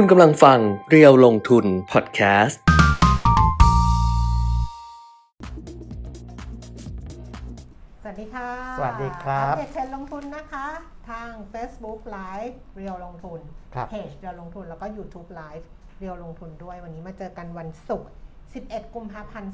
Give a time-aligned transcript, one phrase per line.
[0.00, 0.58] คุณกำลังฟัง
[0.90, 2.60] เรียวลงทุนพอดแคสต์
[8.02, 8.48] สวัสดีค่ะ
[8.78, 10.66] สวัสดีครับ อัปเดตเทรนด์ลงทุนนะคะ
[11.10, 13.40] ทาง Facebook Live เรียวลงทุน
[13.74, 15.64] ครับเพจเรียวลงทุนแล้วก็ YouTube Live
[15.98, 18.10] เรียวลงทุนด้วย วันนี้มาเจอกันวันศุกร์
[18.52, 19.52] 11 กุมภาพันธ์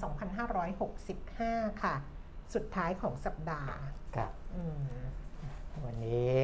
[1.10, 1.94] 2565 ค่ะ
[2.54, 3.74] สุดท้ายของสัปดาห์
[4.16, 4.82] ครับ อืม
[5.86, 6.34] วันนี้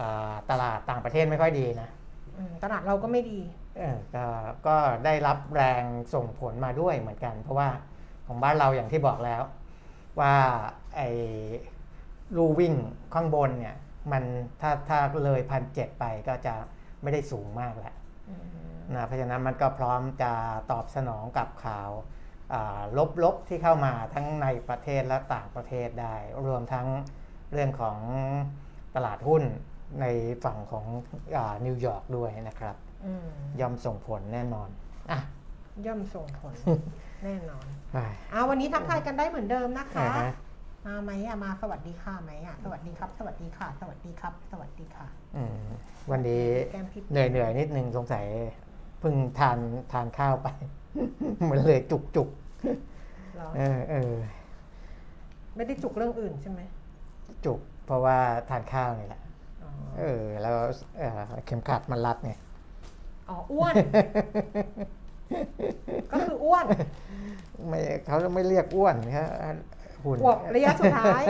[0.00, 2.03] อ่าตลาดต่างประเทศไม่ค่อยดีนะอืม
[2.62, 3.40] ตลาดเราก็ไม่ดี
[3.76, 4.26] เออก็
[4.66, 5.82] ก็ได้รับแรง
[6.14, 7.68] ส่งผลมาด้วยเหมือนกัน เพราะว่า
[8.26, 9.42] ของบ้านเราอย่างที่บอกแล้ว
[10.20, 10.34] ว่า
[10.96, 11.08] ไอ้
[12.36, 12.74] ลู่วิ่ง
[13.14, 13.76] ข้างบนเนี่ย
[14.12, 14.24] มัน
[14.60, 16.54] ถ้าถ้าเลยพันเจ็ดไปก็จะ
[17.02, 17.94] ไม่ได้สูงมากแล้ว
[18.94, 20.32] นะเพราะฉะนั้นมันก็พร้อมจะ
[20.72, 21.90] ตอบสนองกับข่าว
[23.22, 26.86] ลบๆที่เข้ามาทั้งในประเทศและต่างประเทศได้ รวมทั้ง
[27.52, 27.98] เรื่องของ
[28.96, 29.42] ตลาดหุ้น
[30.00, 30.04] ใน
[30.44, 30.84] ฝั่งของ
[31.36, 33.28] อานิวยอร์กด้วยนะครับอืม
[33.60, 34.68] ย่อมส่งผลแน่นอน
[35.10, 35.18] อะ
[35.86, 36.54] ย่อมส่งผล
[37.24, 37.98] แน่นอนไป
[38.32, 40.32] เอาวันนี้ทักทายกันได้เหมือนเดิมนะคะอ่าฮะ
[40.86, 45.66] มาไหมอะมาสวัสดีค่ะไหมอะสวัสดีครับ สวัสดีค่ะ สวัสดีครับ สวัสดีค่ะอืม
[46.10, 48.26] วันนี้แก้มพิษเหนื่อยเหนื่อยๆนิดนึงสงสัย
[49.00, 49.58] เพิ่งทาน
[49.92, 50.48] ทานข้าวไป
[51.50, 52.28] มันเลยจุกจุก
[53.34, 54.14] เหรอๆเออเออ
[55.56, 56.60] ไม่ได้จุกเรื่องอื่นใช่ไหม
[57.44, 58.18] จุกเพราะว่า
[58.50, 59.23] ทานข้าวนี่แหละอ๋อ
[59.98, 60.56] เออแล้ว
[60.98, 62.32] เอ่อเข็มขัดมันรัดไง
[63.28, 63.74] อ๋ออ้วน
[66.10, 66.66] ก็คืออ้วน
[67.66, 69.24] ไม่เขาไม่เรียกอ้วนเขา
[70.04, 71.22] หุ่นอวบระยะสุดท้าย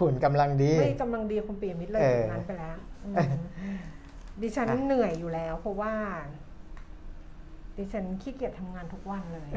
[0.00, 3.30] หุ่นกำลังดี ไม่กำลังดีคุณปียมิตรเลยเออจุดนั้นไปแล้วอืม
[4.42, 5.92] ดิฉันเหนื่อยอยู่แล้ว เพราะว่า
[7.76, 9.50] ดิฉันขี้เกียจทำงานทุกวันเลย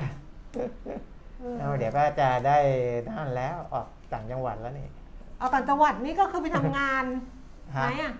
[1.40, 2.58] เออเอาเดี๋ยวก็จะได้
[3.08, 4.90] นั่นแล้วออกต่างจังหวัดแล้วนี่
[5.40, 7.06] เอาต่างจังหวัดนี่ก็คือไปทำงาน
[7.76, 8.14] ฮะไหมอะ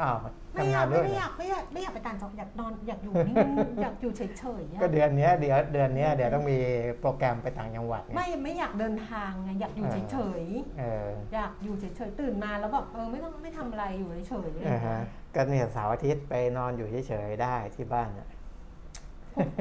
[0.00, 0.16] อ้าว
[0.54, 4.22] ไม่อทำงายานกด้ไม่วยไม่เหรอยอากไม่อยากไม่อยากไปต่างจังหวัดอยากนอนอยากอยู่นิ่งๆ อยากอยู่เฉ
[4.60, 6.58] ยๆอะก็เดือนเนี้ยเดี๋ยวเดือนเนี้ยเดี๋ยวต้องมี
[7.00, 10.44] โปรแกรมไปต่างจังหวัดไงไม่ไม่อยากเดินทางไงอยากอยู่เออเฉย
[10.78, 15.02] เออๆอยากอยู่เฉยๆตื่นมาแล้วแบบเออไม่ต้องไม่ทำอะไรอยู่เฉยๆอะไรออ่าย่างเงี้ฮะย
[15.34, 18.28] ก็เนี่ยเสาร์อาทิตย์ไปนอนอยู่เฉยๆได้ที่บ้านน่ะ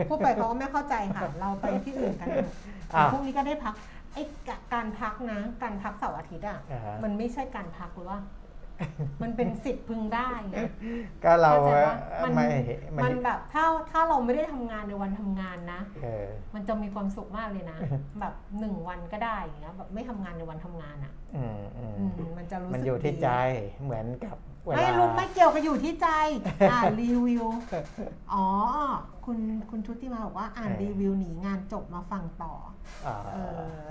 [0.09, 2.53] พูดไปเขาก็ไม่เข้าใจค่ะ เราไปที่อื่นกันเถอะ
[2.95, 3.73] อ้าวพรุ่งนี้ก็ได้พัก
[4.13, 8.17] ไอ้กะการพักนะ การพักเสาร์อาทิตย์อะอ่าฮะ มันไม่ใช่การพักหรือว่า
[9.21, 10.55] มันเป็นสิทธิ์พึงได้ไง
[11.23, 12.47] ก็เราเข้าใจปะมันไม่
[13.05, 17.77] มันแบบถ้าถ้าเราไม่ได้ทำงานในวันทำงานนะ เออ มันจะมีความสุขมากเลยนะ
[18.19, 23.29] แบบหนึ่งวันก็ได้อย่างเงี้ยแบบไม่ทำงานในวันทำงานอะอืมอืมอืมมันจะรู้สึกมันอยู่ที่ดีใจ
[23.83, 24.37] เหมือนกับ
[24.69, 26.07] เวไม่ลารู้ไม่เกี่ยวกับอยู่ที่ใจ
[26.71, 27.45] อ่านรีวิว
[28.33, 28.45] อ๋อ
[29.25, 29.37] คุณ
[29.69, 32.53] คุณชุติมาบอกว่าอ่านรีวิวหนีงานจบมาฟังต่อ
[33.05, 33.37] อ่าเอ
[33.81, 33.89] อ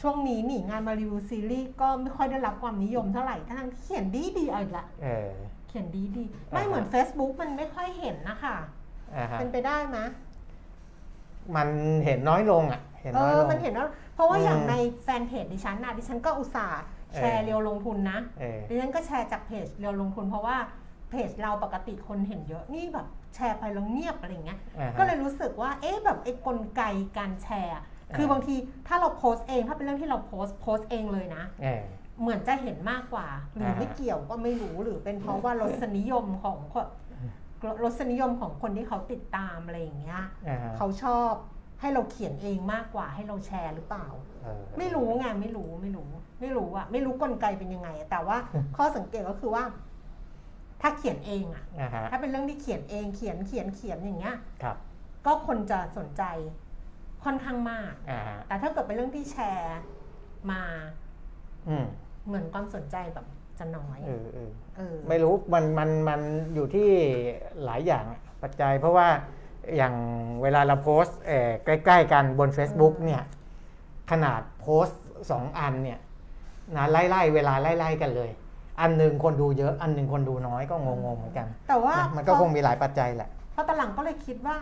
[0.00, 5.30] ช่วงนี้หนีงานมารีวิวซีรีส์ก็ไม่ค่อยได้รับความนิยมเท่าไหร่ทั้งที่เขียนดีดีๆเอาอีกละเออ
[5.68, 8.56] เขียนดีดีๆไม่อ่าฮะเหมือน Facebook มันไม่ค่อยเห็นนะคะ
[9.16, 9.98] อ่าฮะเป็นไปได้ไหม
[11.56, 11.68] มัน
[12.04, 14.74] เห็นน้อยลงอะ เห็นเอน้อยอลงมันเห็นว่าเพราะว่าอย่างอืมใน
[15.04, 16.82] แฟนเพจดิฉันนะดิฉันก็อุตส่าห์
[17.16, 20.56] แชร์เออเรียวลงทุนนะเออดิฉันก็แชร์จากเพจเรียวลงทุน เพราะว่า
[21.10, 26.82] เพจเราปกติคนเห็นเยอะนี่แบบแชร์ไปแล้วเงียบอะไรอย่างเงี้ยอ่าฮะก็เลยรู้สึกว่าเอ๊ะแบบไอ้กลไก
[27.18, 27.84] การแชร์อะ
[28.16, 28.54] คือเออบางที
[28.88, 31.82] ถ้าเราโพสต์เองถ้าเป็นเรื่องที่เราโพสต์โพสต์เองเลยนะเออ
[32.20, 36.86] เหมือนจะเห็นมากกว่า หรืออ่าไม่เกี่ยวก็ไม่รู้หรือเป็นเพราะว่ารสนิยมของคน
[37.84, 41.32] รสนิยมของคนที่เขาติดตามอะไรอย่างเงี้ยอ่าฮะเขาชอบ
[41.80, 44.06] ให้เราเขียนเองมากกว่าให้เราแชร์หรือเปล่า
[44.42, 46.10] เออไม่รู้ไงไม่รู้ไม่รู้
[46.42, 48.36] ไม่รู้อะไม่รู้กลไกเป็นยังไงอะแต่ว่า
[48.76, 49.64] ข้อสังเกตก็คือว่า
[50.80, 54.76] ถ้าเขียนเองอะอ่าฮะถ้าเป็นเรื่องที่เขียนเองเขียนเขียนเขียนอย่างเงี้ยครับ
[55.26, 56.22] ก็คนจะสนใจ
[57.24, 59.80] ค่อนข้างมากอ่าฮะแต่ถ้าเกิดเป็นเรื่องที่แชร์
[60.50, 60.62] มา
[61.68, 61.86] อืม
[62.26, 63.26] เหมือนความสนใจแบบ
[63.58, 66.20] จะน้อยเออเออเออไม่รู้มันมันมัน
[66.54, 66.88] อยู่ที่
[67.64, 69.08] หลายอย่างอะปัจจัย เพราะว่า
[69.76, 69.94] อย่าง
[70.42, 73.22] เวลาเราโพสต์เอ่อใกล้ ๆ กันบน Facebook เนี่ย
[74.10, 75.98] ขนาดโพสต์สองอันเนี่ย
[76.76, 78.30] นะไล่ๆเวลาไล่ๆกันเลย
[78.80, 84.56] อันหนึ่งคนดูเยอะอันหนึ่งคนดูน้อยก็งงๆเหมือนกัน แต่ว่านะมันก็คงมีหลายปัจจัยแหละพอตอนหลังก็เลยคิดว่า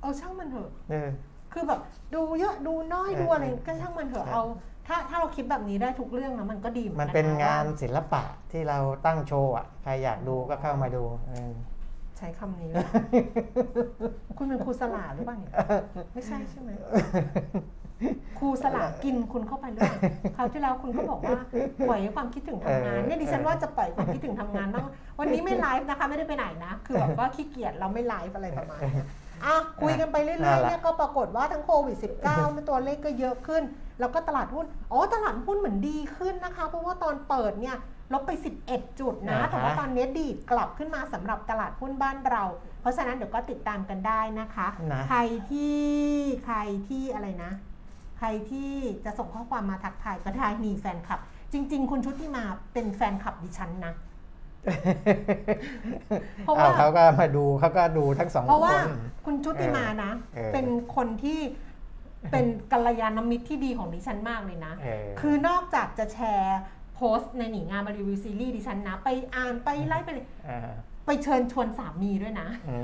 [0.00, 1.08] เออช่างมันเถอะเออ
[1.52, 1.80] คือแบบ
[2.14, 4.44] ดูเยอะดูน้อยเออดูอะไรก็ช่างมันเถอะใช่ เอา
[4.86, 8.22] ถ้าถ้าเราคิดแบบนี้ได้ทุกเรื่องนะมันก็ดีหอมันกัะเป็นงานว่ศิลปะ
[8.52, 11.52] ที่เราตั้งโชว์อะใครอยากดูก็เข้ามาดูเออ
[12.18, 12.86] ใช้คำนี้เลย
[14.38, 15.52] คุณเป็นครูสลาหรือเปล่าเนี่ย
[16.12, 16.70] ไม่ใช่ใช่ไหม
[18.38, 20.00] ครูสลากินคุณเข้าไปหรือเปล่า
[20.36, 21.38] คราวที่แล้วคุณก็บอกว่า
[21.88, 24.86] ปล่อยให้ความคิดถึงทำงานเออเนี่ยดิฉันว่าจะปล่อยความคิดถึงทำงานบ้าง
[25.18, 29.06] วันนี้ไม่ไลฟ์นะคะไม่ได้ไปไหนนะ คือแบบว่าขี้เกียจเราไม่ไลฟ์อะไรประมาณเนี้ย
[29.44, 33.62] อะคุยกันไปเรื่อยๆเนี่ยก็ปรากฏว่าทั้งโควิด -19 เนี่ยตัวเลขก็เยอะขึ้น
[34.00, 37.76] แล้วก็ตลาดหุ้นอ๋อตลาดหุ้นเหมือนดีขึ้นนะคะ เพราะว่าตอนเปิดเนี่ย
[38.12, 38.30] ลบไป
[38.66, 42.44] 11 จุดนะอ่าฮะแต่ว่าตอนนี้ดีดกลับขึ้นมาสำหรับตลาดหุ้นบ้านเรา
[42.80, 45.18] เพราะฉะนั้นเดี๋ยวก็ติดตามกันได้นะคะนะใคร
[45.50, 45.80] ที่
[46.44, 46.58] ใคร
[46.88, 47.71] ที่อะไรนะใค
[48.24, 48.72] รที่
[49.04, 51.20] จะส่งข้อความมาทักทายก็ได้มีแฟนคลับ
[51.52, 53.94] จริง ๆ คุณชุติมาเป็นแฟนคลับดิฉันนะ
[56.44, 58.84] เพราะว่าอ้เขาก็มาดูเขาก็ดูทั้งสองเพราะคว่าน
[59.26, 60.66] คุณชุติมานะเออเป็น
[60.96, 61.40] คนที่
[62.30, 66.60] เป็นกัลยาณมิตรที่ดีของดิฉันมากเลยนะเออคือนอกจากจะแชร์
[66.94, 70.72] โพสต์ในหนีงานมารีวิวซีรีส์ดิฉันนะ ไปอ่านไปไล่ไปเลยอ่า
[71.06, 72.82] ไปเชิญชวนสามีด้วยนะอืม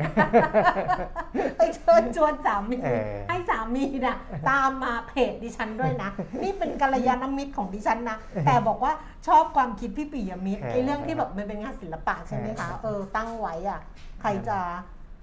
[1.59, 4.17] ไปเชิญชวนสามีเออให้สามีนะ
[4.50, 6.11] ตามมาเพจดิฉันด้วยนะ
[6.43, 8.93] นี่เป็นกัลยาณมิตรของดิฉันนะ แต่บอกว่า
[9.26, 13.81] ชอบความคิดพี่ปิยมิตรเออไอ้เรื่องที่แบบมันเป็นงานศิลปะใช่ไหมคะ เออ ตั้งไว้อะ
[14.21, 14.59] ใครจะ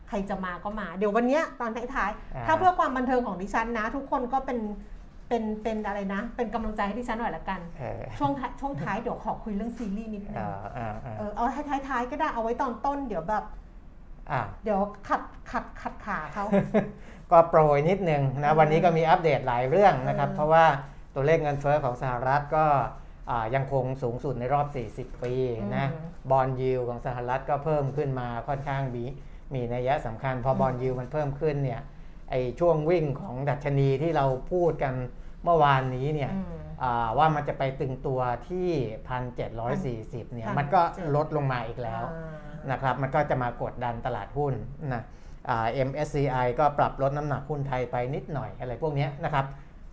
[0.10, 4.60] ใครจะมาก็มา เดี๋ยววันเนี้ยตอนท้ายๆ ถ้าเพื่อความบันเทิงของดิฉันนะ ทุกคนก็เป็น
[5.30, 13.44] เป็นเป็นอะไรนะ เป็นกำลังใจให้ดิฉันหน่อยละกันเออช่วงท้ายช่วงท้ายเดี๋ยวขอคุยเรื่องซีรีส์นิดนึงอ่าอ่าอ่าเออเอาให้ท้ายๆก็ได้เอาไว้ตอนต้นเดี๋ยวแบบ
[14.32, 16.46] อ่าเดี๋ยวขัดขัดขัดขาเขา
[17.32, 20.66] ก็โปรยนิดนึงนะวันนี้ก็มีอัปเดตหลายเรื่องนะครับเออเพราะว่า
[21.14, 22.66] ตัวเลขเงินเฟ้อของสหรัฐก็
[23.30, 25.34] อ่ายังคงสูงสุดในรอบ 40 ปี
[25.76, 25.86] นะ
[26.32, 29.04] บอลยิวของสหรัฐก็เพิ่มขึ้นมาค่อนข้างมี
[29.54, 31.82] มีนัยสำคัญ พอบอลยิวมันเพิ่มขึ้นเนี่ย
[32.30, 34.94] ไอช่วงวิ่งของดัชนีที่เราพูดกัน
[35.44, 38.20] เมื่อวานนี้เนี่ยอืมอ่าว่ามันจะไปตึงตัว
[38.50, 38.70] ที่
[40.28, 40.82] 1,740เนี่ยมันก็
[41.16, 44.54] ลดลงมาอีกแล้วอ่านะครับมันก็จะมากดดันตลาดหุ้น
[44.94, 45.04] นะ
[45.50, 49.46] อ่า MSCI ก็ปรับลดน้ำหนักหุ้นไทยไปนิดหน่อยอะไรพวกเนี้ยนะครับ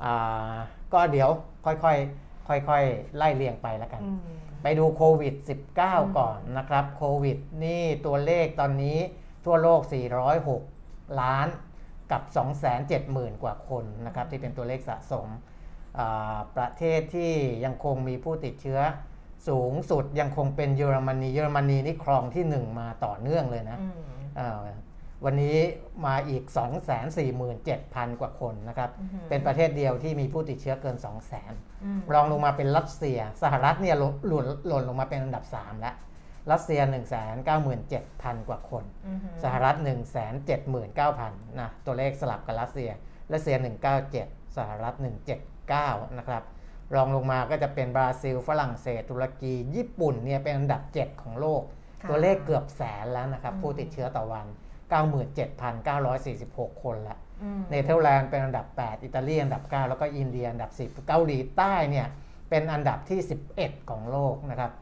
[0.04, 0.54] อ่า
[0.92, 1.30] ก็เดี๋ยว
[1.66, 4.20] ค่อยๆค่อยๆ ไล่เรียงไปแล้วกันอืม
[4.62, 5.34] ไปดูโควิด
[5.76, 8.98] 19 ก่อนนะครับโควิดนี่ตัวเลขตอนนี้
[9.44, 9.80] ทั่วโลก
[10.50, 11.48] 406 ล้าน
[12.12, 12.22] กับ
[12.82, 15.28] 270,000 กว่าคนนะครับที่เป็นตัวเลขสะสม
[15.98, 17.32] อ่าประเทศที่
[17.64, 18.80] ยังคงมีผู้ติดเชื้อ
[19.48, 23.92] สูงสุดยังคงเป็นเยอรมนี เยอรมนีนี่ครองที่1มาต่อเนื่องเลยนะอืม
[24.40, 24.58] อ่า
[25.24, 25.56] วันนี้
[26.06, 26.42] มาอีก
[27.12, 28.90] 247,000 กว่าคนนะครับ
[29.28, 30.96] เป็นประเทศเดียวที่มีผู้ติดเชื้อเกิน
[31.40, 35.94] 200,000อืมรองลงมาเป็นรัสเซีย สหรัฐเนี่ยหล่นหล่นหล่นลงมาเป็นอันดับ 3 แล้ว
[36.50, 36.80] รัสเซีย
[37.44, 39.76] 197,000 กว่าคนอืมสหรัฐ
[40.48, 42.90] 179,000นะตัวเลขสลับกับรัสเซีย
[43.32, 43.56] รัสเซีย
[44.06, 44.94] 197 สหรัฐ
[45.56, 46.42] 179 นะครับ
[46.94, 51.62] รองลงมาก็จะเป็นบราซิล ฝรั่งเศส ตุรกี ญี่ปุ่นเนี่ยเป็นอันดับ 7 ของโลก
[52.02, 54.46] ค่ะตัวเลขเกือบแสนแล้วนะครับอืมผู้ติดเชื้อต่อวัน
[56.04, 62.06] 97,946 คนละอืมเนเธอร์แลนด์เป็นอันดับ 8 อิตาลีอันดับ 9 แล้วก็อินเดียอันดับ 10 เกาหลีใต้เนี่ย
[62.50, 63.20] เป็นอันดับที่
[63.54, 64.81] 11 ของโลกนะครับแต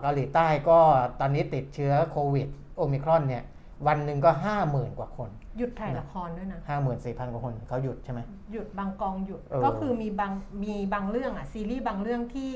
[0.00, 0.78] เกาหลีใต้ก็
[1.20, 3.44] ตอนนี้ติดเชื้อโควิดโอมิครอนเนี่ย
[3.86, 4.30] วันหนึ่งก็
[4.64, 6.60] 50,000 กว่าคน หยุดถ่ายละครด้วยนะ
[6.96, 8.20] 54,000กว่าคนเขาหยุดใช่ไหม
[8.52, 10.32] หยุดบางกองหยุด เออก็คือมีบาง
[10.64, 12.50] มีบางเรื่องอะซีรีส์บางเรื่องที่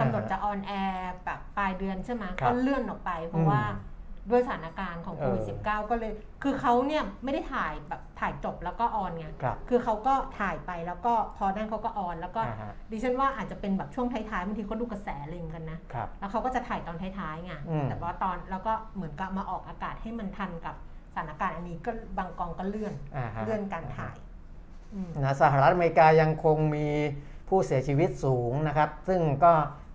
[0.00, 3.89] กำหนดอ่าฮะจะ on air แบบปลายเดือนใช่ไหมครับก็เลื่อนออกไป เพราะว่าอืม
[4.30, 6.12] ด้วยสถานการณ์ของโควิดเออ19ก็เลย
[6.42, 20.74] คือเขาเนี่ยไม่ได้ถ่ายแบบถ่ายจบแล้วก็ on ไงครับคือเขาก็ถ่ายไปแล้วก็พอนั้นเขาก็ on แล้วก็อ่าฮะ ดิฉันว่าอาจจะเป็นแบบช่วงท้ายๆบางทีเขาดูกระแสอะไรเหมือนกันนะ ครับ แล้วเขาก็จะถ่ายตอนท้ายๆไงอืม แต่ว่าตอนแล้วก็เหมือนกับมาออกอากาศให้มันทันกับ
[21.12, 24.16] สถานการณ์อันนี้ก็บางกองก็เลื่อนอ่าฮะเลื่อนการถ่าย
[24.94, 26.86] อืม นะสหรัฐอเมริกายังคงมี
[27.48, 29.52] ผู้เสียชีวิตสูงนะครับ ซึ่งก็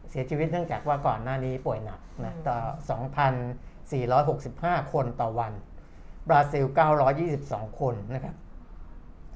[0.09, 2.57] เสียชีวิตเนื่องจากว่าก่อนหน้านี้ป่วยหนักนะอืม ต่อ
[3.85, 5.53] 2,465 คนต่อวัน
[6.29, 6.65] บราซิล
[7.21, 8.35] 922 คนนะครับ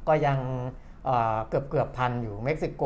[0.08, 0.40] ก็ยัง
[1.06, 2.82] เอ่อเกือบเกือบพันอยู่ เม็กซิโก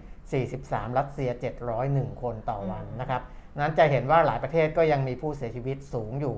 [0.00, 1.30] 743 รัสเซีย
[1.76, 3.22] 701 คนต่อวันนะครับ
[3.58, 6.36] นั้นจะเห็นว่าหลายประเทศก็ยังมีผู้เสียชีวิตสูงอยู่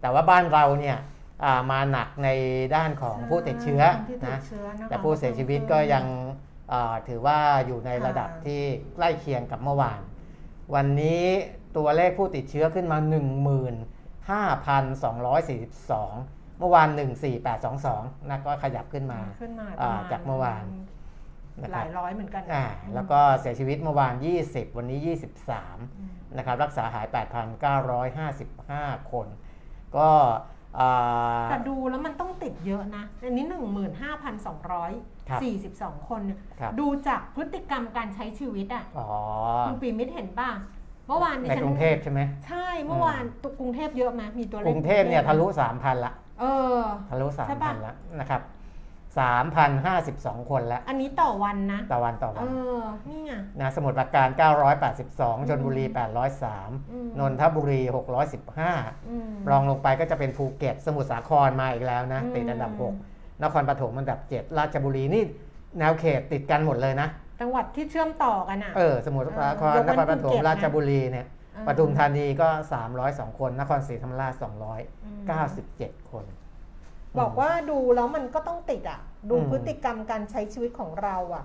[0.00, 0.98] แต่ว่าบ้านเราเนี่ย
[1.44, 2.28] อ่ามาหนักใน
[2.76, 6.04] ด้านของผู้ติดเชื้อที่ตินะดเชื้อนะคะแต่ผู้เสียชีวิตก็ยัง
[6.72, 8.60] อ่าถือว่าอยู่ในระดับค่ะที่
[8.94, 10.00] ใกล้เคียงกับเมื่อวาน
[10.74, 11.24] วันนี้
[11.76, 13.08] ตัวเลขผู้ติดเชื้อขึ้นมา 15,242
[16.58, 16.88] เมื่อวาน
[17.58, 20.64] 14822นะก็ขยับขึ้นมาขึ้นมาอ่าประณจากเมื่อวาน
[21.62, 24.14] นะหครัลาบยร้อยเหมือนกันอ่าแล้วก็เสียชีวิตเมื่อวาน
[24.46, 25.16] 20 วันนี้อืม
[25.98, 27.06] 23 นะครับ รักษาหาย
[28.28, 29.26] 8,955 คน
[29.96, 30.08] ก็
[30.78, 33.56] อ่าแต่ดูแล้วมันต้องติดเยอะนะ อันนี้ครั
[34.14, 34.16] บ
[36.02, 39.08] 15,242 คนเนี่ยครับดูจากพฤติกรรมการใช้ชีวิตอะอ๋อ
[39.66, 40.50] คุณปีมิตรเห็นป่ะ
[41.08, 46.44] เมื่อวานดิในฉันกรุงเทพใช่ไหมใช่เมื่อวานตัวกรุงเทพเยอะไหมมีตัวเลขกรุงเทพเนี่ยทะลุ3,000ละเอ
[46.78, 46.80] อ
[47.10, 48.42] ทะลุใช่ปะ3,000แล้วนะครับ
[49.20, 54.28] 3,052คนแล้ว อันนี้ต่อวันนะ ต่อวันต่อเอวันอนี่ไงนะสมุทรปราการ
[54.88, 55.84] 982ชนบุรี
[56.38, 57.80] 803อืมนนทบุรี
[58.44, 62.72] 615อืมรองลงไปก็จะเป็นภูเก็ต สมุทรสาครมาอีกแล้วนะอืมติดอันดับ
[63.06, 65.22] 6 นครปฐมอันดับ 7 ราชบุรีนี่
[65.78, 67.08] แนวเขตติดกันหมดเลยนะ
[67.42, 72.48] จังหวัดที่เชื่อมต่อกันอะเออสมุทรสาครเออยกเว้นนครปฐภูมเก็ตนะราชบุรีเนี่ยอ่าปทุมธานีก็
[72.94, 75.20] 302 คน นครศรีธรรมราชอืม
[76.02, 76.24] 297 คน
[77.20, 81.44] บอกว่าดูแล้วมันก็ต้องติดอะ ดูอืมพฤติกรรมการใช้ชีวิตของเราอะ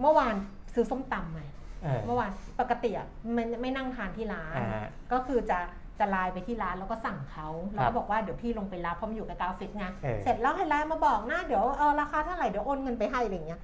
[0.00, 0.34] เมื่อวาน
[0.74, 1.46] ซื้อส้มตำมา
[1.82, 5.58] เออเมื่อวานปกติอะไม่ไม่นั่งทานที่ร้านอ่าฮะก็คือจะ
[5.98, 13.60] จะไลน์ไปที่ร้านแล้วก็สั่งเขาแล้วครัก็บบอกว่าเดี๋ยวพี่ลงไปรับเพราะมันอยู่กับกราฟิกไงเออเสร็จแล้วให้ไลน์มาบอกนะเดี๋ยวเออราคาเท่าไหร่เดี๋ยวโอนเงินไปให้อะไรอย่างเงี้ย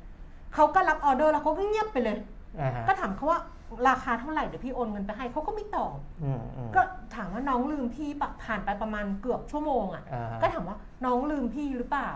[0.57, 2.19] เขาก็รับออเดอร์แล้วเขาก็เงียบไปเลย
[2.61, 3.41] อ่าฮะก็ถามเขาว่า
[3.89, 6.81] ราคาเท่าไหร่เดี๋ยวพี่โอนเงินไปให้เขาก็ไม่ตอบอืมอืมก็
[7.15, 12.11] ถามว่าน้องลืมพี่ปะผ่านไปประมาณเกือบชั่วโมงอะอ่าฮะก็ถามว่าน้องลืมพี่หรือเปล่า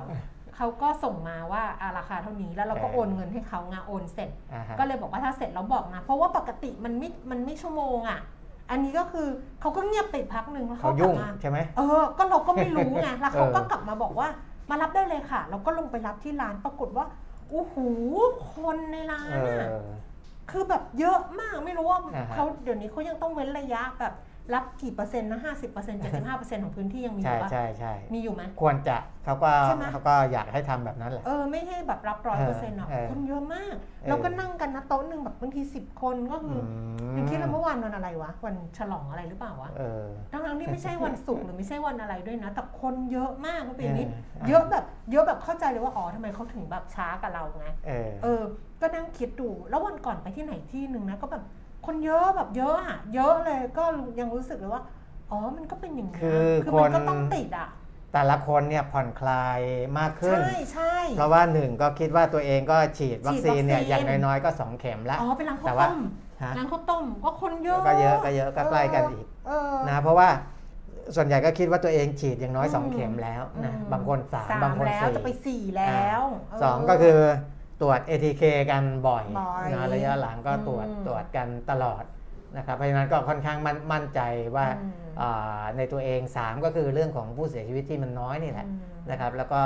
[0.57, 8.21] เขาก็ส่งมาว่าอะราคาเท่านี้แล้วเราก็เออโอนเงินให้เขางาโอนเสร็จอ่าฮะก็เลยบอกว่าถ้าเสร็จแล้วบอกนะ เพราะว่าปกติมันไม่มันไม่ชั่วโมงอะ
[8.71, 9.27] อันนี้ก็คือ
[9.61, 14.29] เขาก็เงียบไปพักหนึ่งแล้วเขาเขากลัยุ่บงมาใช่ไหมเออ ก็เราก็ไม่รู้ไงแล้วเขาก็เออกลับมาบอกว่า
[14.71, 17.05] มารับได้เลยค่ะ เราก็ลงไปรับที่ร้านปรากฏว่า
[17.51, 17.77] โอ้โห
[18.55, 19.89] คนในร้านเออะอ
[20.51, 24.13] คือแบบเยอะมากไม่รู้ว่าอ่าฮะเขาเดี๋ยวนี้เขายังต้องเว้นระยะแบบ
[24.55, 36.67] รับกี่เปอร์เซ็นต์นะห้าสิบเปอร์เซ็นต์เจ็ดสิบห้าเปอร์เซ็นต์ของพื้นที่ยังมีอใช่ยู่ปะใช่ใช่มีอยู่ไหม ควรจะเขาก็ใช่ไหม เขาก็อยากให้ทำแบบนั้นแหละ เออไม่ให้แบบรับร้อยเปอร์เซ็นต์หรอกเออคนเยอะมากเออเราก็นั่งกันนะโต๊ะหนึ่งแบบบางทีสิบคนก็คืออ
[37.13, 44.15] มยังคิดเลยเมื่อวานวันอะไรวะวันฉลองอะไรหรือเปล่าวะเออ ทั้งๆที่ไม่ใช่วันศุกร์หรือไม่ใช่วันอะไรด้วยนะแต่คนเยอะมากคุณปีนี้ เอ
[44.45, 48.43] อเยอะแบบเยอะแบบเข้าใจเลยว่าอ๋อทำไมเขาถึงแบบช้ากับเราไง เออ เออ
[48.81, 51.45] ก็นั่งคิดดู แล้ววันก่อนไปที่ไหนที่หนึ่งนะ ก็แบบ
[51.87, 53.85] คนเยอะแบบเยอะอะเยอะเลยก็
[54.19, 54.83] ยังรู้สึกเลยว่า
[55.31, 57.69] อ๋อมันก็เป็นอย่างนี้คือคือมันก็คนต้องติดอะ
[58.13, 59.61] แต่ละคนเนี่ยผ่อนคลาย
[59.99, 66.01] มากขึ้น ใช่ใช่เพราะว่าหนึ่งก็คิดว่าตัวเองก็ฉีดวัคซีนเนี่ยฉีดวัคซีนอย่างน้อยๆก็ 2 เข็มแล้วอ๋อไปร้านข้าแต่วว่าต้ม
[66.43, 70.29] ฮะร้านข้าวต้มก็คนเยอะก็เยอะก็เยอะก็ใกล้กันอีกเออนะเพราะว่า
[71.17, 76.23] ส่วนใหญ่ก็คิดว่าตัวเองฉีดอย่างน้อยอืม2เข็มแล้วนะอืมบางคนสาม3บางคนแล้วจะไป4สี่แล้ว
[76.59, 77.19] เสองก็คือ
[77.81, 82.05] ตรวจ ATK กันบ่อยบ่อยนะระยะหลังก็ตรวจอืม ตรวจกันตลอด
[82.57, 84.21] นะครับเพราะฉะนั้นก็ค่อนข้างมั่นมั่นใจ
[84.57, 88.79] ว่าอืมอ่าในตัวเอง 3 ก็คือเรื่องของผู้เสียชีวิตที่มันน้อยนี่แหละ อืม
[89.11, 89.63] นะครับแล้วก็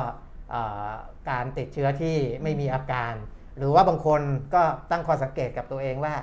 [0.55, 0.93] อ่า
[1.31, 3.13] การติดเชื้อที่ไม่มีอาการ
[3.59, 4.21] หรือว่าบางคน
[4.55, 6.15] ก็ตั้งข้อสังเกตกับตัวเองว่า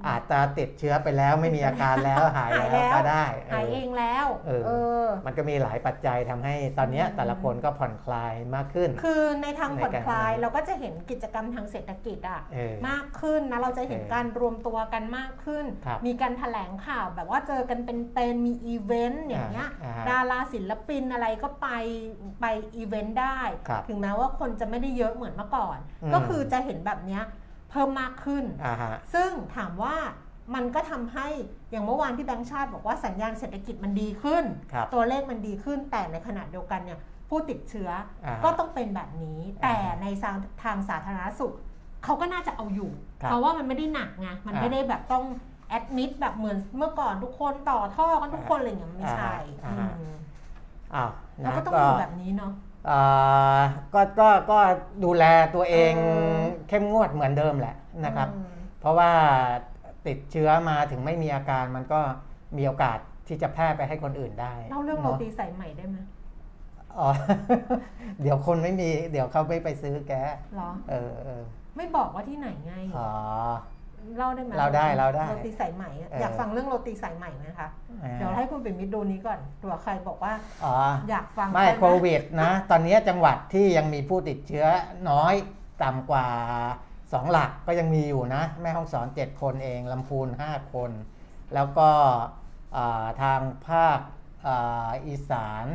[0.00, 4.70] อืมอาจจะติดเชื้อไปแล้วไม่มีอาการแล้วหายหายแล้วแล้วก็ได้หายเอเอองแล้วเออเอ
[5.04, 21.68] อมันก็มีหลายปัจจัยทำให้ตอนเนี้ยอืมแต่ละคนก็ผ่อนคลายมากขึ้น คือในทางผ่อนคลายในการเราก็จะเห็นกิจกรรมทางเศรษฐกิจอะเออมากขึ้นนะเราจะเห็นเออการรวมตัวกันมากขึ้นครับมีการแถลงข่าวแบบว่าเจอกันเป็นเป็นมีอีเวนต์อย่างเงี้ยอ่าฮะดาราศิลปินอะไรก็ไป
[22.40, 23.38] ไปอีเวนต์ได้
[23.68, 27.22] ครับถึงแม้ว่าคนจะไม่ได้เยอะเหมือนเมื่อก่อนอืมก็คือจะเห็นแบบเนี้ย
[27.70, 29.96] เพิ่มมากขึ้นอ่าฮะซึ่งถามว่า
[30.54, 31.28] มันก็ทำให้
[31.70, 36.98] อย่างเมื่อวานที่แบงก์ชาติบอกว่าสัญญาณเศรษฐกิจมันดีขึ้นครับตัวเลขมันดีขึ้น แต่ในขณะเดียวกันเนี่ย
[37.28, 37.90] ผู้ติดเชื้อ
[38.24, 41.54] อาก็ต้องเป็นแบบนี้ แต่ในทางทางสาธารณสุข
[42.04, 42.90] เขาก็น่าจะเอาอยู่
[43.22, 45.24] ครับเพราะว่ามันไม่ได้หนักไงมันอ่าไม่ได้แบบต้อง
[45.68, 49.34] แอดมิดแบบเหมือนเมื่อก่อนทุกคนต่อท่อกันทุกคนอะไรอย่างเงี้ยมันไม่ใช่
[49.64, 50.16] อ่าฮะอืม
[50.94, 51.10] อ้าว
[51.40, 52.69] แล้วนะก็ต้องก็อยู่แบบนี้เนาะอ่า
[53.94, 54.58] ก็ก็ก็
[55.04, 58.46] ดูแลตัวเองเออเข้มงวดเหมือนเดิมแหละนะครับอืม
[58.80, 59.10] เพราะว่า
[60.06, 62.00] ติดเชื้อมาถึงไม่มีอาการมันก็
[62.56, 65.98] มีโอกาสที่จะแพร่ไปให้คนอื่นได้เล่าเรื่องโรนะตีสายใหม่ได้ไหม
[66.98, 67.10] อ๋อ
[68.20, 70.12] เดี๋ยวคนไม่มี เดี๋ยวเขาไม่ไปซื้อแก
[70.54, 71.42] เหรอเออเออ
[71.76, 73.10] ไม่บอกว่าที่ไหนไง อ๋อ
[74.18, 77.68] เล่าได้ไหมเล่าได้เล่าได้โรตีสายใหม่อะเออออยากฟังเรื่องโรตีสายใหม่ไหมคะ
[78.14, 80.32] เดี๋ยวให้คุณปิ่มมิตรดูนี้ก่อนเผื่อใครบอกว่า
[80.64, 80.74] อ๋อ
[81.10, 84.66] อยากฟังไม่ด้หโควิดนะ ตอนนี้จังหวัดที่ยังมีผู้ติดเชื้อ
[85.10, 85.34] น้อย
[85.82, 86.26] ต่ำกว่า
[87.14, 90.90] 2 หลักก็ยังมีอยู่นะ แม่ห้องสอน 7 คนเองลำพูน 5 คน
[91.54, 91.88] แล้วก็
[92.76, 93.98] อ่าทางภาค
[94.46, 95.66] อ่าอีสาน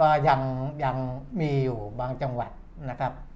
[0.00, 0.40] ก็ยัง
[0.84, 0.96] ยัง
[1.40, 2.50] มีอยู่บางจังหวัด
[2.90, 3.27] นะครับอ่า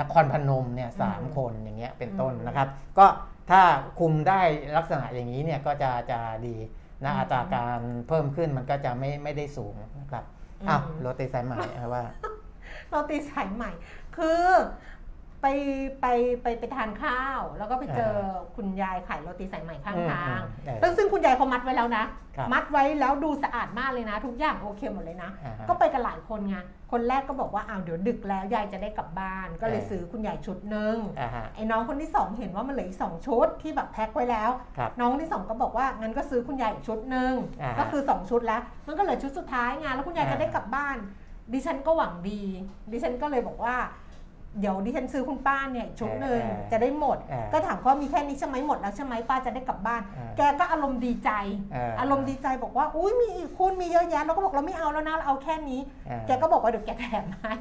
[0.00, 3.06] นครพนมเนี่ยสามอืมคนอย่างเงี้ยเป็นต้นอืมนะครับ ก็
[3.50, 3.62] ถ้า
[4.00, 4.40] คุมได้
[4.76, 6.56] ลักษณะอย่างนี้เนี่ยก็จะจะดี
[7.04, 10.24] นะอืมอัตราการเพิ่มขึ้นมันก็จะไม่ไม่ได้สูงนะครับ
[10.68, 12.04] อ้าวอืมโรตีสายไหมเอาว่า
[12.88, 13.70] โรตีสายใหม่
[14.16, 14.44] คือ
[15.42, 15.46] ไป
[16.00, 16.06] ไป
[16.42, 18.14] ไปไปทานข้าว แล้วก็ไปเจอ
[18.56, 22.04] คุณยายขายโรตีสายใหม่ข้างอืมทางอืมเออซึ่งซึ่งคุณยายเขามัดไว้แล้วนะ
[22.36, 26.56] ครับมัดไว้แล้วดูสะอาดมากเลยนะ ทุกอย่างโอเคหมดเลยนะอ่าฮะก็ไปกันหลายคนไง
[26.92, 40.96] คนแรกก็บอกว่าอ้าวเดี๋ยวดึกแล้วยายจะได้กลับบ้าน ก็เลยเออซื้อคุณยายชุดหนึ่งอ่าฮะไอ้น้องคนที่สองเห็นว่ามันเหลืออีกสองชุดที่แบบแพ็คไว้แล้วครับน้องที่สองก็บอกว่างั้นก็ซื้อคุณยายอีกชุดหนึ่งอ่าฮะก็คือสองชุดแล้ว มันก็เหลือชุดสุดท้ายไงแล้วคุณยายอ่าจะได้กลับบ้าน
[41.52, 42.42] ดิฉันก็หวังดี
[42.92, 43.76] ดิฉันก็เลยบอกว่า
[44.60, 51.30] เดี๋ยวดิฉันซื้อคุณป้าเนี่ยอีกชุดหนึ่งเออจะได้หมดเออก็ถามเขาว่ามีแค่นี้ใช่ไหมหมดแล้วใช่ไหมป้าจะได้กลับบ้านเออแกก็อารมณ์ดีใจ
[51.72, 57.52] เออออารมณ์ดีใจบอกว่าอุ้ยมีอีกคุณมีเยอะแยะเราก็บอกเราไม่เอาแล้วนะเราเอาแค่นี้เออแกก็บอกว่าเดี๋ยวแกแถมให้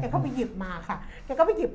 [0.00, 0.96] แกก็ไปหยิบมาค่ะ
[1.26, 1.70] แกก็ไปหยิบ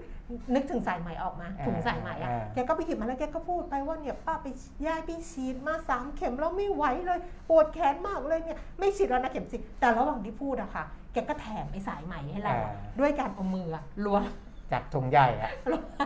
[0.56, 4.48] นึกถึงสายไหมออกมาเออถุงสายไหมอะเออแกก็ไปหยิบมาแล้วแกก็พูดไปว่าเนี่ยป้าไป
[4.86, 10.84] ย่ายไปฉีดมาสามเข็มแล้วไม่ไหวเลยปวดแขนมากเลยเนี่ยไม่ฉีดแล้วนะเข็มสิแต่ระหว่างที่พูดอะค่ะ
[11.14, 14.24] แกก็แถมไอ้สายไหมให้เราอะด้วยการเอามืออะล้วง
[14.72, 15.52] จากถุงใหญ่อะ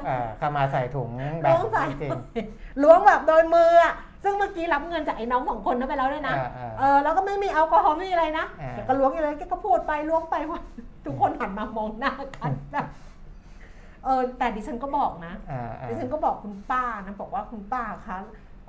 [0.05, 1.09] เออเข้ามาใส่ถุง
[1.41, 2.11] แบล้วบงสายจริง
[2.83, 3.93] ล้วงแบบโดยมืออะ
[4.23, 10.59] ซึ่งเมื่อกี้รับเงินจากไอ้น้องสองคนนั้นไปแล้วด้วยนะเออเออเออแล้วก็ไม่มีแอลกอฮอล์ไม่มีอะไรนะเออ แกก็ล้วงอยู่เลยแกก็พูดไปล้วงไปว่า
[11.05, 12.87] ทุกคนหันมามองหน้ากันแบบ
[14.03, 18.17] เออแต่ดิฉันก็บอกนะๆอ่าอ่าดิฉันก็บอกคุณป้านะบอกว่าคุณป้าคะ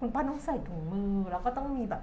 [0.01, 2.03] คุณป้าต้องใส่ถุงมือ แล้วก็ต้องมีแบบ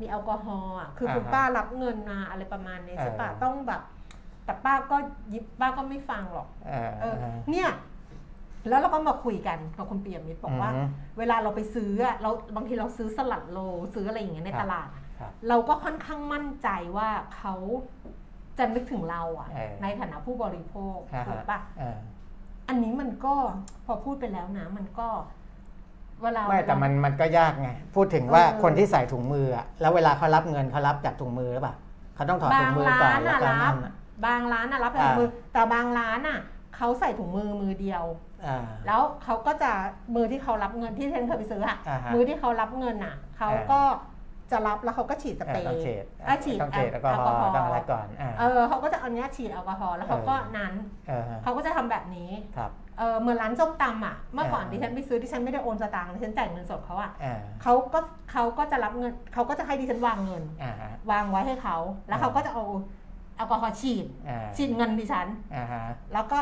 [0.00, 3.82] มีแอลกอฮอล์อะคือคุณป้ารับเงินมาอะไรประมาณนี้ใช่ปะต้องแบบ
[4.50, 4.96] แต่ป้าก็
[5.32, 7.68] ยิบป้าก็ไม่ฟังหรอกเออเออเออเนี่ย
[8.68, 10.88] แล้วเราก็มาคุยกันกับคุณเปียมิตรบอกว่าอืม
[11.18, 13.58] เวลาเราไปซื้ออะเราบางทีเราซื้อสลัดโล
[13.94, 17.54] ซื้ออะไรอย่างเงี้ยในครับตลาดอะครับเราก็ค่อนข้างมั่นใจว่าเขา
[18.58, 21.98] จะนึกถึงเราอะเออในฐานะผู้บริโภคอ่าฮะถูกปะเออ
[22.68, 23.34] อันนี้มันก็
[23.86, 25.08] พอพูดไปแล้วนะ มันก็
[26.22, 31.76] เวลาไม่แต่มันมันก็ยากไงพูดถึงว่าเออคนที่ใส่ถุงมืออะแล้วเวลาเขารับเงินเขารับจากถุงมือหรือเปล่า
[32.14, 33.92] เขาต้องถอดบาถุงงมือร้าก่อนนแล้วอะก็รันั่บนอะ
[34.26, 36.38] บางร้านอะรับแต่ถุงมือ แต่บางร้านอะ
[36.76, 38.04] เขาใส่ถุงมือมือเดียว
[38.46, 39.70] อ่าแล้วเขาก็จะ
[40.14, 43.80] มือที่เขารับเงินที่เทนเคยไปซื้ออะอ่าฮะมือที่เขารับเงินอะเขาก็
[44.52, 50.74] จะรับแล้วเขาก็ฉีดสเอเปรอต้องย์เฉดอะฉีดต้องเฉดแอลกอฮอล์ต้องอะไรก่อนอ่าเออเขาก็จะเอาเนี้ยฉีดแอลกอฮอล์แล้วเขาก็เออนั้น
[51.08, 57.98] เออเขาก็จะทำแบบนี้ครับเออเหมือนร้านส้มตำอะเมื่อก่อนเออดิฉันไปซื้อดิฉันไม่ได้โอนสตางค์ดิฉันจ่ายเงินสดเขาอะอ่าเขาก็
[58.32, 61.76] เขาก็จะรับเงินเขาก็จะให้ดิฉันวางเงินอ่าฮะวางไว้ให้เขา
[62.08, 62.64] แล้วเขาก็จะเอา
[63.40, 65.82] แอลกอฮอล์ฉีดอ่าฉีดเงินดิฉัน อ่าฮะ
[66.12, 66.40] แล้วก็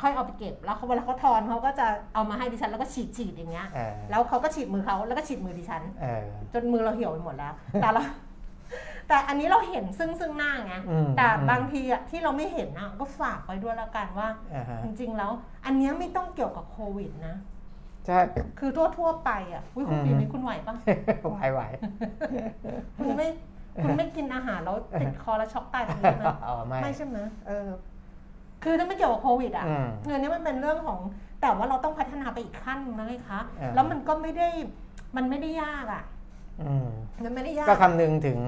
[0.00, 7.52] ค่อยเอาไปเก็บ แล้วเขาเวลาเขาทอนเขาก็จะเอามาให้ดิฉันแล้วก็ฉีดฉีดอย่างเงี้ย เออแล้วเขาก็ฉีดมือเขาแล้วก็ฉีดมือดิฉัน เออ จนมือเราเหี่ยวไปหมดแล้ว
[7.82, 8.02] แต่เรา
[9.08, 15.32] แต่อันนี้เราเห็นซึ่งซึ่งหน้าไงอืม แต่อืมบางทีอะที่เราไม่เห็นอะก็ฝากไว้ด้วยละกันว่า อ่าฮะจริงๆแล้ว
[15.64, 17.36] อันเนี้ยไม่ต้องเกี่ยวกับโควิดนะ
[18.06, 18.18] ใช่
[18.58, 20.74] คือทั่วทั่วๆไปอะอุ้ยคุณอืม ปีนี้คุณไหวปะ
[21.30, 21.62] ไหวไหว
[22.96, 23.28] คุณไม่
[23.82, 27.68] คุณไม่กินอาหารแล้วติดคอแล้วช็อกตายตรงนี้ไหมอ๋อไม่ไม่ใช่ไหมเออ
[28.62, 30.98] คือถ้าไม่เกี่ยวกับโควิดอะอืมเงินนี้มันเป็นเรื่องของ
[31.40, 34.48] แต่ว่าเราต้องพัฒนาไปอีกขั้นนึงนะไงคะอ่าแล้วมันก็ไม่ได้
[35.16, 36.04] มันไม่ได้ยากอะ
[36.62, 36.88] อืม
[37.24, 38.38] มันไม่ได้ยากก็คำนึงถึง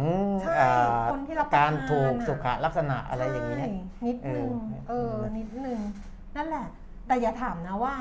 [0.41, 3.71] ใช่เอ่อคนที่รับประทานการถูกอะสุขลักษณะอะไรอย่างนี้ใช่
[4.07, 5.79] นิดนึงเอเอออ นิดนึง
[6.37, 6.67] นั่นแหละ
[7.07, 7.95] แต่อย่าถามนะว่า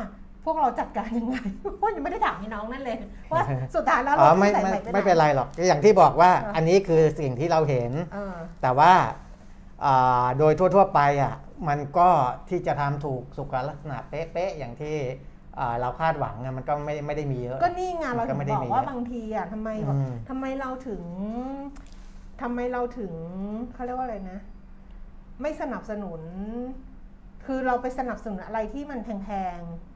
[0.47, 1.37] พวกเราจัดการยังไง
[1.77, 2.97] เพราะยังไม่ได้ถามพี่น้องนั่นเลย
[3.33, 3.43] ว่า
[3.75, 8.93] สุดท้ายแล้วอ๋อเราไม่ใส่ไม่ใหหไม่เป็นไรหรอกก็อย่างที่บอกว่าเอออัอันนี้คือสิ่งที่เราเห็นเออแต่ว่า
[9.85, 11.33] อ่าโดยทั่ว ๆ ไปอะ
[11.67, 12.09] มันก็
[12.49, 14.95] ที่จะทำถูกสุขลักษณะเป๊ะๆอย่างที่
[15.59, 21.03] อ่าเราคาดหวังอะมันก็ไม่ไม่ได้มีเยอะ ก็นี่ไงเรามันก็ถึไม่งได้บอกมีว่าอะบางทีอะทำไมแบบอืมทำไมเราถึง
[22.41, 23.13] ทำไมเราถึง
[23.73, 24.39] เขาเรียกว่าอะไรนะ
[25.41, 26.21] ไม่สนับสนุน
[27.45, 29.86] คือเราไปสนับสนุนอะไรที่มันแพงอือหือๆ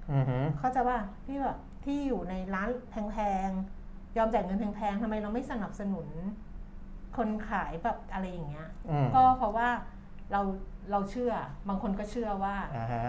[0.59, 2.69] เขาใจะว่าที่แบบที่อยู่ในร้าน
[3.11, 6.07] แพงๆยอมจ่ายเงินแพงๆทำไมเราไม่สนับสนุน
[7.17, 9.69] คนขายแบบอะไรอย่างเงี้ยอืมก็เพราะว่า
[10.31, 10.41] เรา
[10.91, 11.33] เราเชื่อ
[11.67, 13.07] บางคนก็เชื่อว่าอ่าฮะ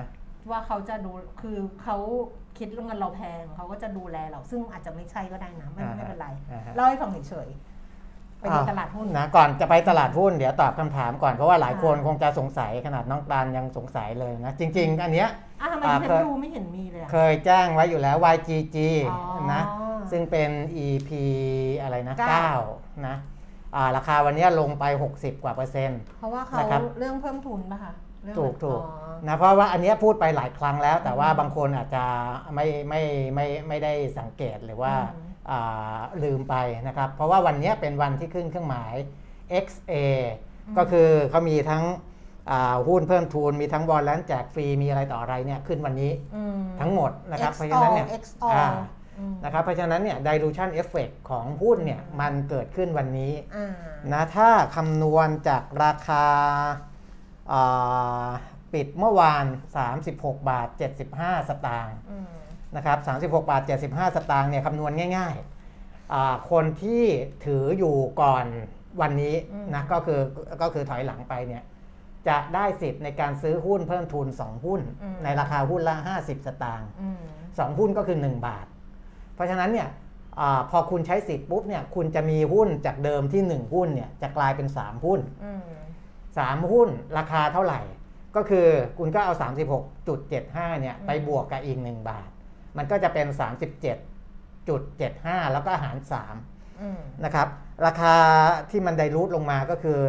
[0.51, 1.97] ว่าเขาจะดูคือเขา
[2.59, 7.72] คิดเรื่องเงินเราแพงเขาก็จะดูแลเราซึ่งอาจจะไม่ใช่ก็ได้นะไม่อ่าฮะไม่เป็นไรอ่าฮะเล่าให้ฟังเฉยๆ
[8.43, 15.29] ไปในตลาดหุ้นนะก่อนจะไปตลาดหุ้นเดี๋ยวตอบคำถามก่อนเพราะว่าหลายคนค่ะคงจะสงสัยขนาดน้องตาลยังสงสัยเลยนะ จริง ๆ อันเนี้ย
[15.61, 18.77] อะทำไมอ่าฉัเคนยดูไม่เห็นมีเลยอะเคยแจ้งไว้อยู่แล้ว YGG
[19.11, 19.21] อ๋อ
[19.53, 19.63] นะ
[20.11, 20.51] ซึ่งเป็น
[20.87, 21.11] EP
[21.83, 23.17] อะไรนะเก้า9นะ
[23.77, 27.93] อ่าราคาวันเนี้ยลงไป 60 กว่าเปอร์เซ็นต์ เพราะว่าเขานะครับเรื่องเพิ่มทุนป่ะคะ
[28.25, 32.05] เรื่องถูกถูกอ๋อนะเพราะว่าอันเนี้ยพูดไปหลายครั้งแล้ว แต่ว่าอืมบางคนอาจจะ
[32.55, 33.03] ไม่ไม่
[33.35, 35.32] ไม่ไม่ได้สังเกตหรือว่าอืมอ่า
[36.23, 36.55] ลืมไป
[36.87, 38.95] นะครับ เพราะว่าวันเนี้ยเป็นวันที่ขึ้นเครื่องหมาย
[39.65, 39.95] XA
[40.77, 41.85] ก็คือเขามีทั้ง
[42.51, 48.67] อ่าหุ้นเพิ่มทุนมีทั้งบอลแลนแจกฟรีมีอะไรต่ออะไรเนี่ยขึ้นวันนี้อืมทั้งหมดนะครับ X เพราะฉะนั้นเนี่ย X all อ่า
[49.19, 53.73] อืมนะครับเพราะฉะนั้นเนี่ย dilution effect ของหุ้นเนี่ยมันเกิดขึ้นวันนี้อ่า
[54.13, 56.25] นะถ้าคำนวณจากราคา
[57.53, 58.29] อ่า
[58.73, 59.45] ปิดเมื่อวาน
[59.97, 60.69] 36 บาท
[61.09, 62.27] 75 สตางค์อืม
[62.77, 67.05] นะครับ36 บาท 75 สตางค์เนี่ยคำนวณง่ายๆอ่าคนที่
[67.45, 68.45] ถืออยู่ก่อน
[69.01, 70.21] วันนี้อืมนะก็คือ
[70.63, 71.63] ก็คือถอยหลังไปเนี่ย
[72.29, 74.81] จะได้สิทธิ์ในการซื้อหุ้นเพิ่มทุน 2 หุ้น
[75.25, 78.67] ในราคาหุ้นละ 50 สตางค์อืม2หุ้นก็คือ 1 บาท
[79.35, 79.89] เพราะฉะนั้นเนี่ย
[80.41, 85.63] อาพอคุณใช้สิทธิ์ปุ๊บเนี่ยคุณจะมีหุ้นจากเดิมที่ 1 หุ้นเนี่ยจะกลายเป็น 3 หุ้นอืม
[86.21, 87.81] 3หุ้นราคาเท่าไหร่
[88.37, 88.67] ก็คือ
[88.99, 89.33] คุณก็เอา
[90.07, 92.29] 36.75เนี่ยไปบวกกับอีก 1 บาท
[92.77, 93.27] มันก็จะเป็น
[94.05, 95.97] 37.75 แล้วก็หาร
[96.81, 97.49] อืม3นะครับ
[97.87, 98.15] ราคา
[98.71, 100.01] ที่มันไดรูทลงมาก็คือ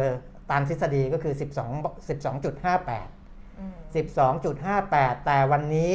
[0.50, 3.76] ตามทฤษฎีก็คือ 12 12.58อืม
[4.50, 5.92] 12.58 แต่วันนี้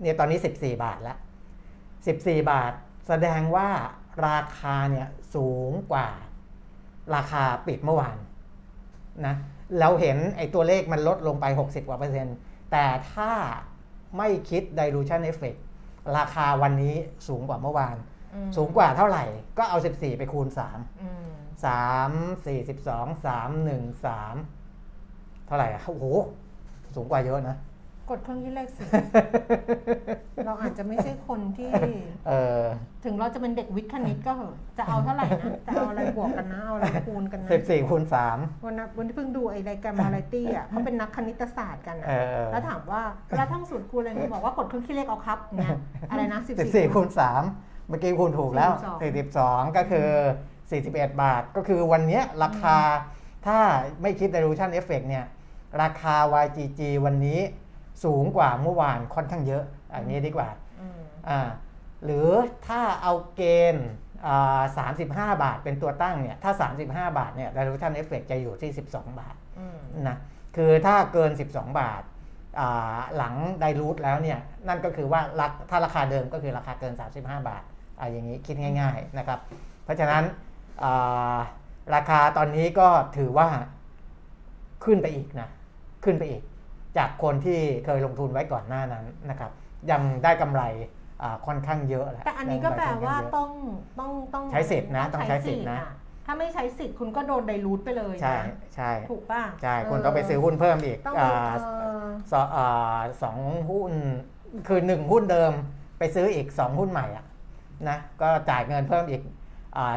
[0.00, 1.18] เนี่ยตอนนี้ 14 บาทแล้ว
[1.84, 2.72] 14 บาท
[3.08, 3.68] แสดงว่า
[4.28, 6.08] ราคาเนี่ยสูงกว่า
[7.14, 8.16] ราคาปิดเมื่อวาน
[9.26, 9.34] นะ
[9.80, 12.36] เราเห็นไอ้ตัวเลขมันลดลงไป 60 กว่าเปอร์เซ็นต์
[12.72, 13.32] แต่ถ้า
[14.16, 15.58] ไม่คิด dilution effect
[16.16, 16.94] ราคาวันนี้
[17.28, 17.96] สูงกว่าเมื่อวาน
[18.34, 19.24] อืมสูงกว่าเท่าไหร่
[19.58, 21.26] ก็เอา 14 ไปคูณ3อืม
[21.64, 26.06] 3 42 3 1 3 เท่าไหร่อะโอ้โห
[26.96, 27.56] สูงกว่าเยอะนะ
[28.10, 28.82] กดเครื่องคิดเลขสิ
[30.46, 31.70] เราอาจจะไม่ใช่คนที่
[32.28, 32.62] เออ
[33.04, 38.02] ถึงเราจะเป็นเด็กวิทย์คณิตก็เหอะ จะเอาเท่าไหร่นะ จะเอาอะไรบวกกันนะ เอาอะไรคูณกันนะ14คูณ
[38.64, 45.76] วันนั้นวันที่เพิ่งดูไอรายการมาไรตี้อะเขาเป็นนักคณิตศาสตร์กัน3อะเออแล้วถามว่าเวลาทั้งสูตรคูณอะไรเนี่ยบอกว่ากดเครื่องคิดเลขเอาครับเนี่ย
[46.10, 46.56] อะไรนะสิบ
[46.88, 47.08] 14คูณ
[47.44, 48.70] 3เมื่อกี้คูณถูกแล้ว
[49.24, 50.08] 42ก็คือ
[50.60, 52.76] 41บาท ก็คือวันเนี้ยราคา
[53.46, 53.58] ถ้า
[54.02, 55.26] ไม่คิด dilution effect เนี่ย
[55.82, 56.14] ราคา
[56.44, 57.40] YGG วันนี้
[58.04, 60.48] สูงกว่าเมื่อวานค่อนข้างเยอะอันนี้ดีกว่า
[60.80, 61.40] อืมอ่า
[62.04, 62.28] หรือ
[62.66, 63.42] ถ้าเอาเก
[63.74, 63.88] ณฑ์
[64.26, 64.60] อ่า
[64.96, 65.04] 35
[65.42, 66.52] บาทเป็นตัวตั้งเนี่ยถ้า
[66.84, 69.78] 35 บาทเนี่ย dilution effect จะอยู่ที่ 12 บาทอืม
[70.08, 70.16] นะ
[70.56, 72.02] คือถ้าเกิน 12 บาท
[72.60, 77.62] อ่าหลังไดรูทแล้วเนี่ยนั่นก็คือว่าราถ้าราคาเดิมก็คือราคาเกิน 35 บาท
[77.98, 79.38] อ่าอย่างนี้คิดง่าย ๆนะครับ
[79.84, 80.24] เพราะฉะนั้น
[80.82, 81.38] อ่า
[81.94, 83.48] ราคาตอนนี้ก็ถือว่า
[84.84, 85.48] ขึ้นไปอีกนะ
[86.04, 86.42] ขึ้นไปอีก
[86.98, 89.50] จากคนที่เคยลงทุนไว้ก่อนหน้านั้นนะครับ
[89.90, 90.62] ยังได้กำไร
[91.22, 93.50] อ่าค่อนข้างเยอะแหละแต่อันนี้ก็แปลว่าได้กำไรค่อนข้งเยอะต้อง
[93.98, 95.86] ต้องต้องใช้สิทธิ์นะต้องใช้สิทธิ์นะอ
[96.26, 98.36] ถ้าไม่ใช้สิทธิ์คุณก็โดนไดรูทไปเลยนะใช่
[98.74, 101.30] ใช่ถูกป่ะใช่คุณต้องไปซื้อหุ้นเพิ่มอีกต้องอ่า
[101.80, 103.38] เออสออ่าสอง
[103.70, 103.92] หุ้น
[104.68, 105.52] คือหนึ่งหุ้นเดิม
[105.98, 107.24] ไปซื้ออีก2หุ้นใหม่อะ
[107.88, 109.34] นะก็จ่ายเงินเพิ่มอีกอ่า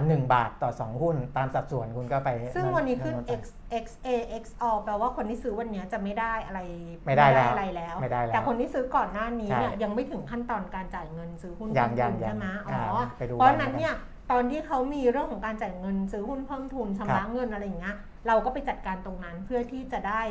[0.08, 3.44] หนึ่งบาทต่อ 2 หุ้นตามสัดส่วนคุณก็ไปซึ่งวันนี้ขึ้นไป x
[3.84, 4.10] x a
[4.42, 6.60] x all แปลว่าคนที่ซื้อวันเนี้ยจะไม่ได้อะไร
[7.06, 13.94] ไม่ได้แล้วอะไรแล้วไม่ได้แล้ว แต่คนที่ซื้อก่อนหน้านี้เนี่ยใช่ยังไม่ถึงขั้นตอนการจ่ายเงินซื้อหุ้นยังเพิ่มยังทุนใช่ไหมยังอ๋ออ่าไปดูเพราะฉะนั้นวันเนี่ย
[14.32, 17.96] ตอนที่เขามีเรื่องของการจ่ายเงินซื้อหุ้นเพิ่มทุนชำครัระบเงินอะไรอย่างเงี้ย
[18.28, 20.22] เราก็ไปจัดการตรงนั้นเพื่อที่จะได้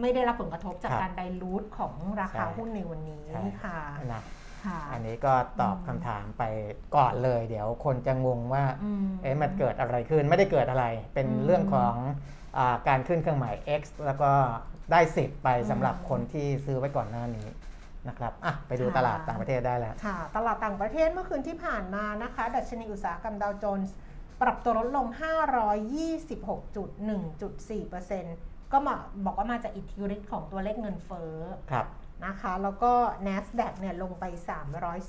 [0.00, 4.20] ไม่ได้รับผลกระทบจากครับการไดรูทของราคาใช่หุ้นในวันนี้ใช่ค่ะนะค่ะ
[4.92, 6.42] อันนี้ก็ตอบคำถามไป
[6.96, 11.94] ก่อนเลย เดี๋ยวคนจะงงว่าอืมเอ๊ะมันเกิดอะไรขึ้นไม่ได้เกิดอะไร เป็นอืมเรื่องของ
[12.58, 14.30] อาการขึ้นเครื่องหมาย X แล้วก็
[14.92, 17.48] ได้สิทธิ์ไปอืมสำหรับคนที่ซื้อไว้ก่อนหน้านี้
[18.08, 23.96] นะครับอะไปดูค่ะตลาดต่างประเทศได้แล้วค่ะ ตลาดต่างประเทศเมื่อคืนที่ผ่านมานะคะ ดัชนีอุตสาหกรรมดาวโจนส์
[24.42, 25.06] ปรับตัวลดลง
[28.10, 28.94] 526.1.4%ก็มา
[29.24, 31.34] บอกว่ามาจากอิทธิฤทธิ์ของตัวเลขเงินเฟ้อ
[31.70, 31.86] ครับ
[32.26, 32.92] นะคะ แล้วก็
[33.26, 34.24] NASDAQ เนี่ยลงไป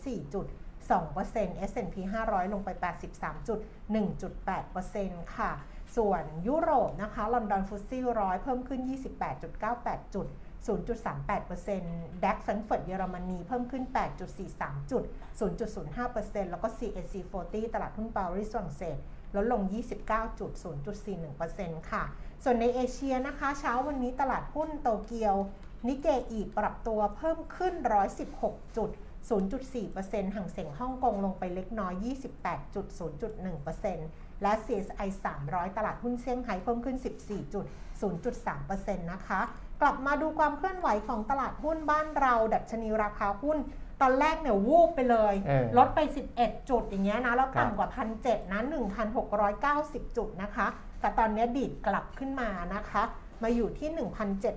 [0.01, 1.95] 304.2% S&P
[2.25, 5.51] 500 ลงไป 83.1.8%ค่ะ
[5.97, 8.81] ส่วนยุโรปนะคะลอนดอนฟุตซี่ร้อยเพิ่มขึ้น
[9.47, 10.27] 28.98 จุด
[10.67, 13.83] 0.38% DAX แฟรงก์เฟิร์ตเยอรมนีเพิ่มขึ้น
[14.37, 15.03] 8.43 จุด
[15.81, 18.97] 0.05%แล้วก็ CAC 40 ตลาดหุ้นปารีสฝรั่งเศส
[19.35, 19.61] ลดลง
[20.55, 22.03] 29.0.41%ค่ะ
[22.43, 25.35] ส่วนในเอเชียนะคะ เช้าวันนี้ตลาดหุ้นโตเกียว
[25.87, 27.73] นิเกอีปรับตัวเพิ่มขึ้น
[28.25, 28.89] 116 จุด
[29.29, 31.93] 0.4%ฮั่งเส็งฮ่องกงลงไปเล็กน้อย
[32.83, 35.07] 28.0.1%และ CSI
[35.43, 36.97] 300 ตลาดหุ้นเซี่ยงไฮ้เพิ่มขึ้น
[38.15, 39.41] 14.0.3%นะคะ
[39.81, 43.57] กลับมาดูความเคลื่อนไหวของตลาดหุ้นบ้านเรา ดัชนีราคาหุ้น
[44.01, 45.99] ตอนแรกเนี่ยวูบไปเลยเออลดไป
[46.35, 47.89] 11 จุดอย่างเงี้ยนะ แล้วครับต่ำกว่า
[48.21, 48.59] 1,700นะ
[49.39, 50.67] 1,690 จุดนะคะ
[51.01, 53.03] แต่ตอนเนี้ยดีดกลับขึ้นมานะคะ
[53.43, 53.89] มาอยู่ที่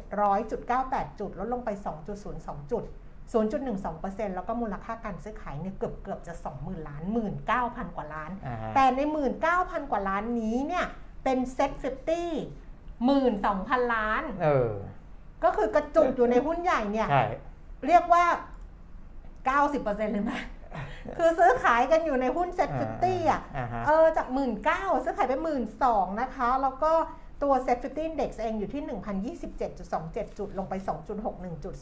[0.07, 2.85] 1,700.98 จุด ลดลงไป 2.02 จุด
[3.35, 7.03] 0.12%แล้วก็มูลค่าการซื้อขายเนี่ยเกือบเกือบจะ 20,000 ล้าน
[7.51, 9.01] 19,000 กว่าล้านอ่าฮะแต่ใน
[9.47, 10.87] 19,000 กว่าล้านนี้เนี่ย
[11.25, 11.85] เป็นเซ็ต50
[13.03, 14.73] 12,000ล้านเออ
[15.45, 17.27] ก็คือกระจุกอยู่ในหุ้นใหญ่เนี่ยใช่
[17.87, 18.25] เรียกว่า
[19.55, 20.33] 90%เลยไหม
[21.17, 26.93] คือซื้อขายกันอยู่ในหุ้น SET fifty อะอ่าฮะเออจากหมื่นเก้าซื้อขายไปหมื่นสองนะคะ แล้วก็
[27.43, 28.83] ตัว SET fifty index เองอยู่ที่
[29.39, 30.75] 1,027.27 จุด ลงไป
[31.19, 31.75] 2.61จุด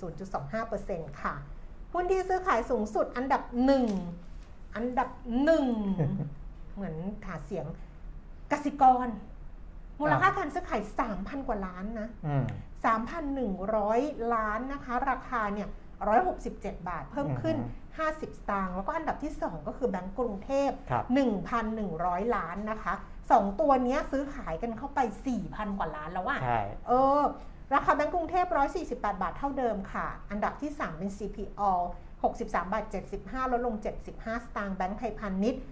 [0.52, 1.34] 0.25%ค่ะ
[1.92, 3.84] หุ้นที่ซื้อขายสูงสุดอันดับหนึ่ง
[4.76, 5.08] อันดับ
[5.42, 5.66] หนึ่ง
[6.74, 7.66] เหมือนหาเสียง
[8.52, 9.08] กสิกร
[10.00, 10.82] มูลค่าการซื้อขาย
[11.14, 12.44] 3,000 กว่าล้านนะอืม
[13.64, 15.68] 3,100 ล้านนะคะ ราคาเนี่ย
[16.28, 17.56] 167 บาทเพิ่มขึ้น
[17.98, 21.04] 50 สตางค์ แล้วก็อันดับที่ 2 ก็คือแบงก์กรุงเทพครับ
[21.70, 22.94] 1,100 ล้านนะคะ
[23.32, 25.00] 2ตัวเนี้ยซื้อขายกันเข้าไป
[25.38, 27.22] 4,000 กว่าล้านแล้วอะใช่เออ
[27.74, 28.46] ราคาแบงก์กรุงเทพ
[28.84, 31.62] 148 บาทเท่าเดิมค่ะ อันดับที่ 3 เป็น CPO
[32.22, 32.84] 63 บาท
[33.18, 33.74] 75 ลดลง
[34.10, 35.62] 75 สตางค์แบงก์ไทยพาณิชย์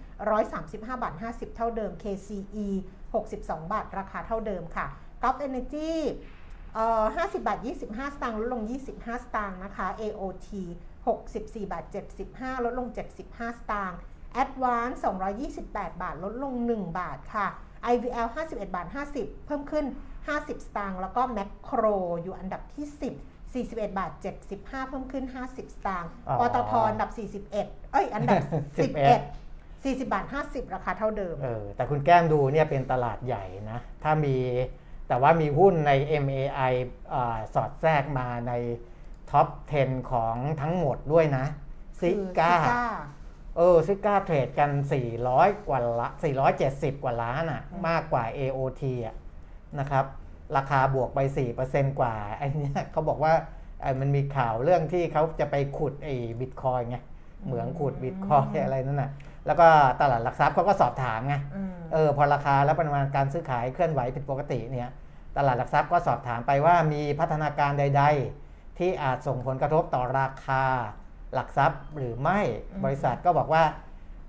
[0.40, 2.66] 135 บาท 50 เท่าเดิม KCE
[3.18, 4.86] 62 บาท ราคาเท่าเดิมค่ะ
[5.22, 5.92] Gulf Energy
[6.74, 8.62] เอ่อ50บาท 25 สตางค์ลดลง
[8.92, 10.48] 25 สตางค์นะคะ AOT
[11.10, 11.84] 64 บาท
[12.24, 12.88] 75 ลดลง
[13.24, 13.98] 75 สตางค์
[14.42, 14.96] Advance
[15.48, 17.46] 228 บาท ลดลง 1 บาทค่ะ
[17.92, 19.84] IVL 51 บาท 50 เพิ่มขึ้น
[20.26, 22.86] 50 สตางค์แล้วก็ Macro อยู่อันดับที่
[23.54, 24.10] 10 41 บาท
[24.50, 27.10] 75 เพิ่มขึ้น 50 สตางค์อ๋อปตทอันดับ
[27.50, 27.52] 41
[27.92, 28.42] เอ้ย อันดับ
[29.38, 34.36] 11 40 บาท 50 ราคาเท่าเดิม เออ แต่คุณแก้มดูเนี่ยเป็นตลาดใหญ่นะ ถ้ามี
[35.08, 35.92] แต่ว่ามีหุ้นใน
[36.24, 36.72] MAI
[37.12, 38.52] อาสอดแทรกมาใน
[39.30, 39.48] top
[39.80, 41.44] 10 ของทั้งหมดด้วยนะ
[42.00, 42.82] คือ ZIGA ZIGA
[43.56, 44.70] เออ ZIGA เทรดกัน
[45.18, 46.08] 400 กว่าละ
[46.54, 49.16] 470 กว่าล้านอะ่ะอืมมากกว่า AOT อะ
[49.78, 50.04] นะครับ
[50.56, 51.18] ราคาบวกไป
[51.60, 53.32] 4%กว่าไอ้เนี่ยเขาบอกว่า
[53.82, 56.96] ไอ้มันมีข่าวเรื่องที่เขาจะไปขุดไอ้บิตคอยไง
[57.46, 59.10] เหมืองขุดบิตคอยอะไรนั่นน่ะ
[59.46, 59.68] แล้วก็
[60.00, 64.88] ตลาดหลักทรัพย์เขาก็สอบถามไงอืมเออพอราคาและปริมาณการซื้อขายเคลื่อนไหวผิดปกติเนี่ย
[65.36, 68.04] ตลาดหลักทรัพย์ก็สอบถามไปว่ามีพัฒนาการใด
[68.42, 70.64] ๆ ที่อาจส่งผลกระทบต่อราคา
[71.34, 72.40] หลักทรัพย์หรือไม่
[72.70, 73.64] อืมบริษัทก็บอกว่า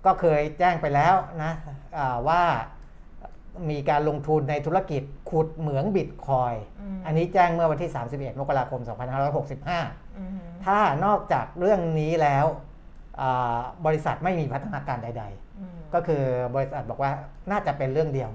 [0.05, 1.51] ก็เคยแจ้งไปแล้วนะ
[1.97, 2.41] อ่าว่า
[3.69, 6.53] มีการลงทุนในธุรกิจขุดเหมืองบิตคอย
[6.95, 8.81] มอันนี้แจ้งเมื่อวันที่ 31 มกราคม
[9.49, 12.45] 2565อืมถ้านอกจากเรื่องนี้แล้ว
[13.21, 16.23] อ่าบริษัทไม่มีพัฒนาการใดๆอืมก็คือ
[16.55, 17.11] บริษัทบอกว่า
[17.51, 18.29] น่าจะเป็นเรื่องเดียว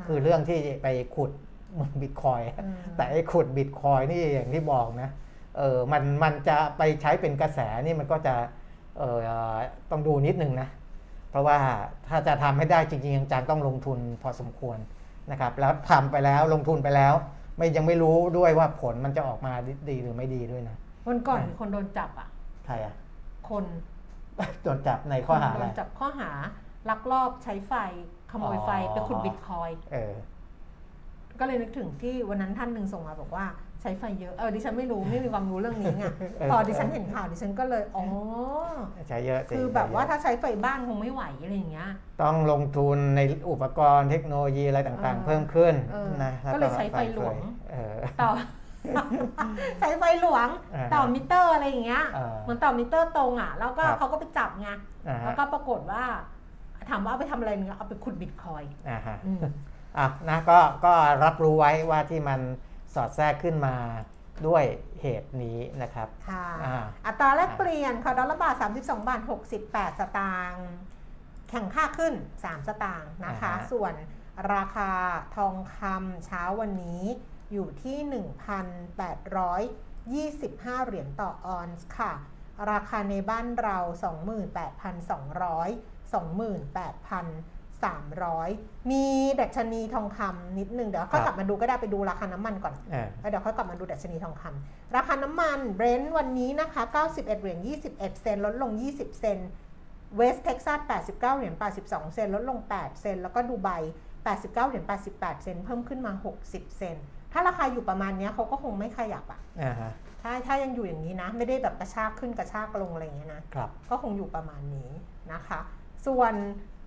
[0.00, 1.30] ะคือเรื่องที่ไปขุด
[1.72, 5.10] เหมือนบิตคอยน์อืมแต่ไอ้ขุดบิตคอยน์นี่อย่างที่บอกนะ
[5.56, 8.34] เออมันมันจะไปใช้เป็นกระแสนี่มันก็จะ
[8.98, 9.18] เออ
[9.90, 10.68] ต้องดูนิดนึงนะ
[11.30, 11.58] เพราะว่า
[12.08, 14.78] ถ้าจะทำให้ได้จริงๆจังๆต้องลงทุนพอสมควร
[15.30, 17.14] นะครับ แล้วทำไปแล้วลงทุนไปแล้ว
[17.56, 19.52] ไม่ยังไม่รู้ด้วยว่าผลมันจะออกมา
[19.90, 22.28] ดีหรือไม่ดีด้วยนะวันก่อนอะมีคนโดนจับอะ
[22.66, 22.94] ใครอะ
[23.50, 23.64] คน
[24.62, 26.30] โดนจับในข้อหาโดอะไรนจับข้อหา
[26.90, 27.74] ลักลอบใช้ไฟ
[28.30, 30.14] ขโมยไฟอ๋อไปขุดบิตคอยน์เออ
[31.40, 33.46] ก็เลยนึกถึงที่วันนั้นท่านหนึ่งส่งมาบอกว่า
[33.84, 36.04] ใช้ไฟเยอะเออดิฉันไม่รู้ไม่มีความรู้เรื่องนี้ไง
[36.38, 38.04] เออพอดิฉันเห็นข่าวดิฉันก็เลยอ๋อ
[39.08, 41.90] ใช้เยอะสิคือแบบว่าใช้เยอะถ้าใช้ไฟบ้านคงไม่ไหวอะไรอย่างเงี้ย
[42.22, 43.20] ต้องลงทุนใน
[43.50, 47.36] อุปกรณ์เทคโนโลยีอะไรต่างเออๆเพิ่มขึ้นเออนะแล้วก็เลยใช้ไฟหลวง
[47.70, 48.30] เออต่อ
[49.80, 54.68] ใช้ไฟหลวงอ่าฮะต่อมิเตอร์อะไรอย่างเงี้ยอ่าเหมือนต่อมิเตอร์ตรงอะ แล้วก็ครับเขาก็ไปจับไง
[55.08, 56.04] อ่าแล้วฮะก็ปรากฏว่า
[56.90, 59.40] ถามว่าเอาไปทำอะไรเนี่ยเอาไปขุดบิตคอยน์อ่าฮะอืม
[59.98, 60.92] อะนะก็ก็
[61.24, 62.40] รับรู้ไว้ว่าที่มัน
[62.94, 63.76] สอดแทรกขึ้นมา
[64.46, 64.64] ด้วย
[65.00, 69.20] เหตุนี้นะครับค่ะอ่าอัตราแลกเปลี่ยนค่ะดอลลาร์บาท 32 บาท
[69.60, 70.68] 68 สตางค์
[71.48, 73.94] แข่งค่าขึ้น 3 สตางค์นะคะอ่าฮะส่วน
[74.54, 74.90] ราคา
[75.36, 77.04] ทองคำเช้าวันนี้
[77.52, 77.98] อยู่ที่
[80.40, 82.12] 1,825 เหรียญต่อออนซ์ค่ะ
[82.70, 83.78] ราคาในบ้านเรา
[86.04, 86.12] 28,200
[87.82, 89.04] 28,300 มี
[89.40, 99.48] ดัชนีทองคำนิดนึง เดี๋ยวค่อยกลับมาดูก็ได้ไปดูราคาน้ำมันก่อนเออแล้วเดี๋ยวค่อยกลับมาดูดัชนีทองคำราคาน้ำมันเบรนท์วันนี้นะคะ 91 เหรียญ 21 เซนต์ลดลง 20 เซนต์
[100.16, 103.70] เวสเท็กซัส 89 เหรียญ 82 เซนต์ลดลง 8 เซนต์แล้วก็ดูไบ
[104.16, 104.84] 89 เหรียญ
[105.14, 106.12] 88 เซนต์เพิ่มขึ้นมา
[106.44, 109.90] 60 เซนต์ถ้าราคาอยู่ประมาณเนี้ยเขาก็คงไม่ขยับอะอ่าฮะ
[110.22, 114.90] ถ้าถ้ายังอยู่อย่างนี้นะ ไม่ได้แบบกระชากขึ้นกระชากลงอะไรอย่างเงี้ยนะครับก็คงอยู่ประมาณนี้
[115.32, 115.60] นะคะ
[116.06, 116.34] ส่วน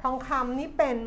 [0.04, 0.98] ทองคำนี่เป็น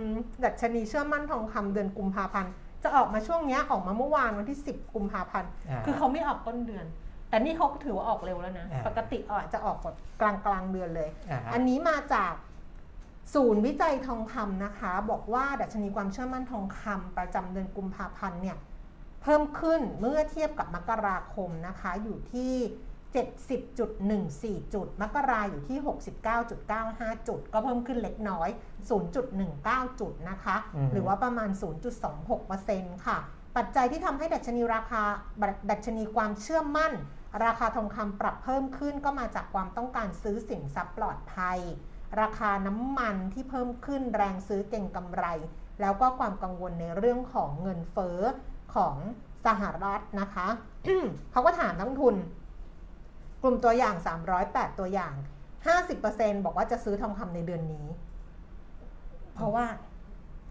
[0.45, 6.87] ดัชนีเชื่อมั่นทองคำเดือนกุมภาพันธ์จะออกมาช่วงเนี้ยออกมาเมื่อวานวันที่ 10 กุมภาพันธ์อ่าคือเขาไม่ออกต้นเดือน
[7.29, 12.33] แต่นี่เขาก็ถือว่าออกเร็วแล้วนะอ่าปกติออกจะออกแบบกลางกลางๆเดือนเลยอ่าฮะอันนี้มาจาก
[13.35, 18.57] ศูนย์วิจัยทองคำนะคะ บอกว่าดัชนีความเชื่อมั่นทองคำประจำเดือนกุมภาพันธ์เนี่ย
[19.23, 22.53] เพิ่มขึ้นเมื่อเทียบกับมกราคมนะคะอยู่ที่
[23.15, 25.79] 70.14 จุด มกราอยู่ที่
[26.49, 28.49] 69.95 จุด ก็เพิ่มขึ้นเล็กน้อย
[29.25, 31.51] 0.19 จุดนะคะอือฮึหรือว่าประมาณ
[32.29, 33.19] 0.26%ค่ะ
[33.57, 35.03] ปัจจัยที่ทำให้ดัชนีราคา
[35.71, 36.93] ดัชนีความเชื่อมั่น
[37.45, 41.59] ราคาทองคำปรับเพิ่มขึ้นก็มาจากความต้องการซื้อสินทรัพย์ปลอดภัย
[42.21, 45.25] ราคาน้ำมันที่เพิ่มขึ้นแรงซื้อเก่งกำไร
[45.81, 48.19] แล้วก็ความกังวลในเรื่องของเงินเฟ้อ
[48.75, 48.97] ของ
[49.47, 50.49] สหรัฐนะคะ
[51.33, 52.17] เขาก็ถามนักลงทุน
[53.43, 53.95] กลุ่มตัวอย่าง
[54.39, 55.15] 308 ตัวอย่าง
[55.79, 57.87] 50%บอกว่าจะซื้อทองคำในเดือนนี้
[59.35, 59.65] เพราะว่า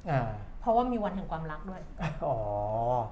[0.10, 0.30] อ่า
[0.62, 1.82] เพราะว่ามีวันแห่งความรักด้วย
[2.26, 2.38] อ๋อ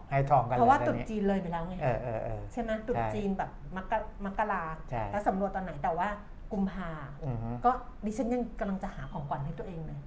[0.09, 6.07] ให้ทองกันเพราะว่าลยตรุษดี๋ยจีนเลยไปแล้วไง เออเออเออ ใช่ไหมตรุษใช่จีนแบบมกรมกราใช่ แล้วสำรวจตอนไหนแต่ว่า
[6.53, 6.89] กุมภา
[7.25, 7.71] อือฮึ ก็
[8.05, 9.99] ดิฉันยังกำลังจะหาของขวัญให้ตัวเองเลย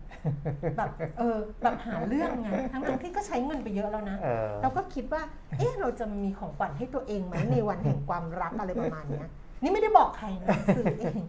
[0.77, 5.23] แบบเออแบบหาเรื่องไงทั้งทั้งที่ก็ใช้เงินไปเยอะแล้วนะ เออ เราก็คิดว่า
[5.59, 9.29] เอ๊ะ เราจะมีของขวัญให้ตัวเองไหมในวันแห่งความรักอะไรประมาณเนี้ย
[9.63, 11.21] นี่ไม่ได้บอกใครนะซื้อเอง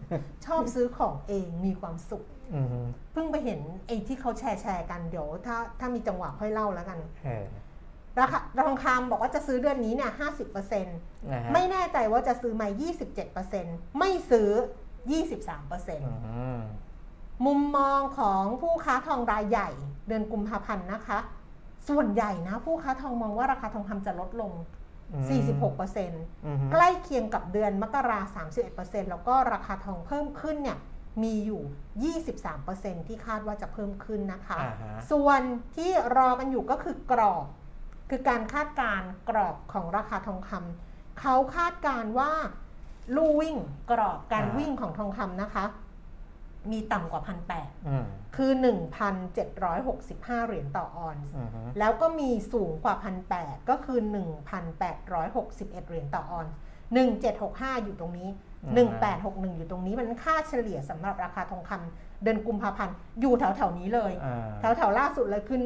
[0.46, 2.80] ชอบซื้อของเองมีความสุขอือฮึ
[3.12, 7.46] เพิ่งไปเห็นไอ้ที่เขาแชร์แชร์กันเดี๋ยวถ้าถ้ามีจังหวะค่อยเล่าแล้วกันเออ
[8.20, 10.98] ราคาทองคำบอกว่าจะซื้อเดือนนี้เนี่ยห้าสิบเปอร์เซ็นต์
[11.32, 14.48] นะฮะไม่แน่ใจว่าจะซื้อไหมยี่สิบเจ็ดเปอร์เซ็นต์ไม่ซื้อ
[15.12, 16.60] ยี่สิบสามเปอร์เซ็นต์อืม
[17.46, 19.70] มุมมองของผู้ค้าทองรายใหญ่
[20.08, 21.18] เดือนกุมภาพันธ์นะคะ
[21.88, 24.52] ส่วนใหญ่นะ ผู้ค้าทองมองว่าราคาทองคำจะลดลง
[25.12, 28.20] 46%อือฮึใกล้เคียงกับเดือนมกรา
[28.66, 30.78] 31%แล้วก็ราคาทองเพิ่มขึ้นเนี่ย
[31.22, 31.62] มีอยู่
[32.54, 35.40] 23%ที่คาดว่าจะเพิ่มขึ้นนะคะอ่าฮะส่วน
[35.76, 37.46] ที่รอกันอยู่ก็คือกรอบ
[38.10, 42.32] คือการคาดการณ์กรอบของราคาทองคำเขาคาดการณ์ว่า
[43.16, 43.56] ลู่วิ่ง
[43.90, 45.64] กรอบการอ่าวิ่งของทองคำนะคะ
[46.72, 48.04] มีต่ำกว่าพันแปดอืม
[48.36, 48.50] คือ
[49.28, 52.94] 1,765 เหรียญต่อออนซ์อือฮึแล้วก็มีสูงกว่า
[53.32, 53.98] 1,800ก็คือ
[54.92, 56.54] 1,861 เหรียญต่อออนซ์
[57.18, 58.28] 1765 อยู่ตรงนี้
[58.92, 65.58] 1861 อยู่ตรงนี้มันค่าเฉลี่ยสำหรับราคาทองคำเดือนกุมภาพันธ์อยู่แถวๆนี้เลยอ่าแถวๆล่าสุดเลยคือ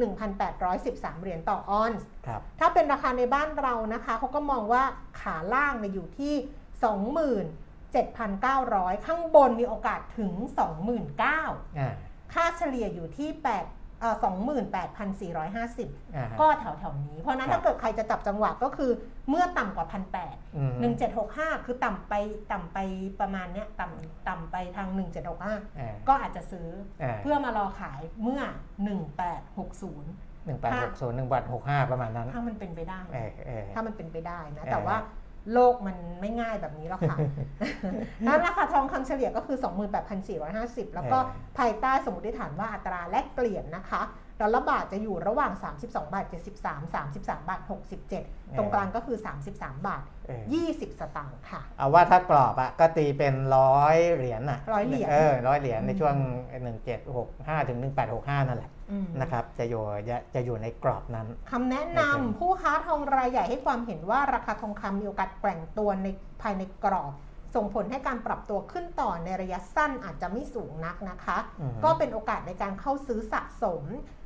[0.57, 4.83] 1,813 เหรียญต่อออนซ์ครับถ้าเป็นราคาในบ้านเรานะคะเขาก็มองว่า
[5.21, 6.33] ขาล่างเนี่ยอยู่ที่
[7.93, 10.33] 27,900 ข้างบนมีโอกาสถึง
[10.87, 11.93] 29,000อ่า
[12.33, 14.15] ค่าเฉลี่ยอยู่ที่8เอ่อ
[14.95, 18.91] 28,450อ่าฮะก็แถวแถวๆนี้ เพราะฉะนั้นครับถ้าเกิดใครจะจับจังหวะก็คือ
[19.29, 19.87] เมื่อต่ำกว่า
[20.21, 22.13] 1,800อืม1765 คือต่ำไป
[22.51, 22.77] ต่ำไป
[23.19, 24.87] ประมาณเนี้ยต่ำต่ำไปทาง
[25.33, 26.67] 1765อ่าก็อาจจะซื้อ
[27.01, 30.11] อ่าเพื่อมารอขายเมื่อ 1860หนึ่งแปดหกศูนย์
[30.45, 34.97] หนึ่งแปดหกห้าประมาณนั้น ถ้ามันเป็นไปได้เออเออถ้ามันเป็นไปได้นะเออแต่ว่า
[35.53, 37.17] โลกมันไม่ง่ายแบบนี้หรอกค่ะ
[38.27, 39.57] นั้นราคาทองคำเฉลี่ยก็คือ
[40.27, 41.19] 28,450 แล้วก็
[41.57, 44.01] ภายใต้สมมติฐานว่าอัตราแลกเปลี่ยนนะคะ
[44.41, 46.25] ดอลลาร์บาทจะอยู่ระหว่าง 32 บาท
[46.61, 47.61] 73 33 บาท
[48.09, 49.17] 67 ตรงกลางก็คือ
[49.51, 56.15] 33 บาทเออ20 สตางค์ค่ะ เอาว่าถ้ากรอบอะก็ตีเป็นร้อยเหรียญน่ะร้อยเหรียญเออร้อยเหรียญในอืมช่วง
[56.63, 58.76] หนึ่งเจ็ดหกห้าถึงหนึ่งแปดหกห้านั่นแหละอืม
[59.21, 66.07] นะครับจะอยู่จะจะอยู่ในกรอบนั้นคำแนะนำโอเคผู้ค้าทองรายใหญ่ให้ความเห็นว่าราคาทองคำมีโอกาสแกว่งตัวใน
[66.41, 67.13] ภายในกรอบ
[67.55, 73.83] ส่งผลให้การปรับตัวขึ้นต่อในระยะสั้นอาจจะไม่สูงนักนะคะอือฮึก็เป็นโอกาสในการเข้าซื้อสะสม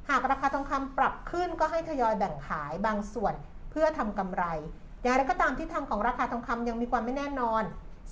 [0.09, 3.33] หากราคาทองคำปรับขึ้นก็ให้ทยอยแบ่งขายบางส่วน
[3.71, 4.43] เพื่อทำกำไร
[5.01, 7.63] อย่างไรก็ตามทิศทางของราคาทองคำยังมีความไม่แน่นอน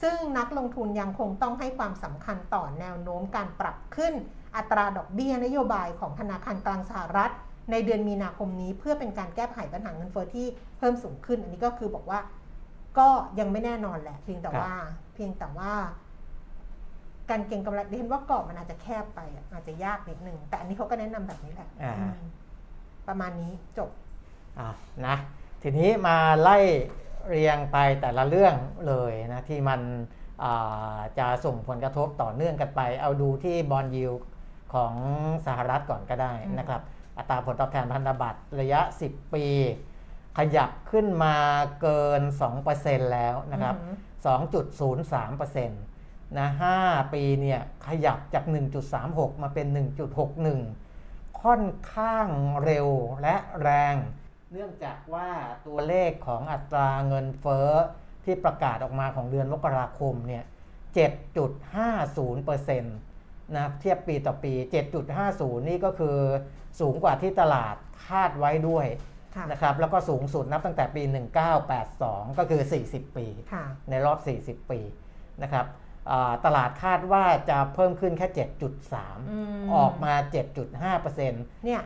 [0.01, 4.13] ซึ่งนักลงทุนยังคงต้องให้ความสำคัญต่อแนวโน้มการปรับขึ้น
[4.55, 7.31] อัตราดอกเบี้ยนโยบายของธนาคารกลางสหรัฐ
[7.71, 12.19] ในเดือนมีนาคมนี้เพื่อเป็นการแก้ไขปัญหาเงินเฟ้อที่เพิ่มสูงขึ้น อันนี้ก็คือบอกว่า
[12.97, 13.07] ก็
[13.39, 14.73] ยังไม่แน่นอนแหละ เพียงแต่ครับว่า
[15.13, 15.73] เพียงแต่ว่า
[17.29, 22.19] การเก็งกำไรดิฉันว่ากรอบมันอาจจะแคบไปอะอาจจะยากนิดนึงแต่อันนี้เขาก็แนะนำแบบนี้แหละอ่าอืม
[23.07, 23.89] ประมาณนี้จบ
[24.59, 24.69] อะ
[25.05, 25.15] นะ
[25.61, 26.57] ทีนี้มาไล่
[27.29, 28.55] เรียงไปแต่ละเรื่อง
[28.87, 29.81] เลยนะที่มัน
[30.43, 34.11] อ่าจะส่งผลกระทบต่อเนื่องกันไป เอาดูที่บอลยิว
[34.73, 34.93] ของ
[35.45, 36.81] สหรัฐก่อนก็ได้อืมนะครับ
[37.17, 39.45] อัตราผลตอบแทนพันธบัตรระยะ 10 ปี
[40.37, 41.35] ขยับขึ้นมา
[41.81, 42.21] เกิน
[42.67, 46.47] 2%แล้วนะครับอือหือ2.03%นะ
[46.79, 48.43] 5ปีเนี่ยขยับจาก
[48.93, 49.67] 1.36 มาเป็น
[50.53, 52.27] 1.61 ค่อนข้าง
[52.63, 52.87] เร็ว
[53.21, 53.95] และแรง
[54.51, 55.29] เนื่องจากว่า
[55.67, 57.69] ตัวเลขของอัตราเงินเฟ้อ
[58.25, 60.43] ที่ประกาศออกมาของเดือนมกราคมเนี่ย
[60.95, 64.53] 7.50%นะเทียบปีต่อปี
[65.11, 66.17] 7.50 นี่ก็คือ
[66.79, 67.75] สูงกว่าที่ตลาด
[68.07, 68.87] คาดไว้ด้วย
[69.35, 71.03] ค่ะนะครับแล้วก็สูงสุดนับตั้งแต่ปี
[71.69, 74.79] 1982 ก็คือ 40 ปีค่ะในรอบ 40 ปี
[75.43, 75.65] นะครับ
[76.11, 78.27] อ่าตลาดคาดว่าจะเพิ่มขึ้นแค่
[78.79, 80.13] 7.3อืมออกมา
[80.73, 81.31] 7.5%
[81.65, 81.83] เนี่ย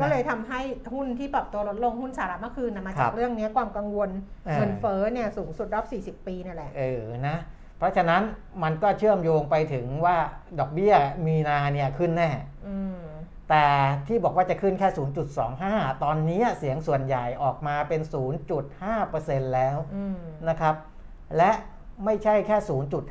[0.00, 0.60] ก็เลยทำให้
[0.94, 4.10] หุ้นที่ปรับตัวลดลงหุ้นสหรัฐเมื่อคืนนะมาครัจากบเรื่องเนี้ยความกังวล
[4.46, 8.22] เออเงินเฟ้อเนี่ยสูงสุดรอบ 40 ปีนั่นแหละเออนะเพ ราะฉะนั้น
[8.62, 10.16] มันก็เชื่อมโยงไปถึงว่า
[10.58, 10.94] ดอกเบี้ย
[11.26, 12.30] มีนาเนี่ยขึ้นแน่
[12.66, 12.98] อืม
[13.50, 13.66] แต่
[14.06, 14.88] ที่บอกว่าจะขึ้นแค่
[15.46, 18.00] 0.25 ตอนนี้เสียงส่วนใหญ่ออกมาเป็น
[18.78, 20.18] 0.5%แล้วอืม
[20.48, 20.74] นะครับ
[21.36, 21.50] และ
[22.04, 22.56] ไม่ใช่แค่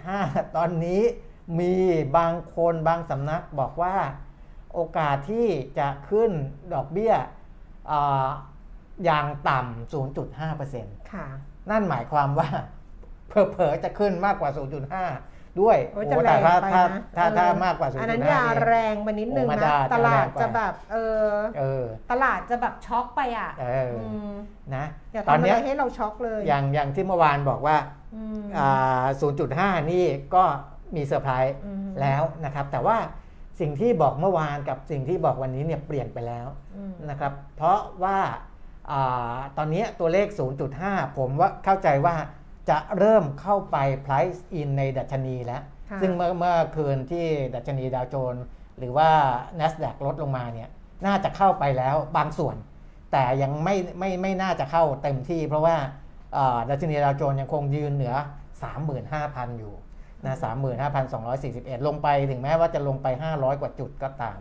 [0.02, 1.02] 0.5 ตอนนี้
[1.60, 1.74] มี
[2.18, 3.96] บางคนบางสำนักบอกว่า
[4.74, 5.48] โอกาสที่
[5.80, 6.32] จะขึ้น
[6.74, 7.14] ดอกเบี้ย
[7.92, 8.28] อา
[9.06, 9.94] อย่างต่ำ
[10.34, 11.28] 0.5%ค่ะ
[11.70, 12.50] นั่นหมายความว่า
[13.34, 14.50] เผลอๆจะขึ้นมากกว่า
[15.04, 24.34] 0.5 ด้วยโอ้ยโอ้จะแรแต่งถ้าไปถ้านะถ้าเออถ้ามากกว่า 0.5อันนั้นอย่านี่แรงไปนิดนึงโอ้มันนะจะตลาดจะแรงไปจะแบบเออเออตลาดจะแบบช็อกไปอะเอออม
[24.76, 27.78] นะอย่าตอนทำอะไรเนี้ยให้เราช็อกเลยอย่างอย่างที่เมื่อวานบอกว่า
[28.16, 29.04] อืมอ่า
[29.44, 30.06] 0.5 นี่
[30.36, 30.44] ก็
[30.96, 32.98] มีเซอร์ไพรส์ อืมแล้วนะครับแต่ว่า
[33.60, 38.20] สิ่งที่บอกเมื่อวานกับสิ่งที่บอกวันนี้เนี่ยเปลี่ยนไปแล้วอืมนะครับ เพราะว่า
[38.92, 40.28] อาตอนนี้ตัวเลข
[40.74, 42.16] 0.5 ผมว่าเข้าใจว่า
[42.70, 48.44] จะเริ่มเข้าไป price in ในดัชนีแล้วค่ะซึ่งเมื่อเมื่อคืนที่ดัชนีดาวโจนส์
[48.78, 49.10] หรือว่า
[49.60, 50.70] NASDAQ ลดลงมาเนี่ย
[51.06, 52.56] น่าจะเข้าไปแล้วบางส่วน
[53.12, 55.76] แต่ยังไม่ไม่ไม่น่าจะเข้าเต็มที่ เพราะว่า
[56.38, 58.16] อ่าดัชนีดาวโจนส์ยังคงยืนเหนือ
[58.88, 59.74] 35,000 อยู่
[60.26, 60.36] นะ
[61.12, 64.38] 35,241 ลงไปถึงแม้ว่าจะลงไป 500 กว่าจุดก็ตาม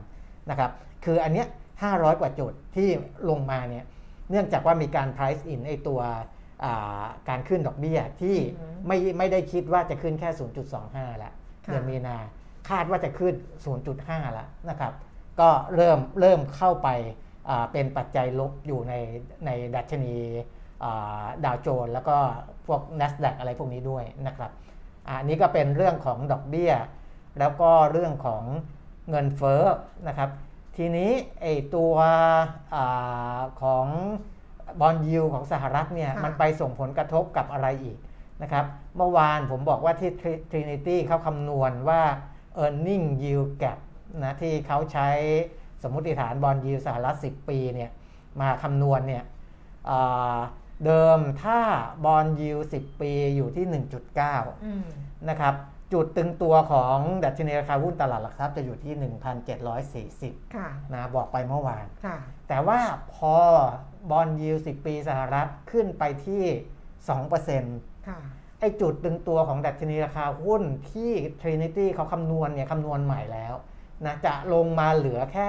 [0.50, 0.70] นะครับ
[1.04, 1.46] คืออันเนี้ย
[1.84, 2.88] 500 กว่าจุดที่
[3.30, 3.84] ลงมาเนี่ย
[4.30, 6.20] เนื่องจากว่ามีการ price in ไอตัวอ่า
[7.28, 10.28] การขึ้นดอกเบี้ยที่อือฮึไม่ไม่ได้คิดว่าจะขึ้นแค่
[10.74, 11.32] 0.25แล้ว
[11.66, 12.16] ค่ะเดือนมีนา
[12.70, 13.34] คาดว่าจะขึ้น
[13.84, 14.92] 0.5แล้วนะครับ
[15.40, 16.88] ก็เริ่มเริ่มเข้าไป
[17.48, 18.94] อ่าเป็นปัจจัยลบอยู่ใน
[19.46, 20.16] ในดัชนี
[20.84, 22.16] อ่าดาวโจนส์แล้วก็
[22.66, 24.50] พวก NASDAQ อะไรพวกนี้ด้วยนะครับ
[25.08, 26.72] อะอันนี้ก็เป็นเรื่องของดอกเบี้ย
[27.38, 28.44] แล้วก็เรื่องของ
[29.10, 29.62] เงินเฟ้อ
[30.08, 30.30] นะครับ
[30.76, 31.10] ทีนี้
[31.40, 31.94] ไอตัว
[32.74, 33.86] อาของ
[34.80, 37.98] บอลยูของสหรัฐเนี่ยค่ะมันไปส่งผลกระทบกับอะไรอีก
[38.42, 38.64] นะครับ
[38.96, 42.02] เมื่อวานผมบอกว่าที่ Tri- Trinity เขาคำนวณว่า
[42.64, 43.78] e a r n i n g yield gap
[44.22, 45.08] นะที่เขาใช้
[45.82, 47.90] สมมติฐานบอลยูสหรัฐ 10 ปีเนี่ย
[48.40, 49.24] มาคำนวณเนี่ย
[49.90, 50.38] อ่า
[50.84, 51.60] เดิมถ้า
[52.04, 53.66] บอลยู10 ปีอยู่ที่
[54.20, 54.84] 1.9อืม
[55.28, 55.54] นะครับ
[55.92, 58.94] จุดตึงตัวของดัชนีราคาหุ้นตลาดหลักทรัพย์จะอยู่ที่
[60.40, 62.16] 1,740ค่ะนะบอกไปเมื่อวานค่ะ
[62.48, 62.80] แต่ว่า
[63.14, 63.34] พอ
[64.10, 66.42] บอลยิว10ปีสหรัฐขึ้นไปที่
[67.06, 68.18] 2%ค่ะ
[68.60, 73.54] ไอ้จุดตึงตัวของดัชนีราคาหุ้นที่ Trinity เขาคำนวณเนี่ยคำนวณใหม่แล้ว
[74.06, 75.46] นะจะลงมาเหลือแค่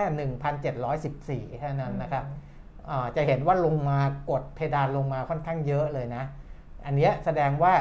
[1.49, 2.26] 1,714แค่นั้นนะครับ
[2.89, 3.99] อ่าจะเห็นว่าลงมา
[4.30, 6.24] กดเพดานลงมาค่อนข้างเยอะเลยนะ
[6.86, 7.74] อันเนี้ยแสดงว่า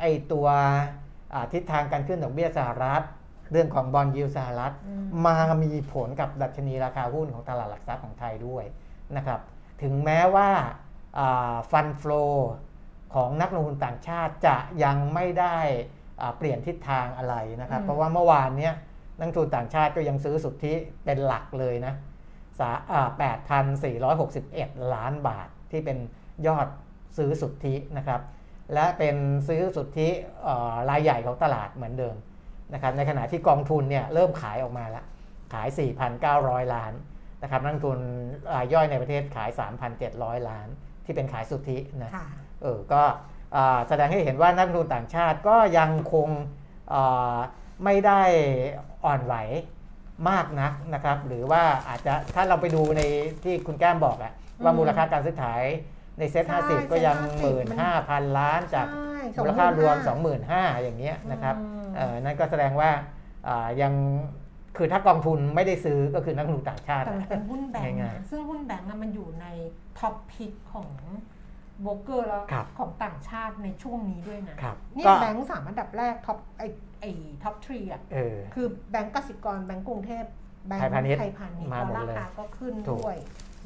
[0.00, 0.46] ไอ้ตัว
[1.34, 3.02] อ่าทิศทางการขึ้นดอกเบี้ยสหรัฐ
[3.52, 8.64] เรื่องของบอลยิวสหรัฐอืมมามีผลกับดัชนีราคาหุ้นของตลาดหลักทรัพย์ของไทยด้วย
[9.16, 9.40] นะครับ
[9.82, 10.50] ถึงแม้ว่า
[11.70, 12.24] ฟันฟลอ
[13.14, 15.56] ของนักลงทุนต่างชาติจะยังไม่ได้
[16.20, 18.74] อ่าเปลี่ยนทิศทางอะไรนะครับอืมเพราะว่าเมื่อวานเนี้ย
[19.18, 20.74] นักลงทุนต่างชาติก็ยังซื้อสุทธิ
[21.04, 21.94] เป็นหลักเลยนะ
[22.58, 23.08] สาอ่า
[24.20, 25.98] 8,461 ล้านบาทที่เป็น
[26.46, 26.66] ยอด
[27.16, 28.20] ซื้อสุทธินะครับ
[28.74, 29.16] และเป็น
[29.48, 30.08] ซื้อสุทธิ
[30.42, 32.16] เอ่อรายใหญ่ของตลาดเหมือนเดิม
[32.74, 35.04] นะครับ ในขณะที่กองทุนเนี่ยเริ่มขายออกมาแล้ว
[35.52, 35.68] ขาย
[36.20, 36.92] 4,900 ล้าน
[37.42, 37.98] นะครับนักลงทุน
[38.54, 39.50] รายย่อยในประเทศขาย
[39.98, 40.68] 3,700 ล้าน
[41.04, 42.26] ที่เป็นขายสุทธินะค่ะ
[42.62, 43.02] เออก็
[43.56, 46.28] อ่าแสดงให้เห็นว่านักลงทุนต่างชาติก็ยังคง
[46.92, 47.36] อ่า
[47.84, 48.20] ไม่ได้
[49.04, 49.34] อ่อนไหว
[50.30, 53.02] มากนักนะครับ หรือว่าอาจจะถ้าเราไปดูใน
[53.44, 54.32] ที่คุณแก้มบอกอะ
[54.64, 55.62] ว่าอืมมูลค่าการซื้อขาย
[56.18, 62.90] ในเซ็ตใช่50ก็ยังเซ็ตหมื่น50ห้าพันล้านจากใช่มูลค่ารวม25,000 25,000อย่างเงี้ยนะครับอืมเออนั่นก็แสดงว่า
[63.48, 63.92] อ่ายัง
[64.78, 69.46] คือถ้ากองทุนไม่ได้ซื้อก็คือนักลงทุนต่างชาติแต่มันเป็นหุ้นแบงค์ง่ายนะซึ่งหุ้นแบงค์อะมันอยู่ใน
[69.98, 70.88] top pick ของ
[71.82, 76.62] โบรกเกอร์แล้วครับของต่างชาติในช่วงนี้ด้วยนะครับนี่ก็แบงค์สามอันดับแรก top ไอ
[77.00, 77.04] ไอ
[77.42, 80.24] top three อะเออคือแบงก์กสิกรแบงก์กรุงเทพ
[80.66, 83.18] แบงก์ไทยพาณิชย์ไทยพาณิชย์มาหมดแล้วเลยราคาก็ขึ้นถูกด้วย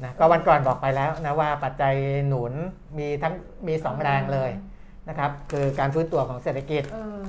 [0.03, 1.95] นะก็วันก่อนบอกไปแล้วนะว่าปัจจัย
[2.27, 2.53] หนุน
[2.97, 3.33] มีทั้ง
[3.67, 4.51] มีสองแรงเลย
[5.09, 7.25] นะครับคือการฟื้นตัวของเศรษฐกิจเออ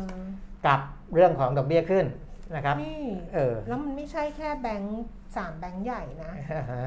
[0.66, 0.80] กับ
[1.14, 2.06] เรื่องของดอกเบี้ยขึ้น
[2.54, 5.04] นะครับนี่เออแล้วมันไม่ใช่แค่แบงก์
[5.36, 6.32] สามแบงก์ใหญ่นะ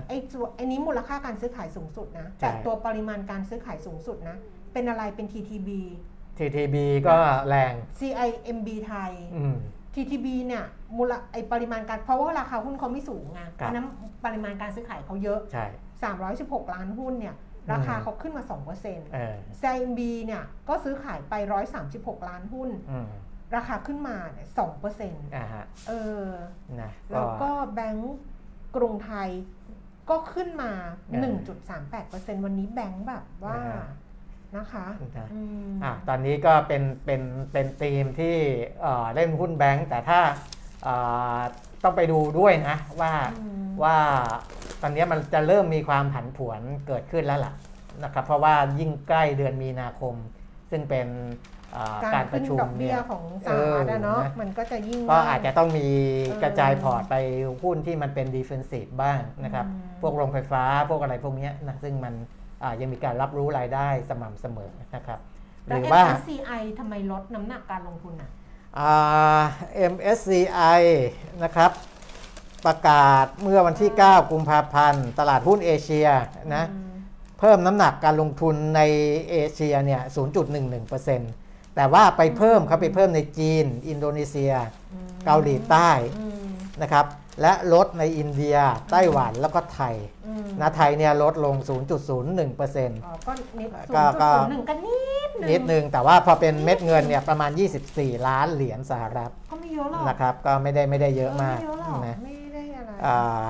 [0.08, 4.38] ไอ้ตัวไอ้นี้มูลค่าการซื้อขายสูงสุดนะใช่แต่ตัวปริมาณการซื้อขายสูงสุดนะ
[4.74, 5.70] เป็นอะไรเป็น TTB
[6.38, 6.76] TTB
[7.08, 9.56] ก็แรง CIMB ไทยอืม
[9.94, 10.66] TTB เนี่ย
[10.98, 13.86] มูลไอปริมาณการเพราะว่าราคาหุ้นเขาไม่สูงไงครับอันนั้น
[14.26, 15.66] ปริมาณการซื้อขายเขาเยอะใช่
[16.20, 17.36] 316 ล้านหุ้นเนี่ย
[17.72, 18.44] ราคาอืมเขาขึ้นมา
[18.78, 21.34] 2%เออ CIMB เนี่ยก็ซื้อขายไป
[21.82, 23.08] 136 ล้านหุ้นอืม
[23.56, 24.48] ราคาขึ้นมาเนี่ย
[24.92, 25.94] 2%อ่าฮะเอ
[26.24, 26.26] อ
[26.82, 28.16] นะก็แล้วก็แบงก์
[28.76, 29.30] กรุงไทย
[30.10, 30.72] ก็ขึ้นมา
[31.08, 31.26] เออ
[31.84, 33.88] 1.38%วันนี้แบงก์แบบว่านะฮะ
[34.56, 34.88] นะคะ
[35.18, 37.22] นะอืมอะตอนนี้ก็เป็นเป็น
[37.52, 38.36] เป็นธีมที่
[38.82, 40.20] เอ่อเล่นหุ้นแบงก์แต่ถ้า
[40.84, 40.96] เอ่
[41.38, 41.40] อ
[41.84, 43.98] ต้องไปดูด้วยนะว่าอืมว่า
[44.82, 47.54] ตอนนี้มันจะเริ่มมีความผันผวนเกิดขึ้นแล้วล่ะ
[48.04, 50.16] นะครับเพราะว่ายิ่งใกล้เดือนมีนาคม
[50.72, 51.08] ซึ่งเป็น
[51.56, 55.88] เอ่อ การการปขึ้นดอกเบี้ยเนี่ยยของสหรัฐอะเนาะเออนะมันก็จะยิ่งก็อาจจะต้องมี
[56.28, 57.16] เออกระจายพอร์ตไป
[57.64, 62.14] หุ้นที่มันเป็น defensive บ้างนะครับอืมพวกโรงไฟฟ้าพวกอะไรพวกเนี้ยนะซึ่งมัน
[62.64, 65.20] อ่ายังมีการรับรู้รายได้สม่ำเสมอนะครับ
[65.68, 68.30] หแล้วรือว่า MSCI ทำไมลดน้ำหนักการลงทุนอะ
[68.80, 69.42] อ่า
[69.94, 70.82] MSCI
[71.44, 71.72] นะครับ
[72.66, 76.08] ประกาศเมื่อวันที่ 9 กุมภาพันธ์ ตลาดหุ้นเอเชีย
[76.56, 76.84] นะอืม
[77.40, 78.82] เพิ่มน้ำหนักการลงทุนใน
[79.32, 84.54] เอเชียเนี่ย 0.11%เแต่ว่าไปเพิ่มเขาไปเพิ่มในจีน อินโดนีเซีย
[84.94, 86.48] อืมเกาหลีใต้อืม
[86.82, 87.06] นะครับ
[87.42, 88.58] และลดในอินเดีย
[88.92, 89.96] ไต้หวันแล้วก็ไทย
[90.28, 94.96] อืมนะไทยเนี่ยลดลง 0.01%อ๋อก็นิดก็ศูนย์จุดก็ศูนย์หนึ่งก็นิ
[95.28, 97.52] ดหนึ่งนิดนึง แต่ว่าพอเป็นเม็ดเงินเนี่ยประมาณ
[97.90, 103.46] 24 ล้านเหรียญสหรัฐ ก็ไม่เยอะหรอกนะครับ ก็ไม่ได้ไม่ได้เยอะมากไม่เยอะหรอกนะไม่ได้อะไรอ่า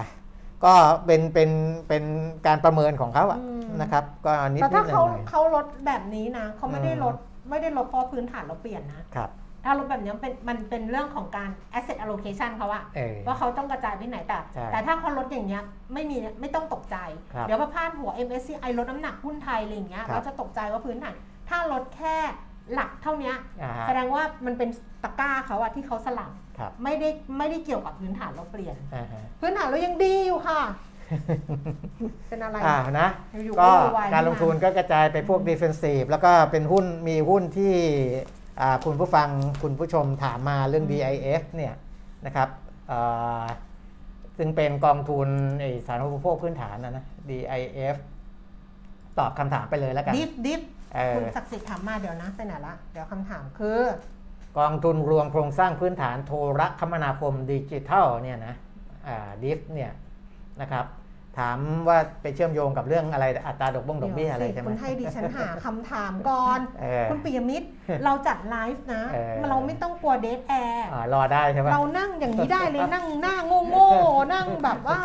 [0.66, 0.74] ก็
[1.06, 1.50] เป็นเป็น
[1.88, 2.04] เป็น
[2.48, 7.16] การประเมินของเขาอะอืมนะครับ ก็นิดแต่นิถ้าดหเขาน่อยเขาลดแบบนี้นะเขาไม่ได้อืมลด
[7.50, 9.32] ไม่ได้ลดเพราะพื้นฐานเราเปลี่ยนนะครับ
[9.64, 16.98] ถ้าลดแบบนี้มันเป็นมันเป็นเรื่องของการ asset allocation เขาอะเออว่าเขาต้องกระจายไปไหนแต่ใช่แต่ถ้าเขาลดอย่างเงี้ยไม่มีไม่ต้องตกใจ
[17.34, 21.14] ครับเดี๋ยวมาพาดหัว MSCI ลดน้ำหนักหุ้นไทยอะไรอย่างเงี้ยครับเราจะตกใจว่าพื้นฐาน
[21.50, 22.16] ถ้าลดแค่
[22.74, 24.70] หลักเท่าเนี้ยอ่าฮะแสดงว่ามันเป็น
[25.04, 30.60] ตะกร้าเขาอะที่เขาสลับครับไม่ได้ไม่ได้เกี่ยวกับพื้นฐานเราเปลี่ยนอ่าฮะพื้นฐานเรายังดีอยู่ค่ะ
[32.30, 33.10] เป็นอะไรอ่านะ
[33.46, 37.74] อยู่ๆก็โวยวายการลงทุนขึ้นก็กระจายไปพวก defensive แล้วก็เป็นหุ้นมีหุ้นที่
[38.62, 39.30] อ่าคุณผู้ฟัง
[39.64, 41.74] คุณผู้ชมถามมาเรื่อง DIF เนี่ย
[42.26, 42.50] นะครับ
[42.92, 43.46] อ่า
[44.38, 45.28] ซึ่งเป็นกองทุน
[45.62, 47.96] ไอสาธารณูปโภคพื้นฐานนะนะ DIF
[49.20, 50.62] ตอบคำถามไปเลยแล้วกันดิฟดิฟ
[50.96, 53.80] เออคุณศักดิ์สิทธิ์ถามมาเดี๋ยวนะไปไหนละ เดี๋ยวคำถามคือ
[54.60, 58.56] กองทุนรวมโครงสร้างพื้นฐานโทรคมนาคมดิจิทัลเนี่ยนะ
[59.44, 59.92] ดิฟเนี่ย
[60.62, 60.86] นะครับ
[61.38, 61.58] ถาม
[61.88, 67.68] ว่าไปเชื่อมโยงกับเรื่องอะไรอัตราดอกบงดอกเบี้ยอะไรเดี๋วสิใช่ไหมคุณให้ดิฉันหาคำถามก่อนเออคุณปิยมิตร
[68.06, 75.00] เราจัดไลฟ์นะเออเราไม่ต้องกลัว dead air อ่ารอได้ใช่ไหมเรานั่งอย่างนี้ได้เลยนั่งหน้าโง่โง่ๆนั่งแบบว่า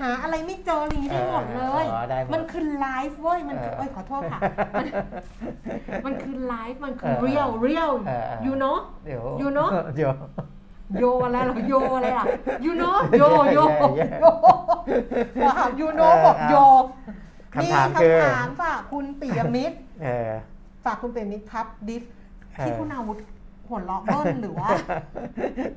[0.00, 4.40] หาอะไรไม่เจออะไรอย่างนี้ได้หมดเลยอ๋อได้หมดมันคือไลฟ์เว้ยมันคือเออเอ้ยขอโทษค่ะ
[4.78, 4.86] มัน
[6.06, 8.76] มันคือไลฟ์มันคือเออ real real เออเออ you know
[9.06, 9.68] เดี๋ยว You know?
[9.96, 10.12] เดี๋ยว
[10.98, 12.26] โยอะไรหรอโยอะไรอะ
[12.64, 13.22] you know โย
[13.54, 13.58] โย
[13.96, 14.26] แย่โย
[15.42, 16.54] บอกค่ะ you know บอกโย
[17.54, 20.30] คำถามคือคำถามฝากคุณปิยมิตรเออ
[20.84, 22.02] ฝากคุณปิยมิตรครับดิฟ
[22.56, 23.18] เออที่คุณอาวุธ
[23.68, 24.68] หัวเราะเบิ้ลหรือว่า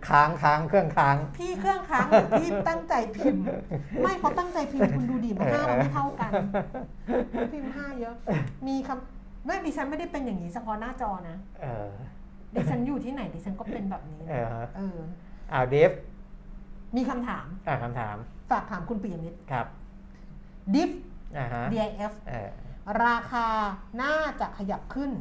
[0.09, 3.43] ค้างค้างเครื่องค้าง พี่เครื่องค้างหรือพี่ตั้งใจพิมพ์
[4.01, 6.31] ไม่เขาตั้งใจพิมพ์คุณดูดิมันห้ามันไม่เท่ากัน
[7.53, 8.15] พิมพ์ห้าเยอะ
[8.67, 11.91] มีคำไม่ดิฉันไม่ได้เป็นอย่างนี้เฉพาะหน้าจอนะเออ
[12.55, 14.97] ดิฉันอยู่ที่ไหนดิฉันก็เป็นแบบนี้เอนะอเออ
[15.51, 15.91] เอาเดฟ
[16.95, 18.15] มีคำถาม อ่าคำถาม
[18.49, 19.67] ฝากถามคุณปิยมิตร ครับ
[20.73, 20.91] ดิฟ
[21.37, 22.49] อ่าฮะ DIF เออ
[23.05, 23.47] ราคา
[24.01, 25.11] น่าจะขยับขึ้น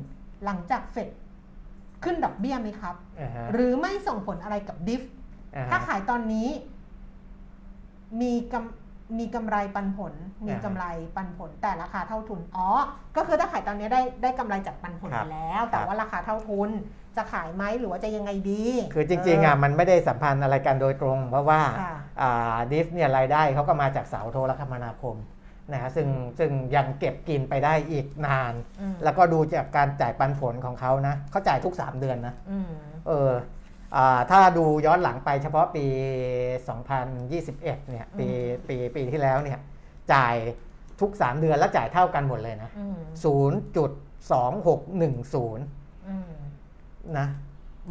[0.44, 1.08] หลังจากเฟด
[2.04, 5.02] ขึ้นดอกเบี้ยไหมครับ อ่าฮะหรือไม่ส่งผลอะไรกับดิฟ
[5.56, 6.48] อ่าถ้าฮะขายตอนนี้
[8.20, 10.14] มีกำมีกำไรปันผล
[10.46, 10.84] มีอ่าฮะกำไร
[11.16, 12.68] ปันผล แต่ราคาเท่าทุน อ๋อ
[13.16, 16.70] ก็คือถ้าขายตอนนี้ได้ได้กำไรจากปันผลครัไปบแล้ว แต่ครับ ว่าราคาเท่าทุน
[17.16, 18.62] จะขายไหมหรือว่าจะยังไงดี
[18.94, 25.16] คือจริงๆอะมันไม่ได้สัมพันธ์อะไรกันโดยตรง เพราะว่าค่ะอ่าดิฟเนี่ยรายได้เขาก็มาจากเสาโทรคมนาคม
[25.72, 26.08] นะฮะซึ่ง
[26.38, 32.70] ซึ่งยังเก็บกินไปได้อีกนานอืมแล้วก็ดูจากการจ่ายปันผลของเขานะเขาจ่ายทุก 3 เดือนนะอืม
[33.08, 33.30] เออ
[33.96, 35.84] อ่าถ้าดูย้อนหลังไปเฉพาะปี
[36.82, 38.26] 2021 เนี่ยปี
[38.68, 39.58] ปีปีที่แล้วเนี่ย
[40.12, 40.34] จ่าย
[41.00, 42.98] ทุก 3 เดือนแล้วจ่ายเท่ากันหมดเลยนะอืม
[43.72, 46.32] 0.2610อืม
[47.18, 47.26] นะ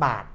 [0.04, 0.26] บาท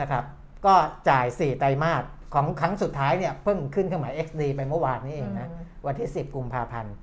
[0.00, 0.24] นะครับ
[0.66, 0.74] ก็
[1.08, 2.04] จ่าย 4 ไตรมาส
[2.34, 6.94] ของครั้งสุดท้ายเนี่ยเพิ่งขึ้นเครื่องหมาย XD ไปเมื่อวานนี้เองนะอืมวันที่ 10 กุมภาพันธ์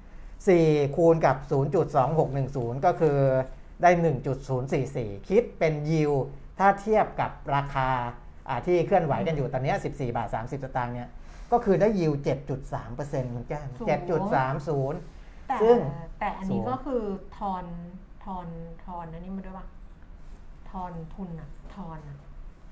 [0.44, 1.38] 4 คูณกับ
[2.12, 3.18] 0.2610 ก็คือ
[3.82, 3.90] ได้
[4.60, 6.12] 1.044 คิดเป็นยิว
[6.60, 7.90] ถ้าเทียบกับราคา
[8.48, 11.10] อ่าที่เคลื่อนไหวกันอยู่ตอนเนี้ย14 บาท 30 สตางค์เนี่ย
[11.52, 12.12] ก็คือได้ยิว
[12.74, 13.70] 7.3%คุณแก้ม
[14.70, 15.78] สูง7.30แต่ซึ่ง
[16.20, 17.04] แต่อันนี้สูงก็คือ
[17.38, 17.66] ทอน
[18.26, 18.48] ทอน
[18.86, 19.66] ทอนอันนี้มาด้วยปะ
[20.70, 22.18] ทอนทุนอะทอนอะ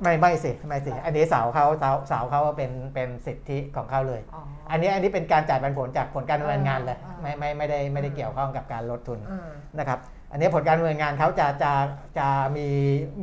[0.04, 4.42] ไม่ไม่สิไม่สิอันนี้เสาเขาเสาเสาเขาเป็นเป็นสิทธิของเขาเลย อ๋อ
[4.72, 10.00] อันนี้อันนี้เป็นการจ่ายปันผลจากผลการดำเนินงานเลยอ่า ไม่ไม่ไม่ได้ไม่ได้อ่าเกี่ยวข้องกับการลดทุน อ่า นะครับ
[10.32, 11.72] อันนี้ผลการดำเนินงานเขาจะจะ
[12.20, 12.28] จะ
[12.58, 12.68] มี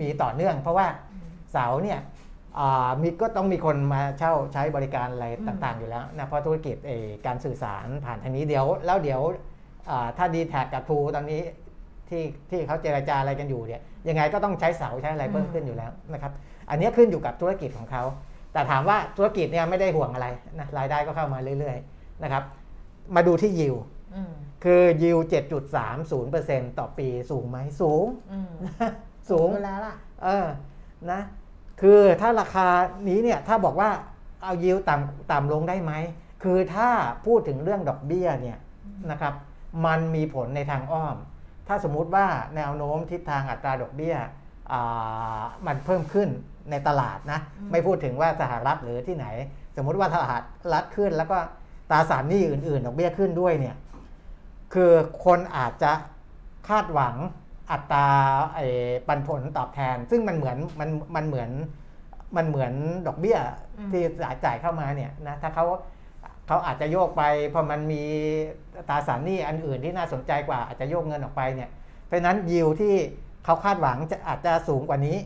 [0.01, 0.87] มีต่อเนื่อง เพราะว่า
[1.53, 2.01] เสาเนี่ย
[2.59, 9.21] อ่ามีก็ต้องมีคนมาเช่าใช้บริการอะไรอืม ต่างๆ อยู่แล้วนะเพราะธุรกิจเอ่อการสื่อสารผ่านทางนี้เดี๋ยว แล้วเดี๋ยว
[9.91, 11.43] อ่าถ้าดีแท็กับทูตอนนี้
[12.13, 16.33] ที่ที่เขาเจรจาอะไรกันอยู่เนี่ยยังไงก็ต้องใช้เสาใช้อะไรเพิ่มขึ้นอยู่แล้วนะครับ
[16.71, 18.03] อันนี้ขึ้นอยู่กับธุรกิจของเขา
[18.53, 20.27] แต่ถามว่าธุรกิจเนี่ยไม่ได้ห่วงอะไร
[20.59, 22.43] นะรายได้ก็เข้ามาเรื่อยๆนะครับ
[23.15, 23.75] มาดูที่ยิว
[24.15, 24.33] อืม
[24.65, 25.19] คือยิว
[25.99, 28.51] 7.30%ต่อปีสูงไหมสูงอืม
[29.31, 30.47] สูงอยู่แล้วล่ะเออ
[31.11, 31.21] นะ
[31.81, 32.69] คือถ้าราคา
[33.09, 33.91] นี้เนี่ยถ้าบอกว่า
[34.43, 35.93] เอายิวต่ำต่ำลงได้ไหม
[36.43, 36.89] คือถ้า
[37.27, 38.59] พูดถึงเรื่องดอกเบี้ยเนี่ย
[39.11, 39.35] นะครับ
[39.87, 41.17] มันมีผลในทางอ้อม
[41.69, 44.17] ถ้าสมมุติว่าแนวโน้มทิศทางอัตราดอกเบี้ย
[44.73, 46.29] อ่ามันเพิ่มขึ้น
[46.71, 49.27] ในตลาดนะอืมไม่พูดถึงว่าสหรัฐหรือที่ไหน
[49.77, 50.43] สมมุติว่าตลาด
[50.73, 51.39] รัฐขึ้น แล้วก็
[51.91, 53.77] ตราสารหนี้อื่นๆ ดอกเบี้ยขึ้นด้วยเนี่ย
[54.75, 54.93] คือ
[55.25, 55.93] คนอาจจะ
[56.69, 57.15] คาดหวัง
[57.71, 58.09] อัตรา
[58.55, 58.67] ไอ้
[59.09, 61.51] ปันผลตอบแทน ซึ่งมันเหมือนมันมันเหมือน
[62.37, 62.73] มันเหมือน
[63.07, 63.39] ดอกเบี้ย
[63.79, 64.03] อืมที่
[64.45, 65.67] จ่ายเข้ามาเนี่ยนะถ้าเขา
[66.47, 67.23] เขาอาจจะโยกไป
[67.53, 68.03] พอมันมี
[68.89, 71.71] ตราสารหนี้อันอื่นที่น่าสนใจกว่าอาจจะโยกเงินออกไปเนี่ย
[72.07, 72.95] เพราะฉะนั้นยิวที่
[73.45, 75.17] เขาคาดหวังจะอาจจะสูงกว่านี้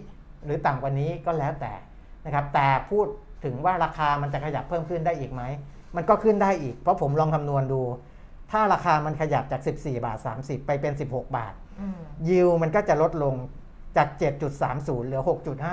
[0.45, 1.73] หรือต่ำกว่านี้ก็แล้วแต่
[2.25, 3.07] นะครับ แต่พูด
[3.45, 5.43] ถึงว่าราคามันจะขยับเพิ่มขึ้นได้อีกไหม
[5.97, 7.83] มันก็ขึ้นได้อีก เพราะผมลองคำนวณดู
[8.51, 13.35] ถ้าราคามันขยับจาก 14 บาท 30 ไปเป็น 16 บาทอืมยิวมันก็จะลดลง
[13.97, 14.09] จาก
[14.59, 15.23] 7.30 เหลือ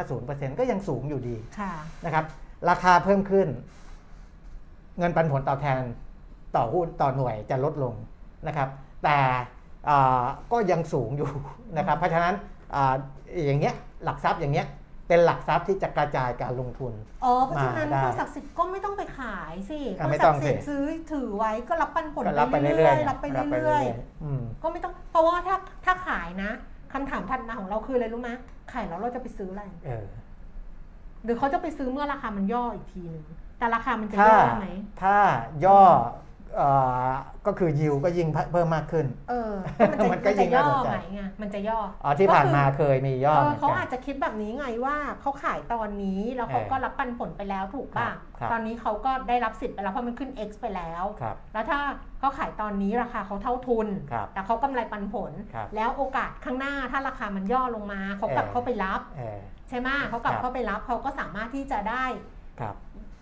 [0.03, 1.73] 6.50%ก็ยังสูงอยู่ดีค่ะ
[2.05, 2.25] นะครับ
[2.69, 3.47] ราคาเพิ่มขึ้น
[4.97, 5.81] เงินปันผลตอบแทน
[6.55, 7.93] ต่อหุ้นต่อหน่วยจะลดลง
[8.47, 8.69] นะครับ
[9.03, 9.17] แต่
[9.89, 11.29] อ่าก็ยังสูงอยู่
[11.77, 12.33] นะครับ เพราะฉะนั้น
[12.75, 12.93] อา
[13.45, 14.67] อย่างเงี้ยหลักทรัพย์อย่างเงี้ย
[15.07, 26.51] เป็นหลักทรัพย์ที่จะกระจายการลงทุน อ๋อ เพราะฉะนั้นมาได้คุณศักดิ์สิทธิ์ก็ไม่ต้องไปขายสิอะคุณไม่ศัต้กองดิ์สิทธิ์สิซื้อถือไว้ก็รับปันผลก็ไปรับไปเรื่เรื่ออยยๆๆรับไปรับไปเรื่อยๆอืมๆก็ไม่ต้องเพราะว่าถ้าถ้าขายนะ
[26.93, 28.31] คำถามถัดมาของเราคืออะไรรู้ไหม
[28.73, 30.05] ขายแล้วเราจะไปซื้ออะไรเออ
[31.23, 33.25] หรือเขาจะไปซื้อเมื่อราคามันย่ออีกทีหนึ่ง
[33.63, 34.67] แต่ราคามันจะถ้าย่อไหม
[35.01, 35.17] ถ้า
[35.65, 35.81] ย่อ
[36.55, 36.69] เอ่
[37.07, 37.09] อ
[37.47, 39.53] ก็คือยิวก็ยิ่งเพิ่มมากขึ้น เออ
[39.91, 51.79] มันจะมันก็มันยิ่จะงย่น่าอสนใจไหมไง มันจะย่อ อ๋อที่ผ่านมาก็คือเคยมีย่อเอเหอมือนเขากันอาจจะคิดแบบนี้ไงว่าเขาขายตอนนี้แล้วเขาเออก็รับปันผลไปแล้วถูกป่ะครับครับตอนนี้เขาก็ได้รับสิทธิ์ไปแล้วเพราะมันขึ้น X ไปแล้วครับแล้วถ้า
[52.19, 59.39] เขาขายตอนนี้ราคาเขาเท่าทุนครับแต่เขากำไรปันผลครับแล้วโอกาสข้างหน้าถ้าราคามันย่อลงมาเขากลับเออเข้าไปรับเออ
[59.69, 62.05] ใช่ไหมเขากลับครับเข้าไปรับเขาก็สามารถที่จะได้
[62.59, 62.75] ครับ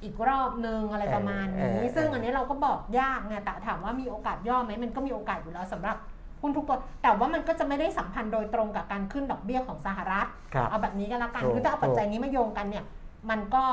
[0.04, 5.98] อีกรอบนึงอะไรประมาณเอนี้อเออซึ่งอันนี้เราก็บอกยากไงแต่ถามว่ามีโอกาสย่อไหมมันก็มีโอกาสอยู่แล้วสำหรับ
[6.42, 12.86] หุ้นทุกตัว แต่ว่ามันก็จะไม่ได้สัมพันธ์โดยตรงกับการขึ้นดอกเบี้ยของสหรัฐครับเอาแบบนี้ก็แล้วกันถูกคือถ้าเอาปัจจัยนี้มาโยงกันเนี่ย
[13.30, 13.64] มันก็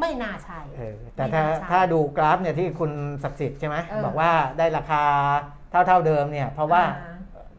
[0.00, 2.92] ไม่น่าใช่เออแต่ถ้าไม่น่าใช่ถ้าดูกราฟเนี่ยที่คุณ
[3.22, 5.02] ศักดิ์สิทธิ์ใช่ไหมเออบอกว่าได้ราคา
[5.70, 7.10] เท่าเท่าๆเดิมเนี่ย เพราะว่าอ่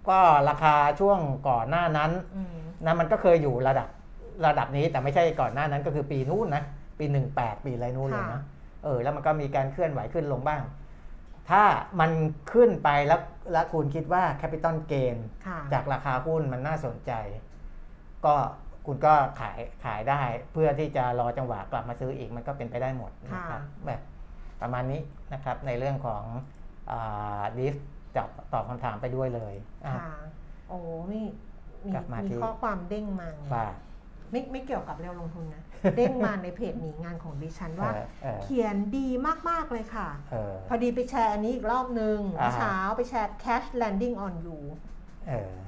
[0.10, 2.56] ก็ราคาช่วงก่อนหน้านั้นอืม
[2.86, 3.88] นะมันก็เคยอยู่ระดับ
[4.46, 6.64] ระดับนี้แต่ไม่ใช่ก่อนหน้านั้นก็คือปีนู้นนะ
[7.00, 8.42] ปี 18 ปีอะไรนู้นเลยนะ
[8.84, 10.62] เออแล้วมันก็มีการเคลื่อนไหวขึ้นลงบ้าง
[11.50, 11.64] ถ้า
[12.00, 12.12] มัน
[12.54, 13.22] ขึ้นไปแล้ว
[13.52, 15.18] แล้วคุณคิดว่าแคปิตอลเกน
[15.48, 17.12] ค่ะจากราคาหุ้นมันน่าสนใจ
[18.26, 18.36] ก็
[18.86, 20.22] คุณก็ขายขายได้
[20.52, 24.02] เพื่อที่จะรอจังหวะกลับมาซื้ออีกมันก็เป็นไปได้หมดนะครับแบบ
[24.62, 25.02] ประมาณนี้
[25.34, 26.24] นะครับในเรื่องของ
[27.58, 27.76] ดิฟ
[28.16, 29.54] ตอบตอบคำถามไปด้วยเลย
[29.86, 30.04] อะค่ะ
[30.70, 30.78] โอ้
[31.14, 31.26] นี่
[31.84, 33.68] มีกลับมามีที่ข้อความเด้งมาไงว่า
[34.32, 35.64] ไม่ไม่เกี่ยวกับเร็วลงทุนนะ
[35.96, 39.08] เด้งมาในเพจหนีงานของดิฉันว่าเออเออเขียนดี
[39.50, 44.96] มาก ๆ เลยค่ะเออพอดีไปแชร์อันนี้อีกรอบนึงอ่าเมื่อเช้าไปแชร์ cash landing on you เออ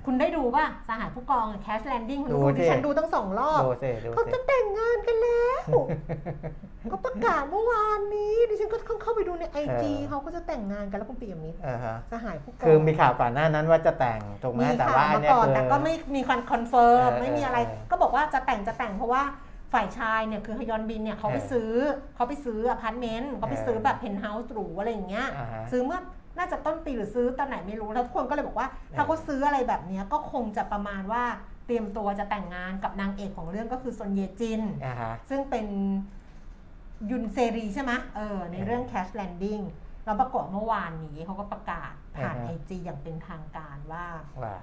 [0.06, 5.60] คุณได้ดูป่ะสหายผู้กองอะ cash landing คุณดูดูสิดิฉันดูตั้งสองรอบดูสิดูเขาสิจะแต่งงานกันแล้ว
[6.92, 19.24] ก็ประกาศเมื่อวานนี้ดิฉันก็เข้าไปดูใน IG เขาก็จะแต่งงานกันแล้วคุณปียมิตรเออฮะสหายผู้กองคือมีข่าวก่อนหน้านั้นว่าจะแต่งถูกไหมมีแต่ข่าวว่าอันมาเนี้ยก่อนคือแต่ก็ไม่มี con confirm เออไม่มีอะไรเออก็บอกว่าจะแต่งจะแต่งเพราะว่า
[19.74, 21.72] ฝ่ายชายเนี่ยคือฮยอนบินเนี่ยเขาไปเออซื้อ
[22.16, 26.00] เขาไปซื้ออพาร์ตเมนต์เขาไปซื้อแบบเพนท์เฮาส์หรูอะไรอย่างเงี้ยอ่าฮะซื้อเมื่อ
[26.40, 31.24] น่าจะต้นปีหรือซื้อตอนไหนไม่รู้แล้วทุกคนก็เลยบอกว่า ถ้าเขาซื้ออะไรแบบเนี้ยก็คงจะประมาณว่า
[31.66, 35.66] เตรียมตัวจะแต่งงานกับนางเอกของเรื่องก็คือซอนเยจินอ่าฮะซึ่งเป็น
[37.10, 39.64] ยุนเซรีใช่ไหมเออในเรื่อง Cash Landing
[40.06, 44.06] แล้วปรากฏเมื่อวานนี้เขาก็ประกาศผ่านอ่าไอฮะจีอย่างเป็นทางการว่า
[44.44, 44.56] ว่า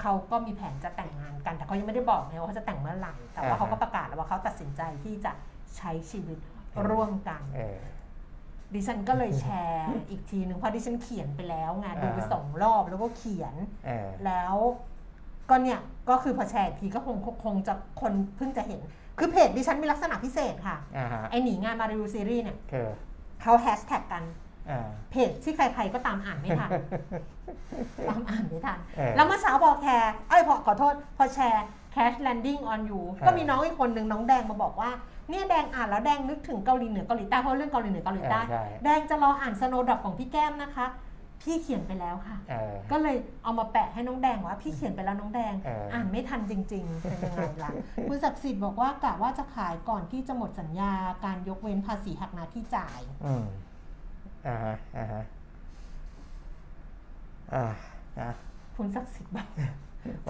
[0.00, 5.32] เขาก็มีแผนจะแต่งงานกัน แต่เขายังไม่ได้บอกนะว่าเขาจะแต่งเมื่อไหร่แต่ว่าอ่าฮะเขาก็ประกาศแล้วว่าเขาตัดสินใจที่จะ
[5.76, 6.38] ใช้ชีวิต
[6.88, 7.78] ร่วมกันเออ
[8.74, 13.54] ดิฉันก็เลยแชร์อีกทีหนึ่งเพราะดิฉันเขียนไปแล้วไงดูไปอ่าสองรอบแล้วก็เขียน
[13.86, 14.54] เออแล้ว
[15.50, 18.80] ก็เนี่ยก็คือพอแชร์อีกทีก็คงคงจะคนเพิ่งจะเห็น
[19.18, 22.88] คือเพจดิฉันมีลักษณะพิเศษค่ะอ่าฮะไอหนีงานมารีวิวซีรีส์เนี่ยคือ
[23.42, 24.24] เขาแฮชแท็กกัน
[24.70, 26.70] อ่าเพจที่ใครๆก็ตามอ่านไม่ทัน
[28.08, 31.64] ตามอ่านไม่ทันเออแล้วเมื่อเช้าพอแคร์เอ้ยพอขอโทษ พอแชร์
[31.94, 34.90] cash landing on you เออก็มีน้องอีกคนหนึ่งน้องแดงมาบอกว่า
[35.30, 40.86] เนี่ยแดงอ่านแล้วแดงนึกถึงเกาหลีเหนือเกาหลีใต้เพราะเรื่องเกาหลีเหนือเกาหลีใต้เออใช่แดงจะรออ่านสโนดอกของพี่แก้มนะคะ
[41.42, 47.70] พี่เขียนไปแล้วค่ะเออก็เลยเอามาแปะให้น้องแดงว่าพี่เขียนไปแล้วน้องแดงเอออ่อ่านไม่ทันจริง ๆ เป็นยังไงล่ะ
[48.08, 50.92] คุณศักดิ์สิทธิ์บอกว่ากะว่าจะขายก่อนที่จะหมดสัญญา
[51.24, 53.44] การยกเว้นภาษีหักหน้าที่จ่ายอืม
[54.46, 55.22] อ่าฮะอ่าฮะ
[57.54, 57.64] อ่า
[58.18, 58.28] อ่า
[58.76, 59.70] คุณศักดิ์สิทธิ์บอกว่า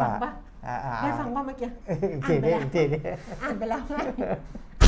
[0.01, 0.33] ฟังปะ
[0.67, 1.71] อ่าอ่าได้ฟังป่ะเมื่อกี้
[2.13, 3.03] อีกทีนี้อีกทีนี้
[3.43, 3.83] อ่านไปแล้ว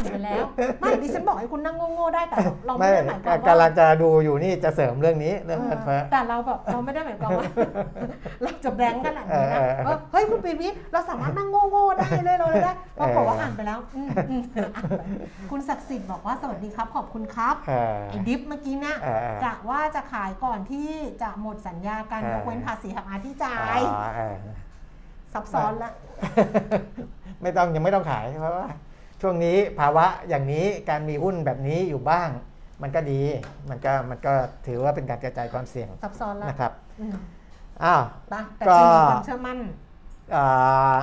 [0.03, 0.44] ไงอ่านไปแล้ว
[0.80, 7.44] ไม่ดิฉันบอกให้คุณนั่งโง่ๆได้แต่เราเราไม่ไม่ได้หมายความกำลัว่างจะดูอยู่นี่จะเสริมเรื่องนี้เรื่องเงินเฟ้อแต่เราแบบเราไม่ได้หมายความว่า
[8.42, 14.42] เราจะแบงค์ขนาดนี้นะเออเออเออเฮ้ยคุณปีวิทย์เราสามารถนั่งโง่ๆได้เลยเราเลยได้ปรากฏว่าเอออ่อ่านไปแล้วอืมอืม
[14.76, 15.03] อ่านไป
[15.51, 20.88] คุณศักดิ์สิทธิ์บอกว่าสวัสดีครับ ขอบคุณครับเออไอ้ดิฟเมื่อกี้นะเออเออกะว่าจะขายก่อนที่
[21.22, 24.36] จะหมดสัญญาการเออยกเว้นภาษีหักอาที่จ่าอ๋ยอเออ
[25.32, 25.92] ซับซ้อนละ
[27.42, 28.66] ไม่ต้องยังไม่ต้องขายเพราะว่า
[29.21, 32.29] ช่วงนี้ภาวะอย่างนี้การมีหุ้นแบบนี้อยู่บ้าง
[32.83, 33.21] มันก็ดี
[33.71, 34.33] มันก็มันก็
[34.66, 37.16] ถือว่าเป็นการกระจายความเสี่ยงซับซ้อนละนะครับอืม
[37.85, 39.59] อ้าวไปแต่ก็จะมีความเชื่อมั่น
[40.35, 40.97] อ่า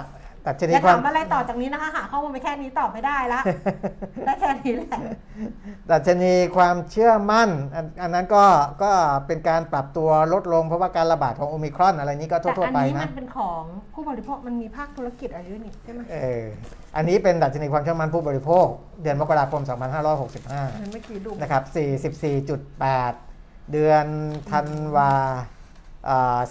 [0.45, 3.39] ตัดชอนิดย่าควาถามมอะไรต่อจากนี้นะคะหาข้อมูลไปแค่นี้ตอบไม่ได้ละ
[4.25, 4.99] ได้แค่นี้แหละ
[5.89, 8.45] ดัชนีความเชื่อมั่น อันอันนั้นก็
[8.83, 8.91] ก็
[9.27, 13.63] เป็นการปรับตัวลดลงเพราะว่าการระบาดของโอมิครอนอะไรนี้ก็แต่ทั่วอัๆไปนี้มันะนเป็นของ
[13.93, 16.45] ผู้บริโภคมันมีภาคธุรกิจอะไรด้วยนี่ใช่ไหมเออ
[16.95, 18.67] อันนี้เป็นดัชนีความเชื่อมั่นผู้บริโภค
[19.03, 21.63] เดือนมกราคม 2565อันนั้นเมื่อกี้ดูนะครับ
[22.87, 24.05] 44.8 เดือน
[24.51, 25.11] ธันวา
[26.09, 26.47] อ่า46.2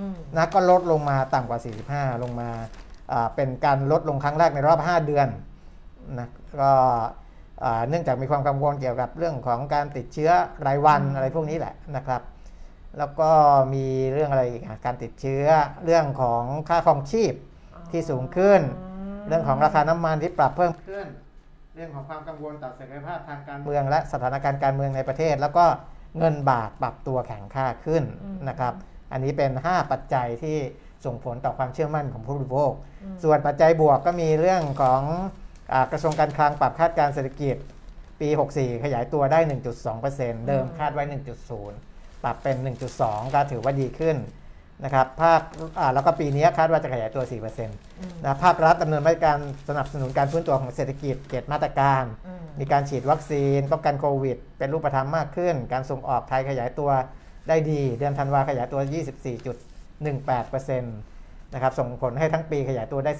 [0.00, 1.60] อืมนะก็ลดลงมาต่ำกว่า
[1.90, 2.50] 45 ลงมา
[3.12, 5.28] อ่าเป็นการลดลงครั้งแรกในรอบ 5 เดือน
[6.18, 6.28] นะ
[6.60, 6.70] ก็
[7.64, 10.30] อ่าเนื่องจากมีความกังวลเกี่ยวกับเรื่องของการติดเชื้อ
[10.66, 12.22] รายวันอะไรพวกนี้แหละนะครับ
[12.98, 13.30] แล้วก็
[13.74, 15.46] มีเรื่องอะไรอีกอะการติดเชื้อ
[15.84, 17.34] เรื่องของค่าครองชีพ
[17.92, 18.60] ที่สูงขึ้น
[19.28, 21.06] เรื่องของราคาน้ำมันที่ปรับเพิ่มขึ้น
[21.76, 25.66] เรื่องของความกังวลต่อเสถียรภาพทางการเมืองและสถานการณ์การเมืองในประเทศ แล้วก็
[26.18, 28.74] เงินบาทปรับตัวแข็งค่าขึ้นอืมนะครับ
[29.12, 30.58] อันนี้เป็น 5 ปัจจัยที่
[31.04, 32.72] ส่งผลต่อความเชื่อมั่นของผู้บริโภค
[33.02, 35.02] อืมส่วนปัจจัยบวกก็มีเรื่องของ
[35.72, 37.56] อากระทรวงการคลังปรับคาดการณ์เศรษฐกิจ
[38.20, 39.40] ปี 64 ขยายตัวได้
[39.94, 41.04] 1.2%เดิมคาดไว้
[41.62, 42.56] 1.0 ปรับเป็น
[42.96, 44.16] 1.2 ก็ถือว่าดีขึ้น
[44.84, 45.40] นะครับภาค
[45.78, 47.32] อ่าแล้วก็ปีนี้คาดว่าจะขยายตัว 4%
[47.68, 56.90] นอืมะภาครัฐดำเนินมาตรการสนับสนุนการฟื้นตัวของเศรษฐกิจเจ็ดมาตรการอืมมีการฉีดวัคซีนป้องกันโควิด เป็นรูปธรรมมากขึ้น การส่งออกไทยขยายตัว
[57.48, 58.80] ได้ดี เดือนธันวาขยายตัว
[60.46, 63.12] 24.18%นะครับส่งผลให้ทั้งปีขยายตัวได้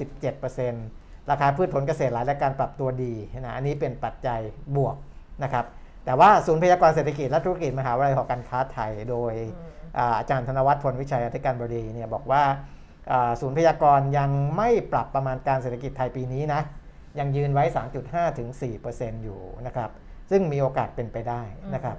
[0.61, 4.40] 17%ราคาพืชผลเกษตรหลายรายการปรับตัวดีนะอันนี้เป็นปัจจัย
[4.76, 4.96] บวก
[5.42, 5.64] นะครับ
[6.04, 9.32] แต่ว่าศูนย์พยากรณ์เศรษฐกิจและธุรกิจมหาวิทยาลัยหอการค้าไทยโดย
[9.99, 12.42] อ่าอาจารย์ธนวัฒน์พลวิชัยอธิการบดีเนี่ยบอกว่า
[13.12, 16.61] อ่าศูนย์พยากรณ์ยังไม่ปรับประมาณการเศรษฐกิจไทยปีนี้นะ
[17.18, 17.64] ยังยืนไว้
[18.01, 18.49] 3.5 ถึง
[18.86, 19.90] 4%อยู่นะครับ
[20.30, 21.42] ซึ่งมีโอกาสเป็นไปได้
[21.74, 21.96] นะครับ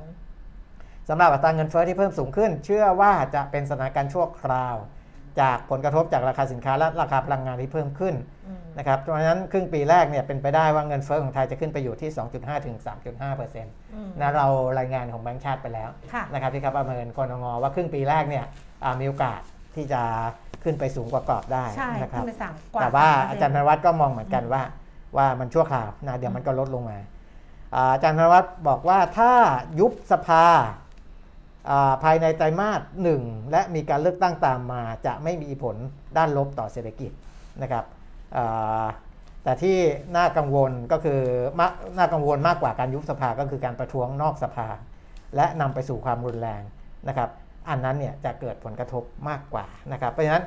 [1.09, 4.75] สำหรับอัตราเงินเฟ้อที่เพิ่มสูงขึ้น เชื่อว่าจะเป็นสถานการณ์ชั่วคราว
[5.41, 8.15] จากผลกระทบจากราคาสินค้าและราคาพลังงานที่เพิ่มขึ้น
[8.47, 14.47] อืมนะครับเพราะฉะนั้นครึ่งปีแรกเนี่ยเป็นไปได้ว่าเงินเฟ้อของไทยจะขึ้นไปอยู่ที่ 2.5 ถึง 3.5%นอืมะเรา
[14.79, 18.45] รายงานของแบงก์ชาติไปแล้วค่ะนะครับที่เขาประเมินกรงว่าครึ่งปีแรกเนี่ย
[18.83, 19.39] อ่ามีโอกาส
[19.75, 20.01] ที่จะ
[20.63, 24.61] ขึ้นไปสูงกว่ากรอบได้ใช่นะคขึ้รับนไปสามกว่าแต่ว่า3%อาจารย์ธนวัฒน์ก็มองเหมือนกันว่า
[25.17, 26.97] ว่ามันชั่วคราวนะเดี๋ยวมันก็ลดลงมา
[27.75, 29.31] อ่าอาจารย์ธนวัฒน์บอกว่าถ้า
[29.79, 30.88] ยุบสภาอ่า
[32.03, 35.75] ภายในไตรมาสหนึ่งและมีการเลือกตั้งตามมา จะไม่มีผล
[36.17, 37.11] ด้านลบต่อเศรษฐกิจ
[37.61, 37.85] นะครับ
[39.43, 39.77] แต่ที่
[40.17, 41.19] น่ากังวลก็คือ
[41.97, 44.67] น่ากังวลมากกว่าการยุบสภาก็คือการประท้วงนอกสภา
[45.35, 46.61] และนำไปสู่ความรุนแรง
[47.07, 47.29] นะครับ
[47.69, 50.43] อันนั้นเนี่ยจะเกิดผลกระทบมากกว่านะครับเพราะฉะนั้น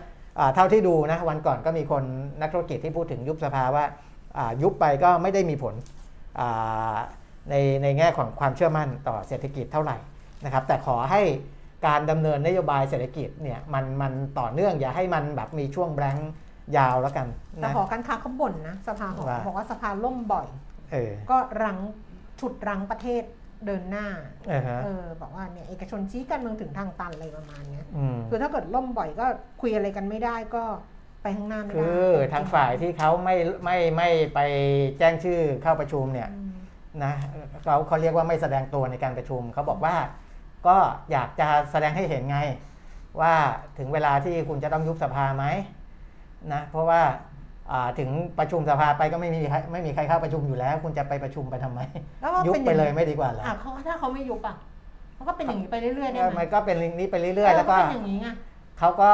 [0.54, 2.04] เท่าที่ดูนะวันก่อนก็มีคน
[2.40, 3.84] นักธุรกิจที่พูดถึงยุบสภาว่า
[4.62, 5.74] ยุบไปก็ไม่ได้มีผล
[7.50, 9.96] ในในแง่ของความเชื่อมั่นต่อเศรษฐกิจเท่าไหร่
[10.44, 11.22] นะครับแต่ขอให้
[11.86, 16.32] การดำเนินนโยบายเศรษฐกิจเนี่ยมันมันต่อเนื่องอย่าให้มันแบบมีช่วงแบงค์
[16.76, 17.26] ยาวแล้วกัน
[17.62, 20.46] แต่นะหอการค้าเขาบ่นนะสภาหอว่าบอกว่าสภาล่มบ่อย
[20.92, 21.76] เออก็รัง
[22.40, 23.22] ฉุดรังประเทศ
[23.66, 24.06] เดินหน้า
[24.48, 29.26] เออฮะเออบอกว่าเนี่ยเอกชนชี้การเมืองถึงทางตันอะไรประมาณเนี้ยอืมคือถ้าเกิดล่มบ่อยก็
[29.60, 30.64] คุยอะไรกันไม่ได้ก็
[31.22, 34.40] ไปข้างหน้าไม่ได้คือทางฝ่ายที่เขาไม่ไม่ไม่ไป
[34.98, 36.52] แจ้งชื่อเข้าประชุมเนี่ยอืม
[37.04, 37.14] นะ
[37.64, 39.94] เขาเขาเรียกว่าไม่แสดงตัวในการประชุมเขาบอกว่า
[40.66, 40.76] ก็
[41.12, 42.38] อยากจะแสดงให้เห็นไง
[43.20, 43.34] ว่า
[43.78, 45.44] ถึงเวลาที่คุณจะต้องยุบสภาไหม
[46.52, 47.00] นะเพราะว่า
[47.72, 51.80] อ่าถึงประชุมสภาไปก็ไม่มีใครไม่มีใครเข้าประชุมอยู่แล้ว คุณจะไปประชุมไปทำไม
[52.20, 54.56] แล้วก็ยุบเป็นอไปย่างเลยนี้ไม่ดีกว่าเหรออะเขาถ้าเขาไม่ยุบอะ
[55.18, 58.28] มันก็เป็นอย่างนี้ไปเรื่อยๆได้เออไหมมันก็เป็นนี้ไปเรื่อยๆ แล้วก็เป็นอย่างนี้ไง
[58.82, 59.10] เขาก็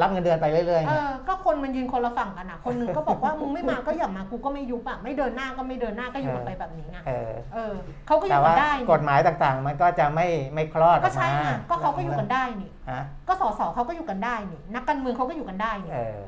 [0.00, 7.74] รับเงินเดือนไปเรื่อยๆเอไงอก็คนมันยืนคนละฝั่งกันอะ คนหนึงก็บอกว่ามึงไม่มาก็อย่ามากูก็ไม่ยุบอะไม่เดินหน้าก็ไม่เดินหน้าก็อยู่กันไปแบบนี้ไงเออเออ
[8.06, 16.20] เขาก็อแต่ยู่กัว่านได้กนี่ฎหมายต่างๆ มันก็จะไม่ไม่คลอดอก็อกใช่มาไงก็เขาก็อยู่กันได้นี่ฮะก็สสเขาก็อยู่กันได้นี่นักการเมืองเขาก็อยู่กันได้นี่เออ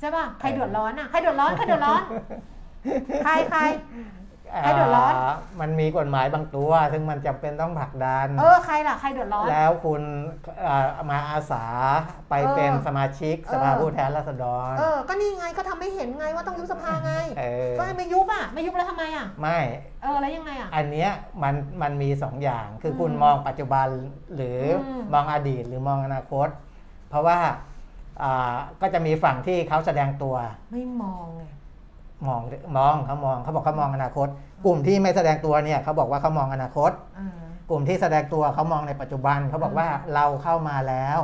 [0.00, 2.02] ใช่ป่ะใครเดือดร้อนอะใครเดือดร้อนใครเดือดร้อน
[3.24, 3.60] ใครใคร
[4.52, 10.02] ใครเดือดร้อนามันมีกฎหมายบางตัว ซึ่งมันจำเป็นต้องผลักดัน เออใครล่ะใครเดือดร้อน แล้วคุณ
[10.62, 11.64] เอ่อมาอาสา
[12.30, 19.58] ไปเออเป็นสมาชิกเออสภาผู้แทนราษฎรเออก็นี่ไงก็ทำให้เห็นไงว่าต้องยุบสภาไง เออก็ไม่ยุบอะไม่ยุบแล้วทำไมอะไม่
[20.02, 21.10] เออแล้วยังไงอะ อันเนี้ย
[21.42, 23.88] มันมันมีสองอย่าง คืออมคุณมองปัจจุบัน
[24.34, 26.48] หรืออม มองอดีตหรือมองอนาคต
[27.10, 27.38] เพราะว่า
[28.22, 30.34] อ่าก็จะมีฝั่งที่เขาแสดงตัว
[30.72, 31.44] ไม่มองไง
[32.26, 32.40] มอง
[32.76, 34.28] มองเขามองเขาบอกเขามองอนาคต
[34.64, 37.40] กลุ่มที่ไม่แสดงตัวเนี่ยเขาบอกว่าเขามองอนาคตเออ
[37.70, 41.18] กลุ่มที่แสดงตัวเขามองในปัจจุบันเขาบอกว่าเราเข้ามาแล้ว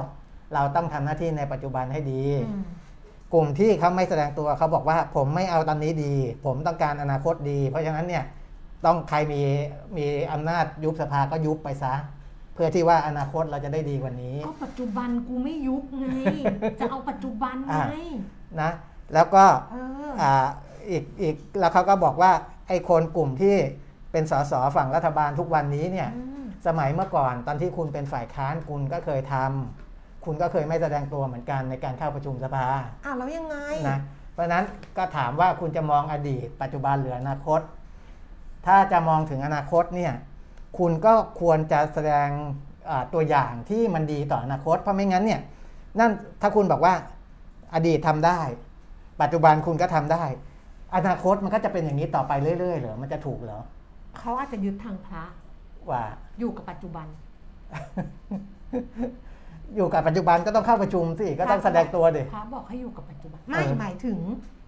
[0.55, 2.65] เราต้องทำหน้าที่ในปัจจุบันให้ดีอืม
[3.35, 8.25] กลุ่มที่เขาไม่แสดงตัวเขาบอกว่าผมไม่เอาตอนนี้ดี ผมต้องการอนาคตดี เพราะฉะนั้นเนี่ย
[8.87, 9.43] ต้องใครมี
[9.97, 11.95] มีอำนาจยุบสภาก็ยุบไปซะ
[12.55, 16.07] เพื่อที่ว่าอนาคตเราจะได้ดีกว่านี้ ก็ปัจจุบันกูไม่ยุบไง
[16.81, 17.87] จะเอาปัจจุบันไงอะ
[18.61, 18.71] นะ
[19.15, 19.45] แล้วก็
[20.19, 22.33] เอออ่าอีกอีกแล้วเขาก็บอกว่า
[22.69, 23.57] ไอ้คนกลุ่มที่
[24.13, 32.65] เป็นสสฝั่งรัฐบาลทุกวันนี้เนี่ยอืมสมัยเมื่อก่อนตอนที่คุณเป็นฝ่ายค้านคุณก็เคยทำคุณก็เคยไม่แสดงตัวเหมือนกันในการเข้าประชุมสภา
[33.05, 33.57] อะแล้วยังไง
[33.89, 33.99] นะ
[34.33, 34.65] เพราะฉะนั้น
[34.97, 37.61] ก็ถามว่าคุณจะมองอดีต ปัจจุบันหรืออนาคต
[38.67, 40.13] ถ้าจะมองถึงอนาคตเนี่ย
[40.79, 42.29] คุณก็ควรจะแสดง
[42.91, 45.41] อ่าตัวอย่างที่มันดีต่ออนาคต เพราะไม่งั้นเนี่ย
[45.99, 46.11] นั่น
[46.43, 46.95] ถ้าคุณบอกว่า
[47.75, 48.41] อดีตทำได้
[49.21, 50.25] ปัจจุบันคุณก็ทำได้
[50.97, 53.61] อนาคตมันก็จะเป็นอย่างนี้ต่อไปเรื่อยๆเหรอมันจะถูกเหรอ
[54.19, 55.25] เขาอาจจะยึดทางพระ
[55.91, 56.05] ว่า
[56.39, 57.07] อยู่กับปัจจุบัน
[59.77, 64.19] อยู่กับปัจจุบันก็ต้องเข้าประชุมสิก็ต้องแสดงตัวดิพระบอกให้อยู่กับปัจจุบัน ไม่เออหมายถึง